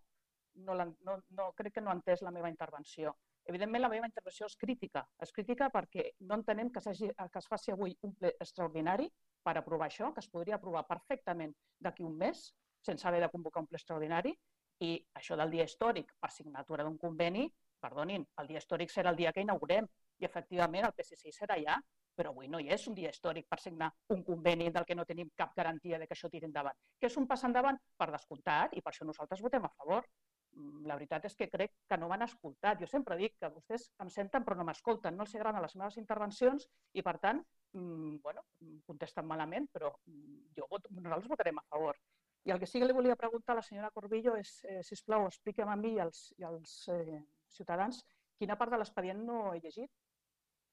no, 0.56 0.76
no, 0.80 1.20
no 1.38 1.51
crec 1.60 1.76
que 1.76 1.84
no 1.86 1.91
ha 1.91 1.97
entès 1.99 2.24
la 2.26 2.34
meva 2.34 2.49
intervenció. 2.49 3.14
Evidentment, 3.52 3.84
la 3.84 3.89
meva 3.93 4.08
intervenció 4.10 4.48
és 4.50 4.56
crítica. 4.58 5.04
És 5.22 5.32
crítica 5.34 5.70
perquè 5.74 6.08
no 6.30 6.39
entenem 6.39 6.72
que, 6.74 6.82
que 6.82 7.41
es 7.41 7.50
faci 7.52 7.74
avui 7.74 7.93
un 8.08 8.16
ple 8.18 8.32
extraordinari 8.39 9.10
per 9.46 9.56
aprovar 9.60 9.89
això, 9.91 10.12
que 10.14 10.24
es 10.24 10.30
podria 10.30 10.58
aprovar 10.58 10.86
perfectament 10.89 11.54
d'aquí 11.80 12.04
un 12.04 12.16
mes, 12.18 12.48
sense 12.86 13.08
haver 13.08 13.22
de 13.22 13.30
convocar 13.34 13.62
un 13.62 13.70
ple 13.70 13.78
extraordinari, 13.82 14.34
i 14.82 14.96
això 15.20 15.38
del 15.39 15.54
dia 15.54 15.68
històric 15.70 16.16
per 16.20 16.32
signatura 16.34 16.84
d'un 16.84 16.98
conveni, 16.98 17.46
perdonin, 17.80 18.26
el 18.41 18.50
dia 18.50 18.64
històric 18.64 18.91
serà 18.91 19.14
el 19.14 19.20
dia 19.22 19.32
que 19.32 19.46
inaugurem 19.46 19.88
i 20.20 20.26
efectivament 20.26 20.88
el 20.88 20.96
PSC 20.98 21.32
serà 21.36 21.56
allà, 21.60 21.78
però 22.16 22.32
avui 22.32 22.48
no 22.48 22.60
hi 22.64 22.70
és 22.74 22.88
un 22.89 22.96
dia 22.98 23.12
històric 23.12 23.48
per 23.52 23.60
signar 23.62 23.89
un 24.16 24.24
conveni 24.24 24.70
del 24.74 24.86
que 24.88 24.96
no 24.96 25.06
tenim 25.06 25.30
cap 25.36 25.52
garantia 25.56 26.00
de 26.00 26.08
que 26.08 26.16
això 26.16 26.32
tiri 26.32 26.48
endavant. 26.48 26.78
Que 27.00 27.10
és 27.12 27.18
un 27.20 27.28
pas 27.28 27.43
endavant 27.43 27.78
per 28.00 28.08
descomptat 28.14 28.74
i 28.74 28.82
per 28.82 28.93
això 28.93 29.08
nosaltres 29.08 29.43
votem 29.43 29.68
a 29.68 29.74
favor. 29.76 30.08
Mm, 30.56 30.86
la 30.88 30.95
veritat 30.95 31.26
és 31.28 31.36
que 31.36 31.49
crec 31.51 31.74
que 31.89 31.97
no 31.99 32.08
m'han 32.10 32.24
escoltat. 32.26 32.80
Jo 32.82 32.88
sempre 32.88 33.18
dic 33.20 33.36
que 33.39 33.51
vostès 33.51 33.89
em 34.03 34.12
senten 34.14 34.45
però 34.47 34.58
no 34.60 34.66
m'escolten, 34.68 35.16
no 35.18 35.26
els 35.28 35.36
agraden 35.36 35.64
les 35.66 35.76
meves 35.76 35.97
intervencions 36.01 36.68
i, 36.93 37.03
per 37.03 37.18
tant, 37.26 37.41
mmm, 37.76 38.20
bueno, 38.24 38.45
contesten 38.88 39.28
malament, 39.28 39.68
però 39.74 39.91
mm, 40.06 40.53
jo 40.60 40.68
vot, 40.72 40.88
nosaltres 40.95 41.32
votarem 41.34 41.60
a 41.60 41.66
favor. 41.76 41.99
I 42.45 42.53
el 42.53 42.62
que 42.62 42.70
sí 42.70 42.80
que 42.80 42.88
li 42.88 42.95
volia 42.95 43.18
preguntar 43.20 43.56
a 43.56 43.60
la 43.60 43.66
senyora 43.66 43.91
Corbillo 43.91 44.36
és, 44.39 44.53
eh, 44.70 44.82
si 44.86 44.93
us 44.95 45.03
plau, 45.03 45.26
expliquem 45.28 45.70
a 45.72 45.76
mi 45.76 45.95
i 45.95 46.01
als, 46.03 46.28
i 46.38 46.45
als 46.45 46.76
eh, 46.93 47.22
ciutadans 47.49 48.03
quina 48.38 48.58
part 48.60 48.72
de 48.72 48.80
l'expedient 48.80 49.24
no 49.26 49.39
he 49.53 49.60
llegit, 49.64 49.91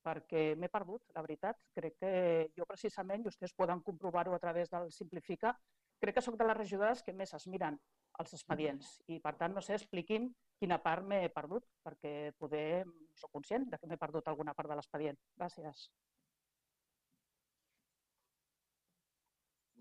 perquè 0.03 0.53
m'he 0.59 0.69
perdut, 0.69 1.03
la 1.17 1.23
veritat. 1.27 1.59
Crec 1.79 1.97
que 2.03 2.13
jo 2.59 2.67
precisament, 2.69 3.23
i 3.23 3.31
vostès 3.31 3.55
poden 3.55 3.83
comprovar-ho 3.87 4.35
a 4.35 4.43
través 4.43 4.71
del 4.71 4.91
Simplifica, 4.93 5.55
crec 6.03 6.19
que 6.19 6.25
sóc 6.27 6.37
de 6.39 6.47
les 6.47 6.59
regidores 6.59 7.03
que 7.07 7.15
més 7.15 7.35
es 7.39 7.47
miren 7.47 7.79
els 8.23 8.35
expedients 8.39 8.95
i, 9.09 9.19
per 9.25 9.35
tant, 9.41 9.55
no 9.57 9.63
sé, 9.65 9.77
expliqui'm 9.79 10.31
quina 10.63 10.79
part 10.83 11.07
m'he 11.09 11.27
perdut, 11.35 11.67
perquè 11.87 12.15
poder 12.39 12.85
soc 13.19 13.33
conscient 13.35 13.69
de 13.71 13.79
que 13.81 13.91
m'he 13.91 14.01
perdut 14.01 14.31
alguna 14.31 14.55
part 14.59 14.71
de 14.71 14.79
l'expedient. 14.79 15.19
Gràcies. 15.41 15.89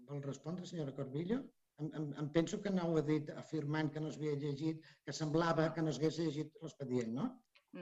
Vol 0.09 0.23
respondre, 0.25 0.65
senyora 0.67 0.95
Corbillo? 0.97 1.37
Em, 1.81 1.87
em, 1.97 2.09
em 2.23 2.27
penso 2.33 2.59
que 2.63 2.73
no 2.73 2.87
ho 2.89 2.97
ha 2.99 3.05
dit 3.05 3.29
afirmant 3.43 3.91
que 3.93 4.01
no 4.03 4.09
es 4.11 4.17
havia 4.19 4.39
llegit, 4.41 4.81
que 5.05 5.15
semblava 5.19 5.69
que 5.75 5.85
no 5.85 5.93
s'hagués 5.93 6.19
llegit 6.19 6.59
l'expedient, 6.65 7.13
no? 7.19 7.29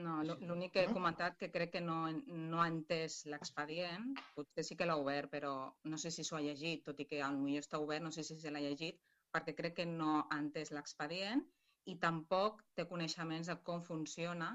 No, 0.04 0.20
l'únic 0.22 0.76
que 0.76 0.82
he 0.84 0.92
comentat 0.94 1.36
que 1.38 1.48
crec 1.50 1.72
que 1.74 1.80
no, 1.82 1.96
no 2.52 2.60
ha 2.62 2.68
entès 2.70 3.16
l'expedient, 3.32 4.12
potser 4.36 4.64
sí 4.68 4.76
que 4.78 4.86
l'ha 4.86 4.96
obert, 5.00 5.32
però 5.32 5.54
no 5.92 5.98
sé 5.98 6.12
si 6.14 6.22
s'ho 6.26 6.38
ha 6.38 6.44
llegit, 6.44 6.84
tot 6.86 7.00
i 7.02 7.08
que 7.10 7.18
potser 7.26 7.56
està 7.58 7.80
obert, 7.82 8.04
no 8.04 8.12
sé 8.14 8.22
si 8.28 8.36
se 8.38 8.52
l'ha 8.54 8.62
llegit, 8.62 9.00
perquè 9.34 9.54
crec 9.58 9.76
que 9.80 9.86
no 9.86 10.20
ha 10.20 10.38
entès 10.42 10.72
l'expedient 10.76 11.42
i 11.92 11.96
tampoc 12.04 12.62
té 12.76 12.86
coneixements 12.90 13.50
de 13.50 13.56
com 13.68 13.82
funciona 13.86 14.50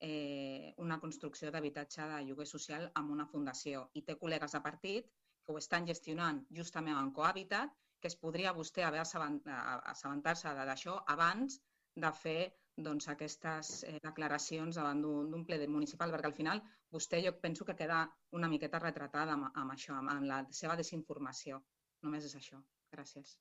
eh, 0.00 0.74
una 0.84 0.98
construcció 1.04 1.50
d'habitatge 1.50 2.06
de 2.12 2.20
lloguer 2.28 2.46
social 2.46 2.86
amb 3.00 3.10
una 3.16 3.26
fundació. 3.32 3.88
I 3.98 4.04
té 4.06 4.16
col·legues 4.20 4.54
de 4.54 4.62
partit 4.68 5.10
que 5.44 5.54
ho 5.54 5.58
estan 5.58 5.88
gestionant 5.90 6.44
justament 6.60 6.98
en 7.00 7.10
Cohabitat, 7.18 7.74
que 8.00 8.10
es 8.12 8.16
podria 8.22 8.54
vostè 8.54 8.84
haver 8.86 9.02
assabentar-se 9.02 10.54
d'això 10.60 11.00
abans 11.16 11.58
de 12.04 12.12
fer 12.22 12.40
doncs, 12.88 13.08
aquestes 13.10 13.72
eh, 13.88 13.96
declaracions 14.04 14.78
davant 14.78 15.02
d'un 15.02 15.44
ple 15.48 15.58
municipal, 15.66 16.14
perquè 16.14 16.30
al 16.30 16.36
final 16.36 16.62
vostè 16.94 17.22
jo 17.24 17.34
penso 17.42 17.66
que 17.66 17.76
queda 17.80 18.04
una 18.38 18.52
miqueta 18.54 18.84
retratada 18.84 19.34
amb, 19.34 19.50
amb 19.64 19.74
això, 19.74 19.98
amb 19.98 20.30
la 20.30 20.44
seva 20.62 20.78
desinformació. 20.78 21.62
Només 22.06 22.30
és 22.30 22.38
això. 22.38 22.62
Gràcies. 22.94 23.38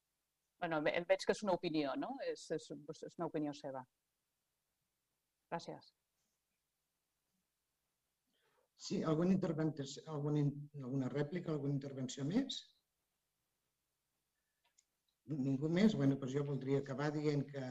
Bueno, 0.61 0.81
veig 0.81 1.23
que 1.25 1.33
és 1.35 1.43
una 1.45 1.53
opinió, 1.57 1.93
no? 2.01 2.15
És, 2.31 2.47
és, 2.55 2.71
és 2.71 3.17
una 3.19 3.27
opinió 3.29 3.53
seva. 3.53 3.83
Gràcies. 5.51 5.91
Sí, 8.87 9.01
alguna, 9.11 9.33
intervenció, 9.35 10.01
alguna, 10.13 10.43
alguna 10.81 11.11
rèplica, 11.13 11.51
alguna 11.53 11.75
intervenció 11.75 12.25
més? 12.25 12.59
Ningú 15.27 15.69
més? 15.77 15.95
Bueno, 15.99 16.17
doncs 16.21 16.35
jo 16.37 16.43
voldria 16.47 16.81
acabar 16.83 17.09
dient 17.15 17.43
que 17.51 17.63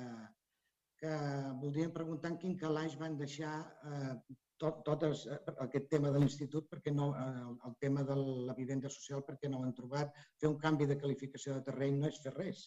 que 1.01 1.13
voldríem 1.61 1.93
preguntar 1.95 2.33
en 2.33 2.41
quin 2.43 2.57
calaix 2.61 2.97
van 3.01 3.17
deixar 3.21 3.55
eh, 3.91 4.15
tot, 4.63 4.81
tot 4.87 5.05
eh, 5.09 5.37
aquest 5.67 5.91
tema 5.93 6.13
de 6.13 6.23
l'institut, 6.23 6.69
perquè 6.73 6.95
no, 6.95 7.11
eh, 7.21 7.45
el 7.69 7.77
tema 7.83 8.05
de 8.09 8.17
la 8.23 8.57
vivenda 8.57 8.93
social, 8.93 9.25
perquè 9.27 9.51
no 9.53 9.61
ho 9.61 9.69
han 9.69 9.77
trobat. 9.77 10.17
Fer 10.41 10.51
un 10.53 10.59
canvi 10.63 10.89
de 10.89 10.99
qualificació 11.03 11.57
de 11.57 11.67
terreny 11.69 12.01
no 12.01 12.11
és 12.13 12.21
fer 12.25 12.35
res. 12.37 12.67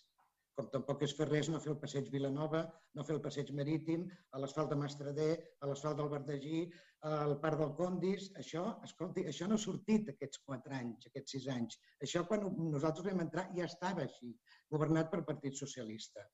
Com 0.60 0.68
tampoc 0.74 1.06
és 1.06 1.14
fer 1.16 1.26
res 1.30 1.48
no 1.48 1.62
fer 1.64 1.72
el 1.72 1.80
passeig 1.80 2.10
Vilanova, 2.12 2.66
no 2.98 3.04
fer 3.08 3.14
el 3.16 3.22
passeig 3.24 3.52
Marítim, 3.56 4.02
a 4.36 4.42
l'asfalt 4.44 4.74
de 4.74 4.78
Mastradé, 4.82 5.30
a 5.64 5.70
l'asfalt 5.70 6.02
del 6.02 6.10
Verdegí, 6.12 6.66
al 7.10 7.38
Parc 7.46 7.62
del 7.62 7.72
Condis. 7.78 8.28
Això, 8.42 8.66
escolti, 8.88 9.24
això 9.32 9.48
no 9.48 9.56
ha 9.56 9.64
sortit 9.64 10.12
aquests 10.12 10.44
quatre 10.50 10.76
anys, 10.82 11.08
aquests 11.08 11.38
sis 11.38 11.48
anys. 11.56 11.80
Això 12.04 12.26
quan 12.28 12.44
nosaltres 12.74 13.08
vam 13.08 13.24
entrar 13.24 13.48
ja 13.56 13.70
estava 13.72 14.04
així, 14.04 14.34
governat 14.76 15.10
per 15.14 15.24
Partit 15.32 15.56
Socialista. 15.64 16.28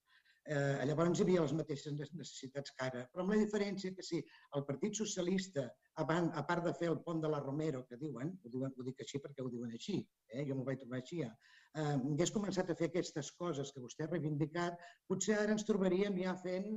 Eh, 0.46 0.86
llavors 0.86 1.18
hi 1.18 1.24
havia 1.24 1.41
les 1.41 1.54
mateixes 1.58 1.93
necessitats 1.98 2.74
que 2.78 2.86
ara, 2.86 3.00
però 3.12 3.24
amb 3.24 3.34
la 3.34 3.39
diferència 3.41 3.93
que 3.98 4.04
si 4.06 4.20
el 4.58 4.66
Partit 4.68 5.00
Socialista, 5.00 5.64
a 5.98 6.06
part 6.06 6.62
de 6.68 6.74
fer 6.78 6.91
el 6.91 7.00
pont 7.08 7.24
de 7.24 7.32
la 7.34 7.39
Romero, 7.41 7.82
que 7.89 7.98
diuen, 7.98 8.36
ho, 8.43 8.52
diuen, 8.54 8.76
ho 8.78 8.86
dic 8.86 9.02
així 9.02 9.22
perquè 9.24 9.41
ho 9.41 9.50
diuen 9.50 9.74
així, 9.74 9.98
eh, 10.30 10.43
jo 10.46 10.58
m'ho 10.58 10.68
vaig 10.68 10.84
trobar 10.84 11.00
així, 11.02 11.24
eh, 11.26 11.82
hagués 11.96 12.34
començat 12.36 12.70
a 12.70 12.78
fer 12.78 12.91
aquestes 12.91 13.32
coses 13.39 13.74
que 13.74 13.82
vostè 13.82 14.06
ha 14.06 14.12
reivindicat, 14.12 14.78
potser 15.10 15.39
ara 15.39 15.58
ens 15.58 15.66
trobaríem 15.66 16.22
ja 16.22 16.38
fent, 16.46 16.70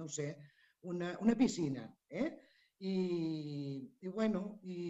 no 0.00 0.08
sé, 0.08 0.30
una, 0.94 1.12
una 1.20 1.36
piscina. 1.36 1.84
Eh? 2.08 2.30
I, 2.84 2.96
i 4.04 4.08
bueno, 4.12 4.58
i, 4.68 4.80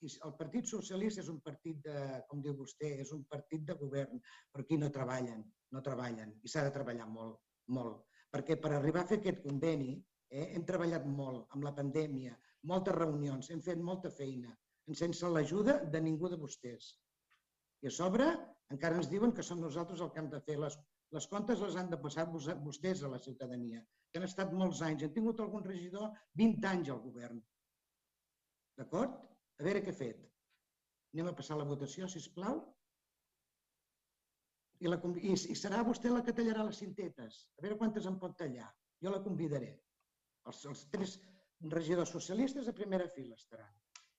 i 0.00 0.12
el 0.26 0.36
Partit 0.38 0.70
Socialista 0.70 1.20
és 1.20 1.28
un 1.28 1.42
partit 1.44 1.82
de, 1.84 2.22
com 2.30 2.40
diu 2.40 2.54
vostè, 2.56 2.94
és 3.04 3.12
un 3.12 3.26
partit 3.28 3.66
de 3.68 3.76
govern, 3.76 4.22
però 4.52 4.64
aquí 4.64 4.78
no 4.80 4.88
treballen 4.94 5.42
no 5.72 5.82
treballen 5.84 6.32
i 6.44 6.50
s'ha 6.52 6.64
de 6.66 6.72
treballar 6.74 7.08
molt, 7.10 7.40
molt. 7.76 8.00
Perquè 8.32 8.58
per 8.60 8.72
arribar 8.76 9.02
a 9.02 9.10
fer 9.10 9.18
aquest 9.20 9.42
conveni 9.44 9.94
eh, 10.30 10.48
hem 10.54 10.64
treballat 10.68 11.06
molt 11.08 11.52
amb 11.56 11.66
la 11.66 11.74
pandèmia, 11.76 12.36
moltes 12.68 12.96
reunions, 12.96 13.50
hem 13.50 13.62
fet 13.64 13.80
molta 13.80 14.12
feina, 14.12 14.52
sense 14.98 15.28
l'ajuda 15.28 15.78
de 15.92 16.00
ningú 16.04 16.28
de 16.28 16.38
vostès. 16.40 16.92
I 17.82 17.88
a 17.90 17.94
sobre 17.94 18.28
encara 18.72 18.98
ens 19.00 19.10
diuen 19.10 19.32
que 19.36 19.44
som 19.46 19.60
nosaltres 19.60 20.00
el 20.00 20.10
que 20.12 20.20
hem 20.22 20.28
de 20.32 20.40
fer. 20.46 20.58
Les, 20.60 20.76
les 21.12 21.26
comptes 21.28 21.60
les 21.60 21.76
han 21.76 21.90
de 21.92 21.98
passar 22.00 22.24
vostès 22.32 23.02
a 23.04 23.10
la 23.12 23.20
ciutadania, 23.20 23.82
que 24.10 24.20
han 24.20 24.28
estat 24.28 24.52
molts 24.56 24.80
anys. 24.86 25.04
Han 25.04 25.14
tingut 25.16 25.40
algun 25.44 25.64
regidor 25.66 26.12
20 26.40 26.68
anys 26.70 26.92
al 26.94 27.02
govern. 27.04 27.40
D'acord? 28.80 29.18
A 29.60 29.66
veure 29.66 29.82
què 29.84 29.92
ha 29.92 29.98
fet. 29.98 30.22
Anem 31.12 31.28
a 31.28 31.36
passar 31.36 31.58
la 31.60 31.68
votació, 31.68 32.08
si 32.08 32.22
us 32.22 32.30
plau 32.32 32.62
i, 34.82 34.88
la, 34.88 34.98
i, 35.20 35.34
i 35.34 35.56
serà 35.58 35.82
vostè 35.86 36.10
la 36.10 36.22
que 36.26 36.34
tallarà 36.36 36.64
les 36.66 36.80
cintetes. 36.82 37.42
A 37.58 37.64
veure 37.64 37.78
quantes 37.78 38.08
en 38.10 38.16
pot 38.22 38.34
tallar. 38.38 38.70
Jo 39.04 39.12
la 39.12 39.22
convidaré. 39.22 39.72
Els, 40.50 40.62
els 40.70 40.86
tres 40.94 41.18
regidors 41.74 42.10
socialistes 42.16 42.68
a 42.68 42.74
primera 42.78 43.06
fila 43.14 43.38
estaran. 43.38 43.70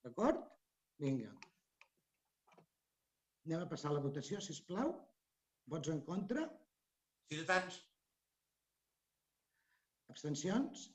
D'acord? 0.06 0.46
Vinga. 1.04 1.34
Anem 3.44 3.66
a 3.66 3.72
passar 3.74 3.92
la 3.92 4.04
votació, 4.04 4.40
si 4.40 4.56
plau. 4.70 4.94
Vots 5.74 5.92
en 5.92 6.00
contra? 6.08 6.46
Ciutadans. 7.32 7.80
Abstencions? 10.14 10.90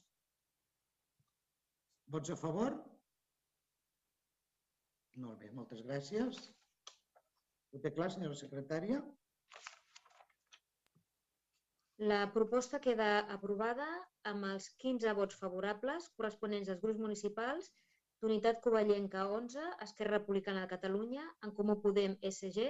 Vots 2.14 2.31
a 2.31 2.37
favor? 2.41 2.76
Molt 5.22 5.41
bé, 5.43 5.51
moltes 5.57 5.81
gràcies. 5.87 6.39
Ho 7.72 7.81
té 7.85 7.91
clar, 7.97 8.11
senyora 8.14 8.39
secretària? 8.41 9.01
La 12.11 12.20
proposta 12.35 12.79
queda 12.79 13.09
aprovada 13.35 13.89
amb 14.31 14.47
els 14.53 14.68
15 14.85 15.14
vots 15.18 15.39
favorables 15.41 16.07
corresponents 16.16 16.70
als 16.70 16.81
grups 16.85 17.03
municipals 17.03 17.72
d'Unitat 18.22 18.62
Covellenca 18.62 19.24
11, 19.35 19.64
Esquerra 19.87 20.20
Republicana 20.20 20.62
de 20.64 20.70
Catalunya, 20.76 21.26
En 21.43 21.55
Comú 21.59 21.76
Podem 21.83 22.14
SG, 22.31 22.68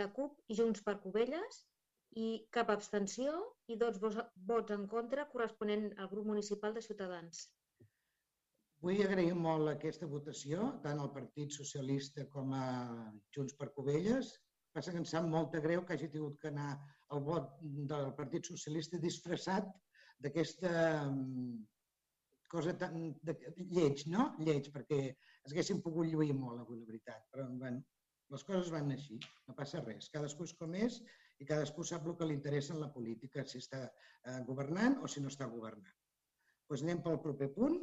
la 0.00 0.08
CUP 0.18 0.42
i 0.50 0.58
Junts 0.58 0.82
per 0.88 0.98
Covelles 1.04 1.62
i 2.16 2.28
cap 2.54 2.70
abstenció 2.72 3.34
i 3.68 3.76
dos 3.76 3.98
vots 4.00 4.74
en 4.74 4.86
contra 4.88 5.28
corresponent 5.32 5.90
al 5.98 6.08
grup 6.12 6.26
municipal 6.26 6.74
de 6.74 6.82
Ciutadans. 6.82 7.46
Vull 8.82 9.00
agrair 9.02 9.34
molt 9.34 9.72
aquesta 9.72 10.06
votació, 10.06 10.68
tant 10.84 11.00
al 11.02 11.10
Partit 11.14 11.54
Socialista 11.54 12.24
com 12.34 12.52
a 12.54 12.66
Junts 13.34 13.56
per 13.58 13.72
Covelles. 13.74 14.30
Passa 14.74 14.92
que 14.94 15.00
em 15.02 15.08
sap 15.08 15.26
molt 15.26 15.56
greu 15.64 15.82
que 15.84 15.96
hagi 15.96 16.08
tingut 16.12 16.38
que 16.40 16.52
anar 16.52 16.76
el 17.16 17.24
vot 17.26 17.56
del 17.92 18.12
Partit 18.20 18.46
Socialista 18.46 19.00
disfressat 19.02 19.66
d'aquesta 20.22 20.72
cosa 22.52 22.74
tan 22.80 23.10
de, 23.22 23.34
lleig, 23.74 24.06
no? 24.12 24.30
Lleig, 24.46 24.70
perquè 24.74 25.00
es 25.10 25.52
haguessin 25.52 25.82
pogut 25.84 26.08
lluir 26.08 26.34
molt, 26.34 26.62
avui, 26.62 26.78
la 26.78 26.88
veritat. 26.92 27.26
Però, 27.34 27.48
bueno, 27.60 27.82
les 28.32 28.44
coses 28.44 28.70
van 28.72 28.92
així, 28.94 29.18
no 29.48 29.56
passa 29.58 29.82
res. 29.84 30.08
Cadascú 30.14 30.46
és 30.48 30.54
com 30.60 30.74
és 30.78 31.02
i 31.38 31.46
cadascú 31.46 31.84
sap 31.86 32.06
el 32.06 32.16
que 32.18 32.26
li 32.26 32.36
interessa 32.38 32.74
en 32.74 32.82
la 32.82 32.90
política, 32.94 33.44
si 33.46 33.60
està 33.62 33.84
eh, 33.86 34.40
governant 34.48 34.98
o 35.02 35.10
si 35.10 35.22
no 35.22 35.30
està 35.32 35.46
governant. 35.50 35.94
Doncs 36.68 36.84
anem 36.84 37.02
pel 37.04 37.20
proper 37.24 37.48
punt, 37.54 37.78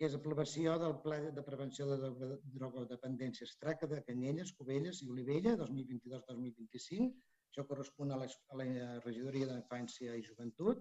que 0.00 0.08
és 0.08 0.14
aprovació 0.16 0.78
del 0.80 0.94
Pla 1.04 1.18
de 1.36 1.42
Prevenció 1.44 1.86
de 1.90 2.08
Drogodependències 2.54 3.58
Traca 3.60 3.88
de 3.90 3.98
Canyelles, 4.06 4.54
Cubelles 4.56 5.02
i 5.04 5.10
Olivella 5.12 5.58
2022-2025. 5.60 7.10
Això 7.50 7.66
correspon 7.68 8.14
a 8.14 8.20
la, 8.22 8.28
a 8.30 8.56
la 8.56 8.66
Regidoria 9.04 9.50
d'Infància 9.50 10.14
i 10.16 10.24
Joventut. 10.24 10.80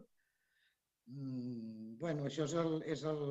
Mm, 1.09 1.97
bueno, 1.99 2.29
això 2.29 2.47
és 2.47 2.55
el... 2.63 2.77
És 2.95 3.03
el 3.11 3.25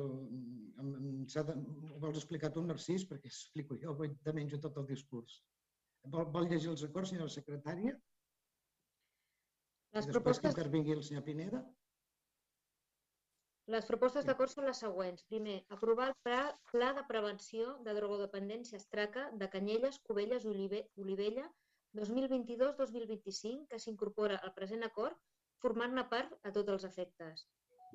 de, 1.49 1.55
ho 1.55 1.99
vols 2.03 2.19
explicar 2.21 2.51
tu, 2.53 2.61
Narcís, 2.67 3.07
perquè 3.09 3.31
explico 3.31 3.79
jo, 3.81 3.95
te 4.25 4.35
menjo 4.35 4.61
tot 4.61 4.77
el 4.77 4.85
discurs. 4.91 5.39
Vol, 6.05 6.25
vol 6.35 6.47
llegir 6.51 6.71
els 6.71 6.83
acords, 6.87 7.11
senyora 7.11 7.33
secretària? 7.33 7.93
Les 9.95 10.05
després 10.05 10.15
propostes... 10.15 10.43
que 10.45 10.55
intervingui 10.55 10.95
el 10.95 11.03
senyor 11.03 11.23
Pineda. 11.27 11.61
Les 13.73 13.85
propostes 13.85 14.25
d'acord 14.25 14.49
són 14.49 14.65
les 14.65 14.79
següents. 14.81 15.23
Primer, 15.31 15.59
aprovar 15.75 16.07
el 16.09 16.15
pla, 16.25 16.39
pla 16.71 16.89
de 16.97 17.03
prevenció 17.09 17.75
de 17.85 17.93
drogodependència 17.97 18.79
estraca 18.81 19.27
de 19.41 19.49
Canyelles, 19.55 19.99
Cubelles 20.07 20.45
i 20.45 20.49
Olive, 20.53 20.79
Olivella 21.03 21.45
2022-2025 21.97 23.67
que 23.69 23.79
s'incorpora 23.83 24.39
al 24.47 24.53
present 24.57 24.85
acord 24.87 25.17
formant-ne 25.61 26.05
part 26.09 26.33
a 26.49 26.53
tots 26.55 26.73
els 26.75 26.85
efectes. 26.89 27.45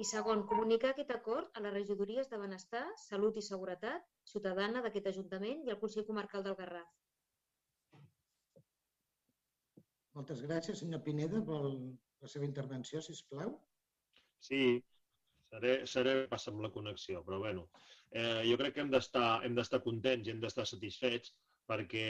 I 0.03 0.07
segon, 0.11 0.43
comunicar 0.51 0.93
aquest 0.93 1.11
acord 1.15 1.59
a 1.59 1.63
les 1.67 1.75
regidories 1.75 2.31
de 2.31 2.39
Benestar, 2.39 2.85
Salut 3.09 3.39
i 3.39 3.45
Seguretat 3.49 4.07
Ciutadana 4.31 4.83
d'aquest 4.83 5.11
Ajuntament 5.11 5.63
i 5.67 5.75
al 5.75 5.79
Consell 5.83 6.07
Comarcal 6.09 6.47
del 6.47 6.59
Garraf. 6.59 6.91
Moltes 10.15 10.43
gràcies. 10.47 10.81
Senyor 10.81 11.03
Pineda, 11.07 11.41
vol 11.47 11.73
la 12.23 12.31
seva 12.31 12.47
intervenció, 12.47 13.03
si 13.03 13.17
plau? 13.31 13.57
Sí, 14.49 14.61
seré, 15.51 15.75
seré 15.91 16.15
passa 16.31 16.53
amb 16.53 16.63
la 16.65 16.71
connexió, 16.75 17.23
però 17.27 17.41
bueno, 17.43 17.67
eh, 18.11 18.43
jo 18.49 18.59
crec 18.61 18.77
que 18.77 18.85
hem 18.85 18.93
d'estar 18.95 19.83
contents 19.85 20.29
i 20.29 20.35
hem 20.35 20.41
d'estar 20.43 20.67
satisfets 20.71 21.35
perquè 21.69 22.09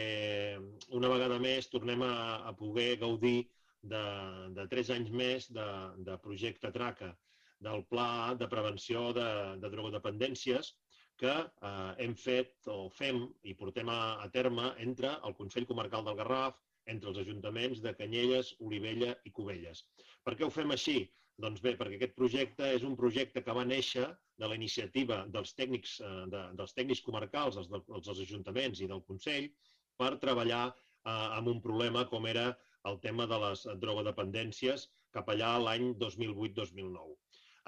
una 0.99 1.11
vegada 1.13 1.39
més 1.43 1.71
tornem 1.73 2.03
a, 2.03 2.15
a 2.49 2.53
poder 2.59 2.97
gaudir 3.03 3.37
de, 3.93 4.03
de 4.57 4.67
tres 4.73 4.91
anys 4.91 5.13
més 5.23 5.47
de, 5.55 5.67
de 6.09 6.17
projecte 6.25 6.73
TRACA 6.75 7.13
del 7.65 7.85
Pla 7.89 8.35
de 8.41 8.49
Prevenció 8.51 9.13
de, 9.17 9.29
de 9.63 9.71
Drogodependències 9.71 10.75
que 11.21 11.33
eh, 11.33 11.91
hem 12.05 12.17
fet 12.19 12.69
o 12.73 12.89
fem 12.91 13.23
i 13.47 13.55
portem 13.59 13.91
a, 13.93 14.01
a 14.25 14.29
terme 14.35 14.73
entre 14.85 15.15
el 15.29 15.37
Consell 15.39 15.69
Comarcal 15.71 16.05
del 16.07 16.19
Garraf, 16.21 16.59
entre 16.93 17.11
els 17.11 17.21
ajuntaments 17.23 17.83
de 17.85 17.95
Canyelles, 17.99 18.55
Olivella 18.61 19.15
i 19.25 19.33
Cubelles. 19.33 19.85
Per 20.25 20.35
què 20.37 20.47
ho 20.47 20.53
fem 20.53 20.75
així? 20.75 20.99
Doncs 21.45 21.63
bé, 21.65 21.75
perquè 21.79 21.97
aquest 21.99 22.15
projecte 22.19 22.69
és 22.77 22.85
un 22.87 22.95
projecte 22.99 23.43
que 23.43 23.55
va 23.57 23.65
néixer 23.67 24.07
de 24.39 24.51
la 24.51 24.59
iniciativa 24.59 25.25
dels 25.35 25.55
tècnics, 25.59 25.97
eh, 26.01 26.13
de, 26.31 26.43
dels 26.59 26.75
tècnics 26.77 27.03
comarcals, 27.07 27.59
els, 27.61 27.71
dels, 27.73 28.07
dels 28.09 28.23
ajuntaments 28.27 28.83
i 28.85 28.91
del 28.91 29.03
Consell, 29.09 29.49
per 29.99 30.15
treballar 30.23 30.65
eh, 30.71 31.11
amb 31.11 31.51
un 31.55 31.61
problema 31.65 32.05
com 32.11 32.29
era 32.31 32.53
el 32.91 33.01
tema 33.03 33.27
de 33.31 33.41
les 33.47 33.65
drogodependències 33.83 34.89
cap 35.15 35.31
allà 35.33 35.55
l'any 35.63 35.95
2008-2009. 36.03 37.17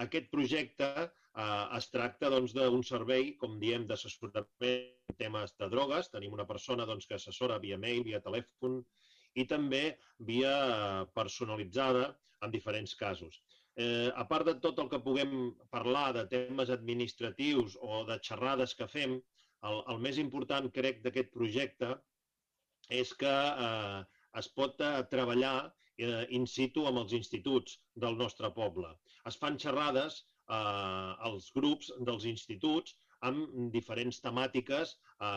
Aquest 0.05 0.29
projecte 0.33 0.89
eh, 1.07 1.65
es 1.79 1.91
tracta 1.95 2.31
doncs, 2.33 2.55
d'un 2.57 2.77
doncs, 2.77 2.93
servei, 2.93 3.33
com 3.41 3.59
diem, 3.63 3.87
d'assessorament 3.89 5.11
en 5.11 5.19
temes 5.23 5.55
de 5.61 5.71
drogues. 5.73 6.11
Tenim 6.13 6.35
una 6.37 6.47
persona 6.49 6.87
doncs, 6.89 7.07
que 7.09 7.19
assessora 7.19 7.59
via 7.63 7.79
mail, 7.81 8.03
via 8.07 8.23
telèfon 8.25 8.83
i 9.37 9.45
també 9.53 9.83
via 10.31 10.55
personalitzada 11.19 12.09
en 12.43 12.53
diferents 12.55 12.95
casos. 12.99 13.41
Eh, 13.77 14.11
a 14.17 14.25
part 14.29 14.49
de 14.49 14.55
tot 14.65 14.79
el 14.81 14.89
que 14.93 15.03
puguem 15.05 15.33
parlar 15.75 16.07
de 16.17 16.25
temes 16.33 16.71
administratius 16.73 17.77
o 17.85 18.05
de 18.09 18.17
xerrades 18.29 18.73
que 18.79 18.89
fem, 18.89 19.19
el, 19.71 19.81
el 19.93 19.99
més 20.07 20.21
important, 20.23 20.69
crec, 20.79 21.03
d'aquest 21.05 21.33
projecte 21.35 21.91
és 23.01 23.13
que 23.21 23.35
eh, 23.67 24.01
es 24.41 24.49
pot 24.61 24.81
eh, 24.81 24.95
treballar 25.13 25.57
eh, 25.67 26.25
in 26.39 26.47
situ 26.49 26.87
amb 26.89 27.03
els 27.03 27.13
instituts 27.19 27.77
del 28.07 28.17
nostre 28.23 28.51
poble. 28.57 28.95
Es 29.29 29.37
fan 29.43 29.61
xerrades 29.61 30.23
eh, 30.23 31.13
als 31.29 31.51
grups 31.57 31.93
dels 32.09 32.25
instituts 32.33 32.97
amb 33.29 33.73
diferents 33.75 34.21
temàtiques, 34.25 34.97
eh, 35.21 35.31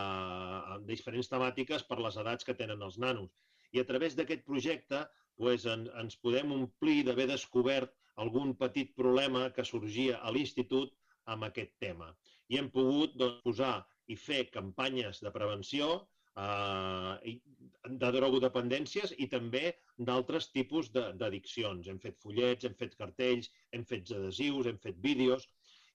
amb 0.76 0.88
diferents 0.88 1.28
temàtiques 1.32 1.86
per 1.88 2.00
les 2.00 2.16
edats 2.24 2.46
que 2.48 2.56
tenen 2.56 2.88
els 2.88 2.98
nanos. 3.04 3.32
I 3.72 3.82
a 3.82 3.86
través 3.88 4.16
d'aquest 4.18 4.44
projecte 4.46 5.04
pues, 5.40 5.66
en, 5.70 5.86
ens 6.02 6.18
podem 6.24 6.52
omplir 6.56 7.02
d'haver 7.06 7.28
descobert 7.30 7.94
algun 8.20 8.54
petit 8.58 8.92
problema 8.96 9.48
que 9.56 9.64
sorgia 9.64 10.18
a 10.20 10.32
l'institut 10.34 10.92
amb 11.34 11.46
aquest 11.46 11.76
tema. 11.82 12.10
I 12.50 12.58
hem 12.60 12.70
pogut 12.74 13.14
doncs, 13.20 13.40
posar 13.46 13.76
i 14.10 14.16
fer 14.18 14.42
campanyes 14.50 15.22
de 15.24 15.30
prevenció 15.34 15.90
eh, 16.36 17.36
de 18.02 18.10
drogodependències 18.16 19.14
i 19.24 19.28
també 19.34 19.64
d'altres 20.10 20.50
tipus 20.54 20.90
d'addiccions. 20.94 21.88
Hem 21.88 22.00
fet 22.02 22.18
fullets, 22.24 22.66
hem 22.66 22.76
fet 22.82 22.96
cartells, 22.98 23.50
hem 23.72 23.86
fet 23.92 24.10
adhesius, 24.16 24.66
hem 24.66 24.80
fet 24.82 24.98
vídeos 25.06 25.46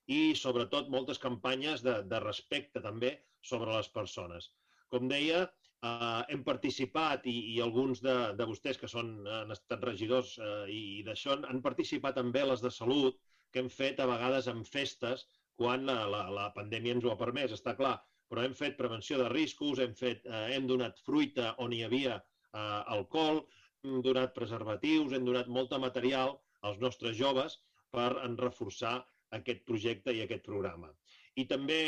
i, 0.08 0.34
sobretot, 0.38 0.90
moltes 0.94 1.22
campanyes 1.22 1.84
de, 1.86 2.00
de 2.10 2.22
respecte 2.24 2.82
també 2.82 3.16
sobre 3.42 3.74
les 3.74 3.90
persones. 3.94 4.50
Com 4.94 5.10
deia, 5.10 5.46
eh, 5.86 6.22
hem 6.34 6.44
participat 6.48 7.28
i, 7.30 7.36
i 7.54 7.62
alguns 7.64 8.02
de, 8.06 8.16
de 8.40 8.48
vostès 8.50 8.80
que 8.82 8.90
són, 8.92 9.16
han 9.40 9.54
estat 9.56 9.84
regidors 9.88 10.36
eh, 10.40 10.66
i, 10.74 10.82
i 11.00 11.06
d'això 11.08 11.38
han 11.38 11.62
participat 11.66 12.18
també 12.20 12.44
a 12.44 12.52
les 12.52 12.64
de 12.66 12.72
salut 12.74 13.20
que 13.54 13.64
hem 13.64 13.72
fet 13.72 14.02
a 14.02 14.10
vegades 14.10 14.50
en 14.52 14.64
festes 14.68 15.28
quan 15.60 15.86
la, 15.88 16.02
la, 16.12 16.26
la 16.38 16.50
pandèmia 16.56 16.98
ens 16.98 17.06
ho 17.06 17.14
ha 17.14 17.20
permès. 17.20 17.54
Està 17.56 17.76
clar, 17.80 17.96
però 18.32 18.44
hem 18.44 18.56
fet 18.58 18.78
prevenció 18.80 19.20
de 19.22 19.30
riscos, 19.32 19.80
hem, 19.80 19.94
fet, 19.96 20.26
eh, 20.28 20.48
hem 20.56 20.68
donat 20.72 21.00
fruita 21.06 21.54
on 21.64 21.74
hi 21.74 21.84
havia 21.86 22.18
eh, 22.18 22.82
alcohol, 22.98 23.46
hem 23.86 24.02
donat 24.06 24.36
preservatius, 24.36 25.14
hem 25.14 25.28
donat 25.28 25.52
molta 25.60 25.80
material 25.82 26.36
als 26.68 26.82
nostres 26.82 27.16
joves 27.18 27.60
per 27.96 28.12
en 28.26 28.36
reforçar 28.42 28.98
aquest 29.38 29.64
projecte 29.70 30.14
i 30.16 30.24
aquest 30.24 30.44
programa. 30.48 30.92
I 31.36 31.46
també 31.48 31.80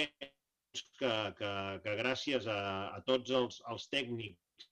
que, 0.73 1.13
que, 1.39 1.51
que 1.83 1.95
gràcies 2.01 2.47
a, 2.47 2.59
a 2.97 2.99
tots 3.07 3.33
els, 3.41 3.61
els 3.71 3.87
tècnics 3.93 4.67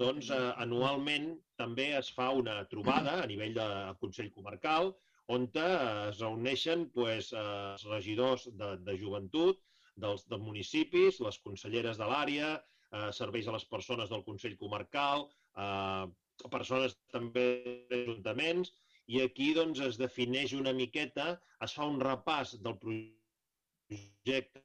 doncs 0.00 0.30
eh, 0.30 0.52
anualment 0.62 1.32
també 1.60 1.88
es 1.98 2.10
fa 2.14 2.30
una 2.40 2.60
trobada 2.70 3.16
a 3.22 3.26
nivell 3.26 3.54
de 3.56 3.66
Consell 4.02 4.30
Comarcal 4.34 4.92
on 5.36 5.48
es 5.62 6.20
reuneixen 6.22 6.84
pues, 6.94 7.32
els 7.34 7.84
regidors 7.90 8.46
de, 8.60 8.76
de 8.86 8.94
joventut 9.00 9.58
dels, 9.96 10.22
dels 10.30 10.42
municipis, 10.42 11.18
les 11.24 11.38
conselleres 11.42 11.98
de 11.98 12.06
l'àrea, 12.06 12.52
eh, 12.92 13.10
serveis 13.18 13.48
a 13.48 13.56
les 13.56 13.66
persones 13.72 14.12
del 14.12 14.22
Consell 14.28 14.56
Comarcal, 14.60 15.26
eh, 15.64 16.06
persones 16.52 16.94
també 17.12 17.46
d'ajuntaments, 17.90 18.70
i 19.06 19.20
aquí 19.22 19.52
doncs, 19.54 19.80
es 19.86 19.96
defineix 20.00 20.52
una 20.58 20.72
miqueta, 20.76 21.26
es 21.64 21.74
fa 21.78 21.84
un 21.86 22.00
repàs 22.02 22.56
del 22.62 22.76
projecte 22.82 24.62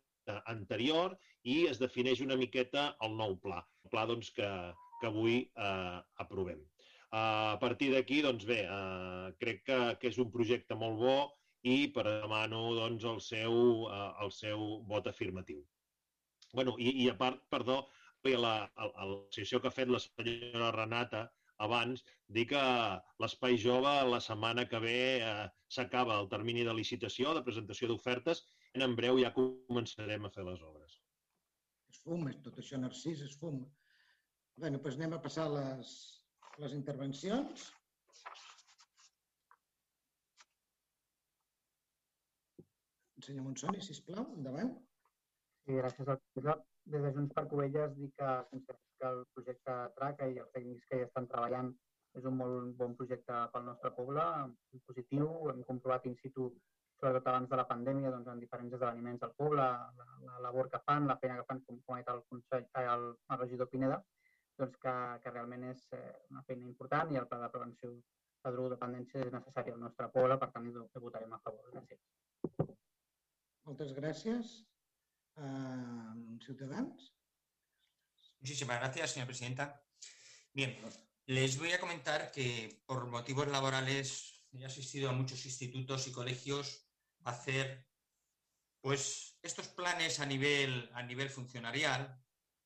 anterior 0.53 1.17
i 1.43 1.67
es 1.69 1.77
defineix 1.81 2.21
una 2.25 2.37
miqueta 2.39 2.95
el 3.05 3.11
nou 3.19 3.35
pla, 3.43 3.59
el 3.85 3.89
pla 3.93 4.05
doncs, 4.09 4.31
que, 4.37 4.49
que 5.01 5.07
avui 5.09 5.37
eh, 5.41 5.99
aprovem. 6.23 6.61
A 7.11 7.57
partir 7.61 7.91
d'aquí, 7.91 8.21
doncs 8.23 8.45
bé, 8.47 8.61
eh, 8.63 9.27
crec 9.43 9.63
que, 9.67 9.79
que 10.01 10.07
és 10.09 10.17
un 10.23 10.29
projecte 10.33 10.77
molt 10.79 10.97
bo 11.01 11.17
i 11.67 11.87
per 11.93 12.05
demano 12.07 12.61
doncs, 12.77 13.03
el, 13.13 13.19
seu, 13.25 13.53
eh, 13.91 14.11
el 14.25 14.31
seu 14.37 14.59
vot 14.89 15.09
afirmatiu. 15.11 15.61
bueno, 16.53 16.75
i, 16.79 16.89
I 17.03 17.09
a 17.09 17.15
part, 17.15 17.37
perdó, 17.49 17.87
l'associació 18.23 19.59
que 19.61 19.69
ha 19.69 19.75
fet 19.75 19.89
la 19.89 19.99
senyora 20.03 20.71
Renata 20.75 21.21
abans, 21.65 22.03
dir 22.35 22.45
que 22.51 22.61
l'Espai 23.23 23.57
Jove 23.63 23.93
la 24.09 24.21
setmana 24.23 24.67
que 24.69 24.79
ve 24.83 24.97
eh, 25.19 25.33
s'acaba 25.75 26.17
el 26.21 26.29
termini 26.31 26.65
de 26.67 26.75
licitació, 26.77 27.35
de 27.37 27.43
presentació 27.47 27.89
d'ofertes, 27.91 28.43
i 28.77 28.83
en 28.85 28.95
breu 28.97 29.19
ja 29.21 29.33
començarem 29.35 30.25
a 30.25 30.33
fer 30.33 30.47
les 30.47 30.63
obres. 30.67 30.97
És 31.91 32.01
fum, 32.05 32.25
tot 32.45 32.57
això, 32.61 32.79
Narcís, 32.79 33.21
és 33.27 33.35
fum. 33.41 33.61
Bé, 34.57 34.69
doncs 34.71 34.97
anem 34.97 35.15
a 35.17 35.21
passar 35.23 35.47
les, 35.51 35.93
les 36.63 36.75
intervencions. 36.77 37.69
Senyor 43.21 43.45
Monsoni, 43.45 43.81
sisplau, 43.85 44.25
endavant. 44.37 44.71
Sí, 45.65 45.75
gràcies. 45.77 46.07
Des 46.91 47.03
de 47.05 47.11
Junts 47.15 47.35
per 47.37 47.43
Covelles 47.51 47.91
dic 47.97 48.15
que 48.17 48.29
sense 48.49 48.77
que 49.01 49.09
el 49.15 49.23
projecte 49.35 49.77
TRACA 49.97 50.27
i 50.29 50.37
els 50.43 50.51
tècnics 50.55 50.85
que 50.89 50.99
hi 50.99 51.07
estan 51.07 51.27
treballant 51.31 51.71
és 52.19 52.27
un 52.27 52.37
molt 52.37 52.75
bon 52.79 52.93
projecte 52.99 53.37
pel 53.53 53.65
nostre 53.67 53.91
poble, 53.97 54.23
positiu, 54.87 55.27
hem 55.51 55.61
comprovat 55.67 56.07
in 56.09 56.17
situ, 56.21 56.49
sobretot 56.99 57.29
abans 57.31 57.49
de 57.49 57.59
la 57.59 57.67
pandèmia, 57.69 58.11
doncs, 58.13 58.29
en 58.33 58.41
diferents 58.43 58.75
esdeveniments 58.77 59.21
del 59.23 59.35
poble, 59.37 59.67
la, 59.99 60.07
la 60.27 60.39
labor 60.45 60.69
que 60.73 60.81
fan, 60.87 61.07
la 61.09 61.17
feina 61.21 61.37
que 61.39 61.47
fan, 61.49 61.61
com, 61.67 61.79
com 61.85 61.95
ha 61.95 62.01
dit 62.01 62.11
el, 62.13 62.23
Consell, 62.29 62.67
eh, 62.67 62.87
el, 62.95 63.05
el 63.33 63.39
regidor 63.43 63.69
Pineda, 63.71 64.01
doncs 64.61 64.81
que, 64.83 64.95
que 65.23 65.33
realment 65.33 65.69
és 65.71 65.85
eh, 65.97 66.01
una 66.33 66.43
feina 66.49 66.67
important 66.67 67.13
i 67.13 67.21
el 67.21 67.29
pla 67.31 67.39
de 67.45 67.49
prevenció 67.55 67.93
de 67.93 68.51
drogodependència 68.51 69.23
és 69.25 69.33
necessari 69.33 69.73
al 69.73 69.81
nostre 69.85 70.09
poble, 70.13 70.37
per 70.41 70.51
tant, 70.53 70.67
hi 70.67 71.01
votarem 71.07 71.33
a 71.33 71.41
favor. 71.45 71.71
Gràcies. 71.73 72.75
Moltes 73.69 73.95
gràcies. 73.97 74.53
Uh, 75.39 76.37
ciutadans? 76.43 77.11
Muchísimas 78.41 78.79
gracias, 78.79 79.11
señora 79.11 79.27
presidenta. 79.27 79.85
Bien, 80.51 80.75
Les 81.27 81.59
voy 81.59 81.71
a 81.71 81.79
comentar 81.79 82.31
que 82.31 82.81
por 82.87 83.05
motivos 83.05 83.47
laborales 83.47 84.43
he 84.51 84.65
asistido 84.65 85.09
a 85.09 85.13
muchos 85.13 85.45
institutos 85.45 86.07
y 86.07 86.11
colegios 86.11 86.87
a 87.23 87.29
hacer 87.29 87.87
pues 88.81 89.37
estos 89.43 89.67
planes 89.67 90.19
a 90.19 90.25
nivel, 90.25 90.89
a 90.93 91.03
nivel 91.03 91.29
funcionarial 91.29 92.19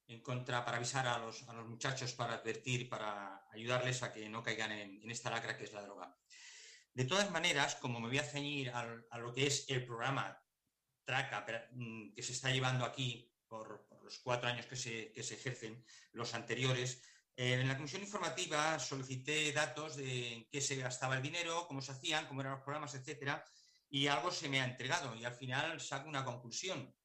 en 0.07 0.21
contra 0.21 0.63
para 0.63 0.77
avisar 0.77 1.07
a 1.07 1.19
los, 1.19 1.43
a 1.49 1.53
los 1.53 1.67
muchachos, 1.67 2.13
para 2.13 2.35
advertir, 2.35 2.87
para 2.87 3.45
ayudarles 3.51 4.01
a 4.01 4.13
que 4.13 4.29
no 4.29 4.41
caigan 4.41 4.71
en, 4.71 5.11
esta 5.11 5.29
lacra 5.29 5.57
que 5.57 5.65
es 5.65 5.73
la 5.73 5.81
droga. 5.81 6.17
De 6.93 7.03
todas 7.03 7.29
maneras, 7.31 7.75
como 7.75 7.99
me 7.99 8.07
voy 8.07 8.19
a 8.19 8.23
ceñir 8.23 8.69
a, 8.69 9.17
lo 9.17 9.33
que 9.33 9.47
es 9.47 9.65
el 9.67 9.85
programa 9.85 10.41
TRACA 11.03 11.45
mm, 11.73 12.13
que 12.13 12.23
se 12.23 12.31
está 12.31 12.49
llevando 12.49 12.85
aquí 12.85 13.29
por 13.49 13.85
los 14.05 14.19
cuatro 14.19 14.47
años 14.47 14.67
que 14.67 14.77
se, 14.77 15.11
que 15.11 15.23
se 15.23 15.35
ejercen, 15.35 15.83
los 16.13 16.33
anteriores, 16.33 17.01
Eh, 17.37 17.53
en 17.53 17.67
la 17.67 17.75
comisión 17.75 18.01
informativa 18.01 18.79
solicité 18.79 19.51
datos 19.51 19.97
de 19.97 20.47
qué 20.49 20.61
se 20.61 20.77
gastaba 20.77 21.17
el 21.17 21.21
dinero, 21.21 21.67
cómo 21.67 21.81
se 21.81 21.91
hacían, 21.91 22.27
cómo 22.27 22.39
eran 22.41 22.53
los 22.53 22.63
programas, 22.63 22.95
etcétera, 22.95 23.43
y 23.89 24.07
algo 24.07 24.31
se 24.31 24.47
me 24.47 24.61
ha 24.61 24.65
entregado 24.65 25.13
y 25.15 25.25
al 25.25 25.33
final 25.33 25.81
saco 25.81 26.07
una 26.07 26.23
conclusión. 26.23 26.95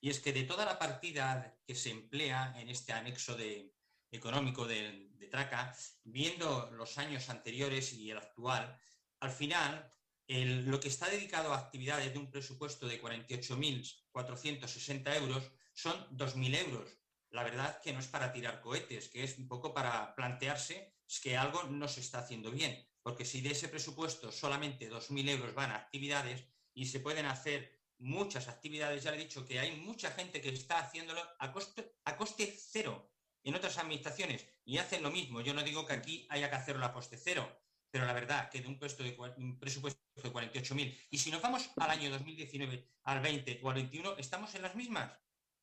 Y 0.00 0.10
es 0.10 0.18
que 0.18 0.32
de 0.32 0.42
toda 0.42 0.64
la 0.64 0.80
partida 0.80 1.56
que 1.64 1.76
se 1.76 1.90
emplea 1.90 2.54
en 2.56 2.70
este 2.70 2.92
anexo 2.92 3.36
de, 3.36 3.72
económico 4.10 4.66
de, 4.66 5.10
de, 5.14 5.28
Traca, 5.28 5.72
viendo 6.02 6.68
los 6.72 6.98
años 6.98 7.30
anteriores 7.30 7.92
y 7.92 8.10
el 8.10 8.18
actual, 8.18 8.76
al 9.20 9.30
final 9.30 9.88
el, 10.26 10.66
lo 10.66 10.80
que 10.80 10.88
está 10.88 11.08
dedicado 11.08 11.52
a 11.52 11.58
actividades 11.58 12.12
de 12.12 12.18
un 12.18 12.32
presupuesto 12.32 12.88
de 12.88 13.00
48.460 13.00 15.16
euros 15.16 15.52
son 15.74 15.94
2.000 16.16 16.56
euros 16.56 17.02
la 17.32 17.42
verdad 17.42 17.80
que 17.80 17.92
no 17.92 18.00
es 18.00 18.06
para 18.06 18.32
tirar 18.32 18.60
cohetes, 18.60 19.08
que 19.08 19.24
es 19.24 19.38
un 19.38 19.48
poco 19.48 19.72
para 19.72 20.14
plantearse 20.14 20.94
que 21.22 21.36
algo 21.36 21.64
no 21.64 21.88
se 21.88 22.00
está 22.00 22.18
haciendo 22.20 22.50
bien, 22.50 22.86
porque 23.02 23.24
si 23.24 23.40
de 23.40 23.50
ese 23.50 23.68
presupuesto 23.68 24.30
solamente 24.32 24.90
2.000 24.90 25.28
euros 25.30 25.54
van 25.54 25.70
a 25.70 25.76
actividades 25.76 26.44
y 26.74 26.86
se 26.86 27.00
pueden 27.00 27.26
hacer 27.26 27.80
muchas 27.98 28.48
actividades, 28.48 29.02
ya 29.02 29.10
le 29.10 29.18
he 29.18 29.24
dicho 29.24 29.44
que 29.44 29.58
hay 29.60 29.76
mucha 29.76 30.10
gente 30.10 30.40
que 30.40 30.50
está 30.50 30.78
haciéndolo 30.78 31.22
a 31.38 31.52
coste, 31.52 31.96
a 32.04 32.16
coste 32.16 32.54
cero 32.58 33.10
en 33.44 33.54
otras 33.54 33.78
administraciones 33.78 34.46
y 34.64 34.78
hacen 34.78 35.02
lo 35.02 35.10
mismo. 35.10 35.40
Yo 35.40 35.54
no 35.54 35.62
digo 35.62 35.86
que 35.86 35.94
aquí 35.94 36.26
haya 36.30 36.48
que 36.48 36.56
hacerlo 36.56 36.84
a 36.84 36.92
coste 36.92 37.16
cero, 37.16 37.46
pero 37.90 38.06
la 38.06 38.12
verdad 38.12 38.50
que 38.50 38.60
de 38.60 38.68
un, 38.68 38.78
puesto 38.78 39.02
de, 39.02 39.16
un 39.36 39.58
presupuesto 39.58 40.00
de 40.16 40.32
48.000 40.32 40.98
y 41.10 41.18
si 41.18 41.30
nos 41.30 41.42
vamos 41.42 41.70
al 41.76 41.90
año 41.90 42.10
2019, 42.10 42.88
al 43.04 43.20
20 43.20 43.60
o 43.62 43.68
al 43.68 43.74
21, 43.74 44.16
estamos 44.18 44.54
en 44.54 44.62
las 44.62 44.74
mismas. 44.74 45.12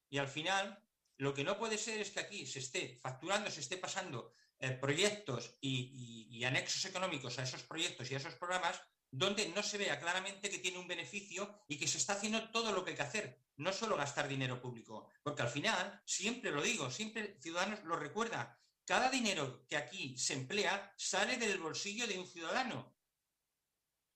Y 0.09 0.17
al 0.17 0.27
final 0.27 0.83
lo 1.17 1.33
que 1.33 1.43
no 1.43 1.57
puede 1.57 1.77
ser 1.77 1.99
es 1.99 2.11
que 2.11 2.19
aquí 2.19 2.45
se 2.45 2.59
esté 2.59 2.99
facturando, 3.01 3.51
se 3.51 3.61
esté 3.61 3.77
pasando 3.77 4.33
eh, 4.59 4.71
proyectos 4.71 5.57
y, 5.61 6.27
y, 6.29 6.37
y, 6.37 6.43
anexos 6.43 6.85
económicos 6.85 7.39
a 7.39 7.43
esos 7.43 7.63
proyectos 7.63 8.09
y 8.09 8.15
a 8.15 8.17
esos 8.17 8.35
programas 8.35 8.81
donde 9.11 9.49
no 9.49 9.63
se 9.63 9.77
vea 9.77 9.99
claramente 9.99 10.49
que 10.49 10.59
tiene 10.59 10.79
un 10.79 10.87
beneficio 10.87 11.63
y 11.67 11.77
que 11.77 11.87
se 11.87 11.97
está 11.97 12.13
haciendo 12.13 12.49
todo 12.51 12.71
lo 12.71 12.83
que 12.83 12.91
hay 12.91 12.95
que 12.95 13.03
hacer, 13.03 13.41
no 13.57 13.73
solo 13.73 13.97
gastar 13.97 14.27
dinero 14.27 14.61
público. 14.61 15.09
Porque 15.23 15.41
al 15.41 15.49
final, 15.49 16.01
siempre 16.05 16.51
lo 16.51 16.61
digo, 16.61 16.91
siempre 16.91 17.37
Ciudadanos 17.41 17.83
lo 17.83 17.95
recuerda, 17.95 18.59
cada 18.85 19.09
dinero 19.09 19.65
que 19.67 19.77
aquí 19.77 20.17
se 20.17 20.33
emplea 20.33 20.93
sale 20.97 21.37
del 21.37 21.59
bolsillo 21.59 22.07
de 22.07 22.19
un 22.19 22.27
ciudadano. 22.27 22.95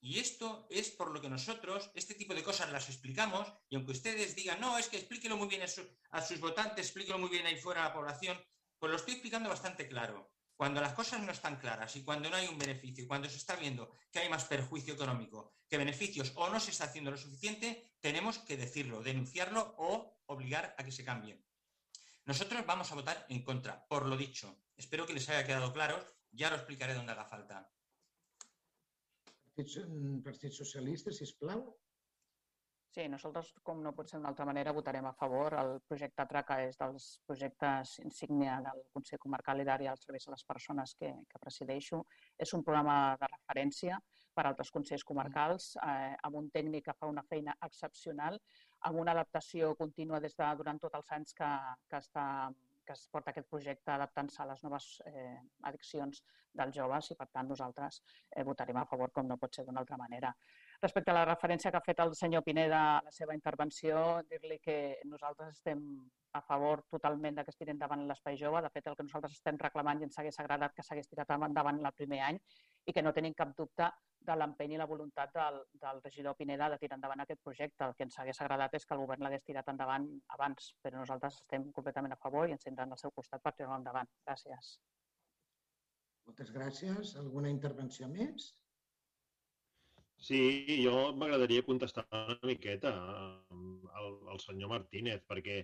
Y 0.06 0.18
esto 0.18 0.66
es 0.68 0.90
por 0.90 1.10
lo 1.12 1.18
que 1.22 1.30
nosotros 1.30 1.90
este 1.94 2.12
tipo 2.12 2.34
de 2.34 2.42
cosas 2.42 2.70
las 2.70 2.90
explicamos 2.90 3.50
y 3.70 3.76
aunque 3.76 3.92
ustedes 3.92 4.36
digan, 4.36 4.60
no, 4.60 4.76
es 4.76 4.90
que 4.90 4.98
explíquelo 4.98 5.38
muy 5.38 5.48
bien 5.48 5.62
a, 5.62 5.66
su, 5.66 5.80
a 6.10 6.20
sus 6.20 6.40
votantes, 6.40 6.84
explíquelo 6.84 7.18
muy 7.18 7.30
bien 7.30 7.46
ahí 7.46 7.56
fuera 7.56 7.80
a 7.80 7.88
la 7.88 7.94
población, 7.94 8.38
pues 8.78 8.90
lo 8.90 8.98
estoy 8.98 9.14
explicando 9.14 9.48
bastante 9.48 9.88
claro. 9.88 10.30
Cuando 10.56 10.82
las 10.82 10.92
cosas 10.92 11.22
no 11.22 11.32
están 11.32 11.56
claras 11.56 11.96
y 11.96 12.04
cuando 12.04 12.28
no 12.28 12.36
hay 12.36 12.46
un 12.48 12.58
beneficio, 12.58 13.08
cuando 13.08 13.30
se 13.30 13.38
está 13.38 13.56
viendo 13.56 13.96
que 14.12 14.18
hay 14.18 14.28
más 14.28 14.44
perjuicio 14.44 14.92
económico 14.92 15.54
que 15.70 15.78
beneficios 15.78 16.32
o 16.34 16.50
no 16.50 16.60
se 16.60 16.72
está 16.72 16.84
haciendo 16.84 17.10
lo 17.10 17.16
suficiente, 17.16 17.94
tenemos 17.98 18.38
que 18.40 18.58
decirlo, 18.58 19.02
denunciarlo 19.02 19.74
o 19.78 20.20
obligar 20.26 20.74
a 20.76 20.84
que 20.84 20.92
se 20.92 21.06
cambie. 21.06 21.42
Nosotros 22.26 22.66
vamos 22.66 22.92
a 22.92 22.94
votar 22.94 23.24
en 23.30 23.42
contra, 23.42 23.86
por 23.86 24.04
lo 24.04 24.18
dicho. 24.18 24.64
Espero 24.76 25.06
que 25.06 25.14
les 25.14 25.26
haya 25.30 25.46
quedado 25.46 25.72
claro. 25.72 26.04
Ya 26.30 26.50
lo 26.50 26.56
explicaré 26.56 26.92
donde 26.92 27.12
haga 27.12 27.24
falta. 27.24 27.73
Partit, 29.54 29.88
Partit 30.24 30.52
Socialista, 30.52 31.12
si 31.14 31.26
plau. 31.38 31.66
Sí, 32.94 33.04
nosaltres, 33.10 33.48
com 33.66 33.80
no 33.82 33.90
pot 33.94 34.10
ser 34.10 34.18
d'una 34.20 34.30
altra 34.30 34.44
manera, 34.46 34.72
votarem 34.74 35.06
a 35.08 35.12
favor. 35.18 35.54
El 35.58 35.72
projecte 35.90 36.26
TRACA 36.30 36.58
és 36.68 36.76
dels 36.78 37.06
projectes 37.26 37.94
insígnia 38.04 38.60
del 38.62 38.84
Consell 38.94 39.18
Comarcal 39.24 39.62
i 39.62 39.66
d'Àrea 39.66 39.94
als 39.94 40.06
serveis 40.06 40.28
a 40.28 40.34
les 40.34 40.44
persones 40.46 40.94
que, 41.00 41.10
que 41.30 41.40
presideixo. 41.42 42.04
És 42.46 42.54
un 42.54 42.62
programa 42.66 43.16
de 43.22 43.30
referència 43.32 43.98
per 44.34 44.44
a 44.44 44.52
altres 44.52 44.70
consells 44.76 45.06
comarcals, 45.08 45.72
eh, 45.82 46.14
amb 46.28 46.38
un 46.42 46.46
tècnic 46.54 46.86
que 46.86 46.94
fa 47.00 47.10
una 47.10 47.26
feina 47.30 47.56
excepcional, 47.66 48.38
amb 48.86 49.02
una 49.02 49.16
adaptació 49.18 49.74
contínua 49.82 50.22
des 50.22 50.38
de 50.38 50.54
durant 50.62 50.78
tots 50.86 51.00
els 51.00 51.12
anys 51.18 51.34
que, 51.40 51.50
que 51.90 52.02
està 52.06 52.28
que 52.86 52.94
es 52.96 53.06
porta 53.12 53.32
aquest 53.32 53.48
projecte 53.50 53.92
adaptant-se 53.94 54.42
a 54.42 54.48
les 54.50 54.62
noves 54.64 54.88
eh, 55.10 55.38
addiccions 55.70 56.22
dels 56.54 56.76
joves 56.76 57.10
i, 57.10 57.16
per 57.18 57.26
tant, 57.32 57.48
nosaltres 57.50 58.00
eh, 58.30 58.44
votarem 58.46 58.78
a 58.78 58.86
favor 58.90 59.10
com 59.12 59.26
no 59.26 59.38
pot 59.40 59.56
ser 59.56 59.64
d'una 59.66 59.82
altra 59.82 59.98
manera. 60.00 60.32
Respecte 60.82 61.10
a 61.10 61.16
la 61.16 61.24
referència 61.24 61.72
que 61.72 61.80
ha 61.80 61.86
fet 61.86 62.02
el 62.04 62.14
senyor 62.18 62.44
Pineda 62.46 62.80
a 62.84 63.00
la 63.06 63.14
seva 63.14 63.34
intervenció, 63.34 64.22
dir-li 64.30 64.60
que 64.62 64.76
nosaltres 65.10 65.56
estem 65.56 65.82
a 66.34 66.42
favor 66.42 66.82
totalment 66.90 67.42
que 67.42 67.52
es 67.52 67.58
tiri 67.58 67.74
endavant 67.74 68.06
l'espai 68.08 68.38
jove. 68.38 68.62
De 68.62 68.70
fet, 68.74 68.86
el 68.90 68.96
que 68.98 69.06
nosaltres 69.06 69.36
estem 69.38 69.58
reclamant 69.60 70.00
i 70.00 70.08
ens 70.08 70.18
hagués 70.18 70.40
agradat 70.42 70.74
que 70.74 70.86
s'hagués 70.86 71.10
tirat 71.10 71.30
endavant 71.36 71.78
el 71.80 71.94
primer 71.98 72.20
any 72.28 72.40
i 72.86 72.92
que 72.92 73.02
no 73.02 73.14
tenim 73.16 73.34
cap 73.38 73.54
dubte 73.56 73.90
de 74.26 74.36
l'empeny 74.38 74.74
i 74.74 74.80
la 74.80 74.88
voluntat 74.90 75.32
del, 75.36 75.60
del 75.84 76.00
regidor 76.04 76.36
Pineda 76.38 76.70
de 76.72 76.78
tirar 76.80 76.98
endavant 76.98 77.22
aquest 77.24 77.42
projecte. 77.44 77.84
El 77.86 77.94
que 77.98 78.06
ens 78.08 78.18
hagués 78.18 78.40
agradat 78.40 78.74
és 78.78 78.86
que 78.86 78.96
el 78.96 79.04
govern 79.04 79.24
l'hagués 79.26 79.44
tirat 79.44 79.68
endavant 79.72 80.08
abans, 80.38 80.72
però 80.82 81.00
nosaltres 81.00 81.40
estem 81.42 81.70
completament 81.76 82.16
a 82.16 82.20
favor 82.24 82.48
i 82.48 82.56
ens 82.56 82.66
tindran 82.66 82.92
al 82.92 83.00
seu 83.00 83.12
costat 83.12 83.44
per 83.44 83.54
tirar-lo 83.54 83.78
endavant. 83.82 84.10
Gràcies. 84.26 84.74
Moltes 86.26 86.52
gràcies. 86.56 87.16
Alguna 87.20 87.52
intervenció 87.52 88.08
més? 88.08 88.52
Sí, 90.24 90.40
jo 90.80 91.12
m'agradaria 91.20 91.64
contestar 91.66 92.04
una 92.16 92.36
miqueta 92.48 92.92
al, 92.94 94.14
al 94.32 94.38
senyor 94.40 94.70
Martínez, 94.70 95.24
perquè, 95.28 95.56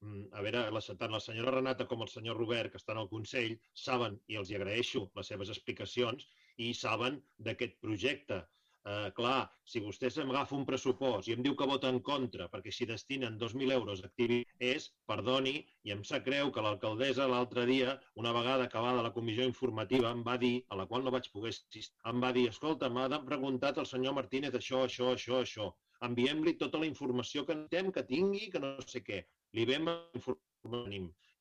mm, 0.00 0.24
a 0.38 0.42
veure, 0.42 0.64
la, 0.74 0.82
tant 1.02 1.14
la 1.14 1.20
senyora 1.22 1.54
Renata 1.54 1.86
com 1.90 2.02
el 2.02 2.10
senyor 2.10 2.40
Robert, 2.40 2.72
que 2.72 2.80
estan 2.82 2.98
al 2.98 3.10
Consell, 3.12 3.54
saben, 3.84 4.18
i 4.26 4.40
els 4.40 4.50
hi 4.50 4.58
agraeixo 4.58 5.04
les 5.18 5.30
seves 5.34 5.52
explicacions, 5.54 6.26
i 6.56 6.72
saben 6.74 7.20
d'aquest 7.38 7.78
projecte. 7.84 8.42
Eh, 8.82 9.10
clar, 9.14 9.42
si 9.72 9.80
vostès 9.82 10.16
em 10.18 10.30
agafa 10.32 10.56
un 10.56 10.64
pressupost 10.66 11.28
i 11.30 11.34
em 11.36 11.42
diu 11.46 11.54
que 11.58 11.66
vota 11.70 11.90
en 11.92 12.00
contra 12.08 12.48
perquè 12.50 12.72
s'hi 12.74 12.88
destinen 12.90 13.36
2.000 13.38 13.74
euros 13.76 14.02
és, 14.72 14.88
perdoni, 15.06 15.52
i 15.86 15.92
em 15.94 16.02
sap 16.08 16.24
greu 16.26 16.50
que 16.56 16.64
l'alcaldessa 16.66 17.28
l'altre 17.30 17.66
dia, 17.70 17.94
una 18.24 18.32
vegada 18.38 18.66
acabada 18.66 19.04
la 19.06 19.14
comissió 19.18 19.46
informativa, 19.46 20.10
em 20.10 20.24
va 20.26 20.36
dir, 20.36 20.64
a 20.68 20.80
la 20.80 20.88
qual 20.90 21.06
no 21.06 21.14
vaig 21.14 21.30
poder 21.30 21.54
assistir, 21.54 21.84
em 22.10 22.26
va 22.26 22.32
dir, 22.32 22.48
escolta, 22.50 22.90
m'ha 22.90 23.22
preguntat 23.30 23.78
el 23.78 23.86
senyor 23.86 24.18
Martínez 24.18 24.58
això, 24.58 24.82
això, 24.88 25.14
això, 25.14 25.38
això. 25.46 25.70
Enviem-li 26.02 26.58
tota 26.58 26.82
la 26.82 26.90
informació 26.90 27.46
que 27.46 27.54
necessitem, 27.54 27.92
que 27.94 28.08
tingui, 28.10 28.50
que 28.50 28.66
no 28.66 28.74
sé 28.82 29.06
què. 29.06 29.22
Li 29.54 29.68
vam 29.70 29.94
informar. 30.18 30.88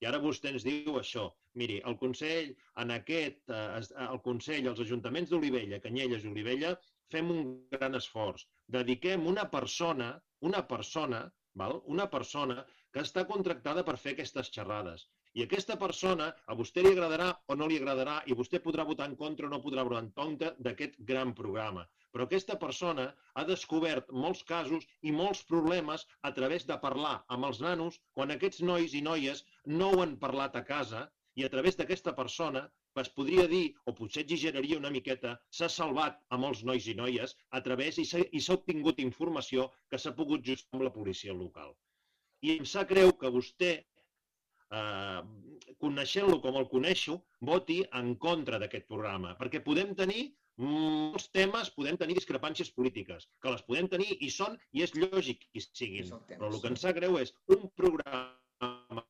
I 0.02 0.08
ara 0.10 0.20
vostè 0.22 0.50
ens 0.52 0.64
diu 0.66 0.98
això. 1.00 1.28
Miri, 1.62 1.78
el 1.90 1.98
Consell, 2.02 2.50
en 2.84 2.94
aquest, 2.96 3.42
eh, 3.54 3.82
el 4.08 4.22
Consell, 4.28 4.70
els 4.72 4.82
ajuntaments 4.86 5.30
d'Olivella, 5.34 5.82
Canyelles 5.84 6.26
i 6.26 6.32
Olivella, 6.32 6.72
fem 7.14 7.30
un 7.36 7.42
gran 7.76 8.00
esforç. 8.00 8.48
Dediquem 8.78 9.28
una 9.34 9.46
persona, 9.56 10.10
una 10.52 10.64
persona, 10.74 11.22
val? 11.62 11.82
una 11.96 12.08
persona 12.16 12.64
que 12.92 13.04
està 13.08 13.26
contractada 13.34 13.84
per 13.90 13.98
fer 14.06 14.16
aquestes 14.16 14.50
xerrades. 14.56 15.06
I 15.40 15.44
aquesta 15.44 15.76
persona 15.82 16.26
a 16.52 16.56
vostè 16.60 16.82
li 16.84 16.90
agradarà 16.92 17.28
o 17.54 17.56
no 17.60 17.68
li 17.72 17.78
agradarà 17.80 18.16
i 18.32 18.36
vostè 18.40 18.60
podrà 18.64 18.84
votar 18.88 19.06
en 19.10 19.14
contra 19.20 19.48
o 19.48 19.52
no 19.52 19.62
podrà 19.66 19.86
votar 19.88 20.02
en 20.04 20.10
contra 20.18 20.50
d'aquest 20.66 20.98
gran 21.12 21.32
programa. 21.38 21.86
Però 22.12 22.26
aquesta 22.28 22.58
persona 22.64 23.06
ha 23.40 23.46
descobert 23.48 24.12
molts 24.24 24.42
casos 24.50 24.88
i 25.08 25.14
molts 25.16 25.46
problemes 25.52 26.04
a 26.30 26.34
través 26.40 26.68
de 26.72 26.78
parlar 26.84 27.14
amb 27.36 27.48
els 27.48 27.62
nanos 27.64 28.02
quan 28.18 28.36
aquests 28.36 28.60
nois 28.72 28.96
i 29.00 29.02
noies 29.08 29.46
no 29.80 29.94
ho 29.94 30.02
han 30.04 30.18
parlat 30.26 30.58
a 30.60 30.66
casa 30.74 31.06
i 31.40 31.48
a 31.48 31.52
través 31.54 31.80
d'aquesta 31.80 32.12
persona 32.18 32.66
es 33.00 33.10
podria 33.16 33.46
dir, 33.48 33.64
o 33.88 33.94
potser 33.96 34.26
exageraria 34.26 34.80
una 34.82 34.92
miqueta, 34.92 35.38
s'ha 35.58 35.70
salvat 35.72 36.18
a 36.28 36.40
molts 36.46 36.66
nois 36.68 36.90
i 36.92 36.96
noies 36.98 37.38
a 37.56 37.62
través 37.68 38.02
i 38.04 38.06
s'ha 38.10 38.58
obtingut 38.58 39.00
informació 39.00 39.70
que 39.88 40.00
s'ha 40.02 40.12
pogut 40.18 40.44
justar 40.52 40.76
amb 40.76 40.90
la 40.90 40.94
policia 40.98 41.38
local. 41.46 41.72
I 42.44 42.58
em 42.58 42.68
sap 42.68 42.92
greu 42.92 43.14
que 43.22 43.32
vostè, 43.32 43.72
eh, 44.80 45.22
coneixent-lo 45.84 46.40
com 46.44 46.60
el 46.60 46.68
coneixo, 46.74 47.18
voti 47.52 47.82
en 48.00 48.14
contra 48.26 48.60
d'aquest 48.62 48.88
programa, 48.92 49.36
perquè 49.40 49.64
podem 49.66 49.96
tenir 50.02 50.30
molts 50.62 51.30
temes, 51.34 51.72
podem 51.78 51.98
tenir 51.98 52.18
discrepàncies 52.18 52.72
polítiques, 52.76 53.28
que 53.42 53.54
les 53.54 53.64
podem 53.68 53.88
tenir 53.92 54.18
i 54.20 54.30
són, 54.30 54.58
i 54.78 54.84
és 54.86 54.94
lògic 54.98 55.48
que 55.50 55.64
siguin, 55.64 56.12
però 56.30 56.52
el 56.52 56.60
que 56.62 56.72
ens 56.74 56.86
sap 56.86 56.98
greu 57.00 57.18
és 57.22 57.34
un 57.56 57.68
programa 57.80 59.06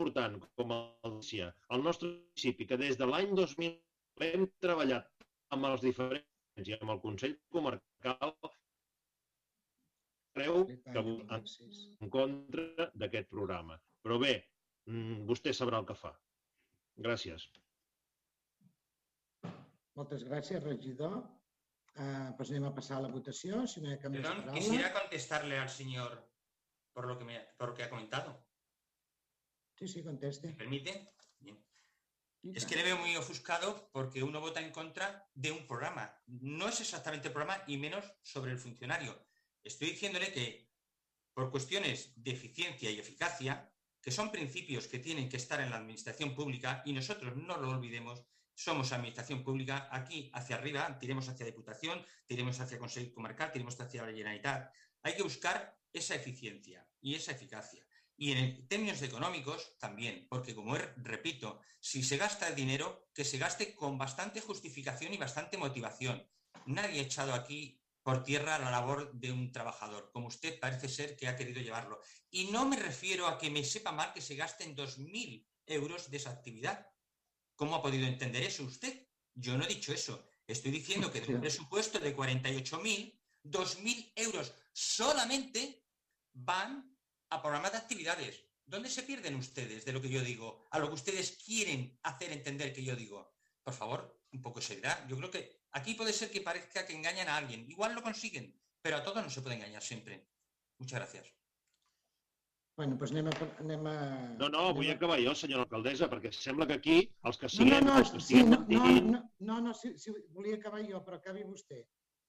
important 0.00 0.38
com 0.56 0.72
el 0.76 1.16
el 1.76 1.82
nostre 1.84 2.08
municipi, 2.08 2.66
que 2.66 2.78
des 2.80 2.96
de 3.00 3.08
l'any 3.08 3.34
2000 3.36 3.74
hem 4.26 4.46
treballat 4.64 5.26
amb 5.56 5.66
els 5.68 5.82
diferents 5.84 6.70
i 6.70 6.76
amb 6.76 6.92
el 6.94 7.00
Consell 7.02 7.36
Comarcal, 7.52 8.32
creu 10.36 10.64
que 10.68 11.02
en, 11.02 11.44
en 12.00 12.12
contra 12.16 12.88
d'aquest 12.94 13.28
programa. 13.34 13.78
Però 14.04 14.18
bé, 14.22 14.34
vostè 15.30 15.52
sabrà 15.56 15.80
el 15.82 15.86
que 15.88 15.96
fa. 15.98 16.12
Gràcies. 16.96 17.48
Moltes 19.96 20.24
gràcies, 20.24 20.62
regidor. 20.64 21.20
Uh, 21.90 22.30
pues 22.38 22.52
anem 22.52 22.68
a 22.68 22.74
passar 22.74 22.98
a 22.98 23.04
la 23.04 23.10
votació. 23.12 23.64
Si 23.66 23.80
no 23.82 23.90
hi 23.90 23.96
ha 23.96 24.00
cap 24.00 24.12
Perdón, 24.14 24.44
quisiera 24.54 24.92
contestarle 24.94 25.58
al 25.58 25.68
señor 25.68 26.14
por 26.92 27.06
lo 27.06 27.18
que, 27.18 27.24
me, 27.24 27.40
por 27.58 27.70
lo 27.70 27.74
que 27.74 27.82
ha 27.82 27.90
comentado. 27.90 28.46
Sí, 29.74 29.88
sí, 29.88 30.04
conteste. 30.04 30.48
¿Me 30.48 30.54
permite? 30.54 31.14
Bien. 31.40 31.58
Es 32.42 32.64
que 32.64 32.76
le 32.76 32.84
veo 32.84 32.96
muy 32.96 33.16
ofuscado 33.16 33.90
porque 33.92 34.22
uno 34.22 34.40
vota 34.40 34.60
en 34.60 34.70
contra 34.72 35.28
de 35.34 35.50
un 35.50 35.66
programa. 35.66 36.14
No 36.26 36.68
es 36.68 36.80
exactamente 36.80 37.28
el 37.28 37.34
programa 37.34 37.62
y 37.66 37.76
menos 37.76 38.04
sobre 38.22 38.52
el 38.52 38.58
funcionario. 38.58 39.26
Estoy 39.62 39.90
diciéndole 39.90 40.32
que 40.32 40.70
por 41.34 41.50
cuestiones 41.50 42.12
de 42.16 42.30
eficiencia 42.30 42.90
y 42.90 42.98
eficacia, 42.98 43.69
que 44.02 44.10
son 44.10 44.30
principios 44.30 44.86
que 44.86 44.98
tienen 44.98 45.28
que 45.28 45.36
estar 45.36 45.60
en 45.60 45.70
la 45.70 45.76
administración 45.76 46.34
pública 46.34 46.82
y 46.84 46.92
nosotros 46.92 47.36
no 47.36 47.56
lo 47.58 47.70
olvidemos, 47.70 48.24
somos 48.54 48.92
administración 48.92 49.42
pública, 49.42 49.88
aquí 49.90 50.30
hacia 50.34 50.56
arriba, 50.56 50.98
tiremos 50.98 51.28
hacia 51.28 51.46
Diputación, 51.46 52.04
tiremos 52.26 52.60
hacia 52.60 52.78
Consejo 52.78 53.14
Comarcal, 53.14 53.52
tiremos 53.52 53.80
hacia 53.80 54.02
la 54.02 54.08
Generalitat. 54.08 54.70
Hay 55.02 55.14
que 55.14 55.22
buscar 55.22 55.78
esa 55.92 56.14
eficiencia 56.14 56.86
y 57.00 57.14
esa 57.14 57.32
eficacia. 57.32 57.86
Y 58.16 58.32
en 58.32 58.68
términos 58.68 59.00
económicos 59.00 59.78
también, 59.78 60.26
porque 60.28 60.54
como 60.54 60.76
repito, 60.96 61.62
si 61.80 62.02
se 62.02 62.18
gasta 62.18 62.48
el 62.48 62.54
dinero, 62.54 63.08
que 63.14 63.24
se 63.24 63.38
gaste 63.38 63.74
con 63.74 63.96
bastante 63.96 64.42
justificación 64.42 65.14
y 65.14 65.16
bastante 65.16 65.56
motivación. 65.56 66.28
Nadie 66.66 67.00
ha 67.00 67.04
echado 67.04 67.32
aquí 67.32 67.79
por 68.10 68.24
tierra 68.24 68.58
la 68.58 68.72
labor 68.72 69.12
de 69.12 69.30
un 69.30 69.52
trabajador, 69.52 70.10
como 70.10 70.26
usted 70.26 70.58
parece 70.58 70.88
ser 70.88 71.16
que 71.16 71.28
ha 71.28 71.36
querido 71.36 71.60
llevarlo. 71.60 72.02
Y 72.28 72.46
no 72.46 72.66
me 72.66 72.74
refiero 72.74 73.28
a 73.28 73.38
que 73.38 73.50
me 73.50 73.62
sepa 73.62 73.92
mal 73.92 74.12
que 74.12 74.20
se 74.20 74.34
gasten 74.34 74.74
2.000 74.74 75.46
euros 75.66 76.10
de 76.10 76.16
esa 76.16 76.30
actividad. 76.30 76.90
¿Cómo 77.54 77.76
ha 77.76 77.82
podido 77.82 78.08
entender 78.08 78.42
eso 78.42 78.64
usted? 78.64 79.06
Yo 79.32 79.56
no 79.56 79.62
he 79.62 79.68
dicho 79.68 79.92
eso. 79.92 80.28
Estoy 80.44 80.72
diciendo 80.72 81.12
que 81.12 81.20
de 81.20 81.32
un 81.32 81.40
presupuesto 81.40 82.00
de 82.00 82.16
48.000, 82.16 83.16
2.000 83.44 84.12
euros 84.16 84.54
solamente 84.72 85.86
van 86.32 86.92
a 87.28 87.40
programas 87.40 87.70
de 87.70 87.78
actividades. 87.78 88.44
¿Dónde 88.66 88.90
se 88.90 89.04
pierden 89.04 89.36
ustedes 89.36 89.84
de 89.84 89.92
lo 89.92 90.02
que 90.02 90.08
yo 90.08 90.20
digo? 90.22 90.66
A 90.72 90.80
lo 90.80 90.88
que 90.88 90.94
ustedes 90.94 91.38
quieren 91.44 91.96
hacer 92.02 92.32
entender 92.32 92.72
que 92.72 92.82
yo 92.82 92.96
digo. 92.96 93.36
Por 93.62 93.74
favor, 93.74 94.20
un 94.32 94.42
poco 94.42 94.58
de 94.58 94.66
seriedad. 94.66 95.06
Yo 95.06 95.16
creo 95.16 95.30
que 95.30 95.59
aquí 95.72 95.94
puede 95.94 96.12
ser 96.12 96.30
que 96.30 96.40
parezca 96.40 96.86
que 96.86 96.94
engañan 96.94 97.28
a 97.28 97.36
alguien. 97.36 97.68
Igual 97.70 97.94
lo 97.94 98.02
consiguen, 98.02 98.54
pero 98.82 98.96
a 98.96 99.04
todos 99.04 99.22
no 99.22 99.30
se 99.30 99.42
puede 99.42 99.56
engañar 99.56 99.82
siempre. 99.82 100.26
Muchas 100.78 101.00
gracias. 101.00 101.34
Bueno, 102.80 102.96
doncs 102.96 103.10
anem 103.12 103.26
a... 103.28 103.32
Anem 103.60 103.86
a 103.90 103.94
no, 104.40 104.48
no, 104.48 104.60
vull 104.72 104.88
a... 104.88 104.94
acabar 104.94 105.18
jo, 105.20 105.34
senyora 105.36 105.66
alcaldessa, 105.66 106.06
perquè 106.08 106.30
sembla 106.32 106.66
que 106.70 106.78
aquí 106.78 106.94
els 107.28 107.36
que 107.36 107.50
siguem... 107.52 107.84
No, 107.84 107.98
no, 107.98 108.00
no, 108.00 108.12
no, 108.14 108.20
sí, 108.24 108.40
no, 108.40 108.60
no, 108.70 108.86
no, 109.10 109.20
no, 109.48 109.56
no 109.66 109.74
sí, 109.76 109.90
sí, 110.00 110.14
volia 110.36 110.56
acabar 110.56 110.80
jo, 110.86 111.02
però 111.04 111.18
acabi 111.18 111.44
vostè. 111.44 111.82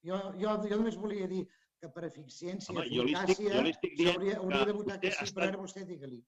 Jo, 0.03 0.19
jo, 0.41 0.57
jo 0.65 0.79
només 0.81 0.97
volia 0.99 1.29
dir 1.31 1.45
que 1.79 1.89
per 1.95 2.03
eficiència 2.09 2.83
i 2.83 2.99
eficàcia 3.05 3.61
hauria, 3.61 4.35
hauria 4.41 4.67
de 4.67 4.75
votar 4.81 4.99
que 4.99 5.13
sí, 5.13 5.23
estat... 5.23 5.37
però 5.37 5.47
ara 5.53 5.61
vostè 5.61 5.85
digue-li. 5.87 6.19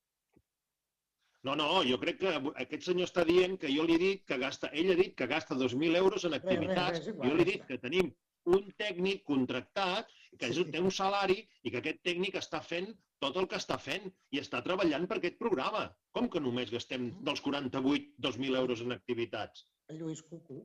No, 1.44 1.54
no, 1.60 1.68
jo 1.84 1.98
crec 2.00 2.22
que 2.22 2.30
aquest 2.64 2.86
senyor 2.88 3.10
està 3.10 3.24
dient 3.28 3.58
que 3.60 3.68
jo 3.68 3.84
li 3.84 3.98
he 3.98 4.00
dit 4.02 4.22
que 4.28 4.38
gasta, 4.40 4.70
ell 4.72 4.94
ha 4.94 5.00
dit 5.00 5.12
que 5.18 5.28
gasta 5.28 5.56
2.000 5.60 5.98
euros 6.00 6.24
en 6.24 6.36
activitats, 6.38 6.98
res, 6.98 7.02
res, 7.02 7.10
igual, 7.12 7.28
jo 7.28 7.36
li 7.36 7.44
he 7.44 7.48
dit 7.50 7.66
que 7.68 7.80
tenim 7.82 8.12
un 8.54 8.70
tècnic 8.80 9.24
contractat, 9.28 10.08
que 10.38 10.50
sí. 10.52 10.64
té 10.72 10.80
un 10.82 10.92
salari 10.94 11.36
i 11.62 11.72
que 11.72 11.80
aquest 11.80 12.00
tècnic 12.06 12.38
està 12.40 12.60
fent 12.64 12.88
tot 13.22 13.36
el 13.40 13.46
que 13.50 13.58
està 13.60 13.76
fent 13.80 14.08
i 14.34 14.40
està 14.40 14.60
treballant 14.66 15.06
per 15.10 15.18
aquest 15.20 15.38
programa. 15.40 15.84
Com 16.16 16.28
que 16.32 16.42
només 16.42 16.72
gastem 16.74 17.06
mm. 17.06 17.24
dels 17.28 17.42
48 17.44 18.16
2.000 18.26 18.58
euros 18.60 18.82
en 18.84 18.96
activitats? 18.96 19.66
El 19.92 20.00
Lluís 20.02 20.24
Cucú. 20.26 20.60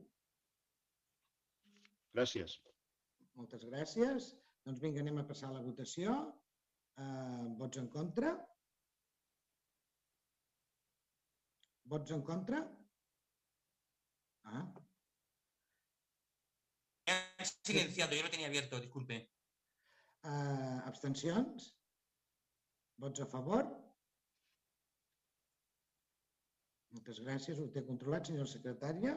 Gràcies. 2.16 2.58
Moltes 3.38 3.64
gràcies. 3.70 4.32
Doncs 4.66 4.82
vinga, 4.82 5.04
anem 5.04 5.20
a 5.22 5.26
passar 5.28 5.48
a 5.50 5.56
la 5.56 5.64
votació. 5.64 6.16
Uh, 7.00 7.46
vots 7.60 7.80
en 7.80 7.86
contra? 7.92 8.34
Vots 11.90 12.12
en 12.14 12.22
contra? 12.22 12.60
Ah. 14.44 14.64
Silenciado, 17.64 18.14
yo 18.14 18.22
lo 18.22 18.30
tenía 18.30 18.46
abierto, 18.46 18.78
disculpe. 18.78 19.28
Uh, 20.22 20.78
abstencions? 20.86 21.74
Vots 22.96 23.20
a 23.20 23.26
favor? 23.26 23.64
Moltes 26.94 27.20
gràcies. 27.26 27.58
Ho 27.58 27.66
té 27.74 27.82
controlat, 27.86 28.28
senyora 28.28 28.50
secretària. 28.52 29.16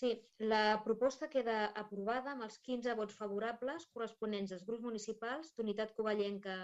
Sí, 0.00 0.14
la 0.52 0.80
proposta 0.86 1.28
queda 1.32 1.58
aprovada 1.82 2.32
amb 2.32 2.46
els 2.46 2.56
15 2.68 2.94
vots 3.00 3.18
favorables 3.20 3.84
corresponents 3.94 4.54
als 4.56 4.64
grups 4.68 4.86
municipals 4.88 5.52
d'Unitat 5.56 5.92
Covellenca 5.98 6.56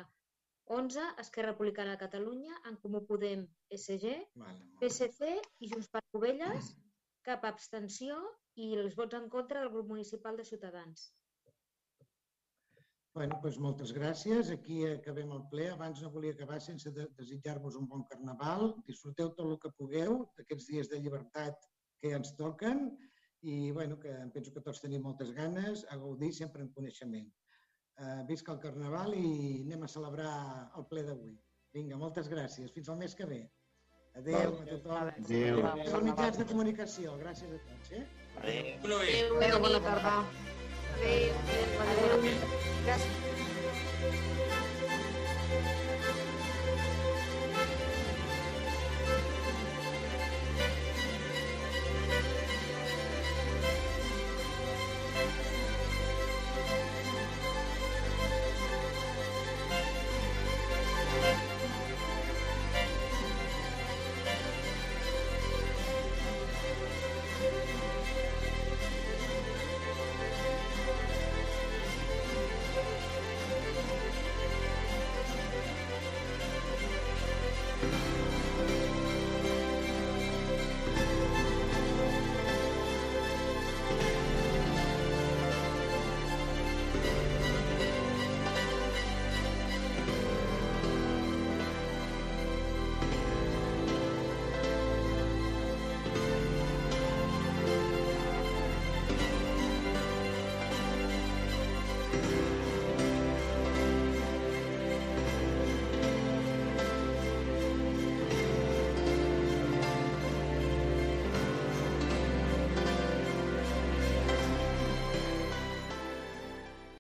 11, 0.69 1.05
Esquerra 1.19 1.53
Republicana 1.53 1.95
de 1.95 2.03
Catalunya, 2.03 2.59
En 2.69 2.77
Comú 2.83 3.05
Podem, 3.09 3.47
SG, 3.77 4.13
vale, 4.43 4.67
PSC 4.81 5.31
i 5.65 5.71
Junts 5.73 5.89
per 5.93 6.03
Covelles, 6.13 6.75
cap 7.25 7.47
abstenció 7.49 8.19
i 8.61 8.75
els 8.77 8.97
vots 8.99 9.17
en 9.17 9.31
contra 9.33 9.63
del 9.63 9.73
grup 9.73 9.89
municipal 9.95 10.37
de 10.37 10.45
Ciutadans. 10.45 11.09
Bueno, 13.19 13.39
doncs 13.43 13.57
moltes 13.59 13.91
gràcies. 13.97 14.51
Aquí 14.55 14.83
acabem 14.87 15.33
el 15.35 15.43
ple. 15.53 15.65
Abans 15.73 16.03
no 16.05 16.11
volia 16.15 16.35
acabar 16.37 16.61
sense 16.63 16.93
de 16.95 17.09
desitjar-vos 17.19 17.79
un 17.81 17.89
bon 17.91 18.05
carnaval. 18.13 18.75
Disfruteu 18.87 19.33
tot 19.33 19.47
el 19.47 19.59
que 19.65 19.73
pugueu 19.81 20.21
d'aquests 20.39 20.69
dies 20.71 20.91
de 20.93 21.01
llibertat 21.03 21.67
que 22.01 22.13
ja 22.13 22.21
ens 22.21 22.37
toquen 22.39 22.85
i 23.43 23.73
bueno, 23.73 23.99
que 24.03 24.13
penso 24.35 24.53
que 24.55 24.63
tots 24.69 24.83
tenim 24.85 25.03
moltes 25.07 25.33
ganes 25.35 25.85
a 25.91 25.99
gaudir 25.99 26.31
sempre 26.37 26.63
en 26.63 26.71
coneixement. 26.77 27.27
Eh, 27.99 28.25
visca 28.29 28.53
el 28.55 28.61
Carnaval 28.63 29.15
i 29.19 29.31
anem 29.65 29.83
a 29.83 29.89
celebrar 29.91 30.33
el 30.79 30.85
ple 30.91 31.03
d'avui. 31.07 31.33
Vinga, 31.75 31.99
moltes 31.99 32.29
gràcies. 32.31 32.71
Fins 32.75 32.91
al 32.93 32.99
mes 33.01 33.17
que 33.19 33.27
ve. 33.27 33.41
Adéu 34.21 34.55
a 34.55 34.67
tothom. 34.71 35.11
Adéu. 35.11 35.63
Són 35.91 36.07
mitjans 36.07 36.39
de 36.39 36.47
comunicació. 36.53 37.19
Gràcies 37.23 37.57
a 37.57 37.63
tots. 37.67 37.95
Eh? 37.99 38.05
Adéu. 38.43 38.73
Adéu. 39.03 39.39
Adéu. 39.43 39.63
Bona 39.67 39.83
tarda. 39.89 40.19
Adéu. 40.99 41.41
Adéu. 41.87 42.13
Adéu. 42.19 42.47
Gràcies. 42.87 43.28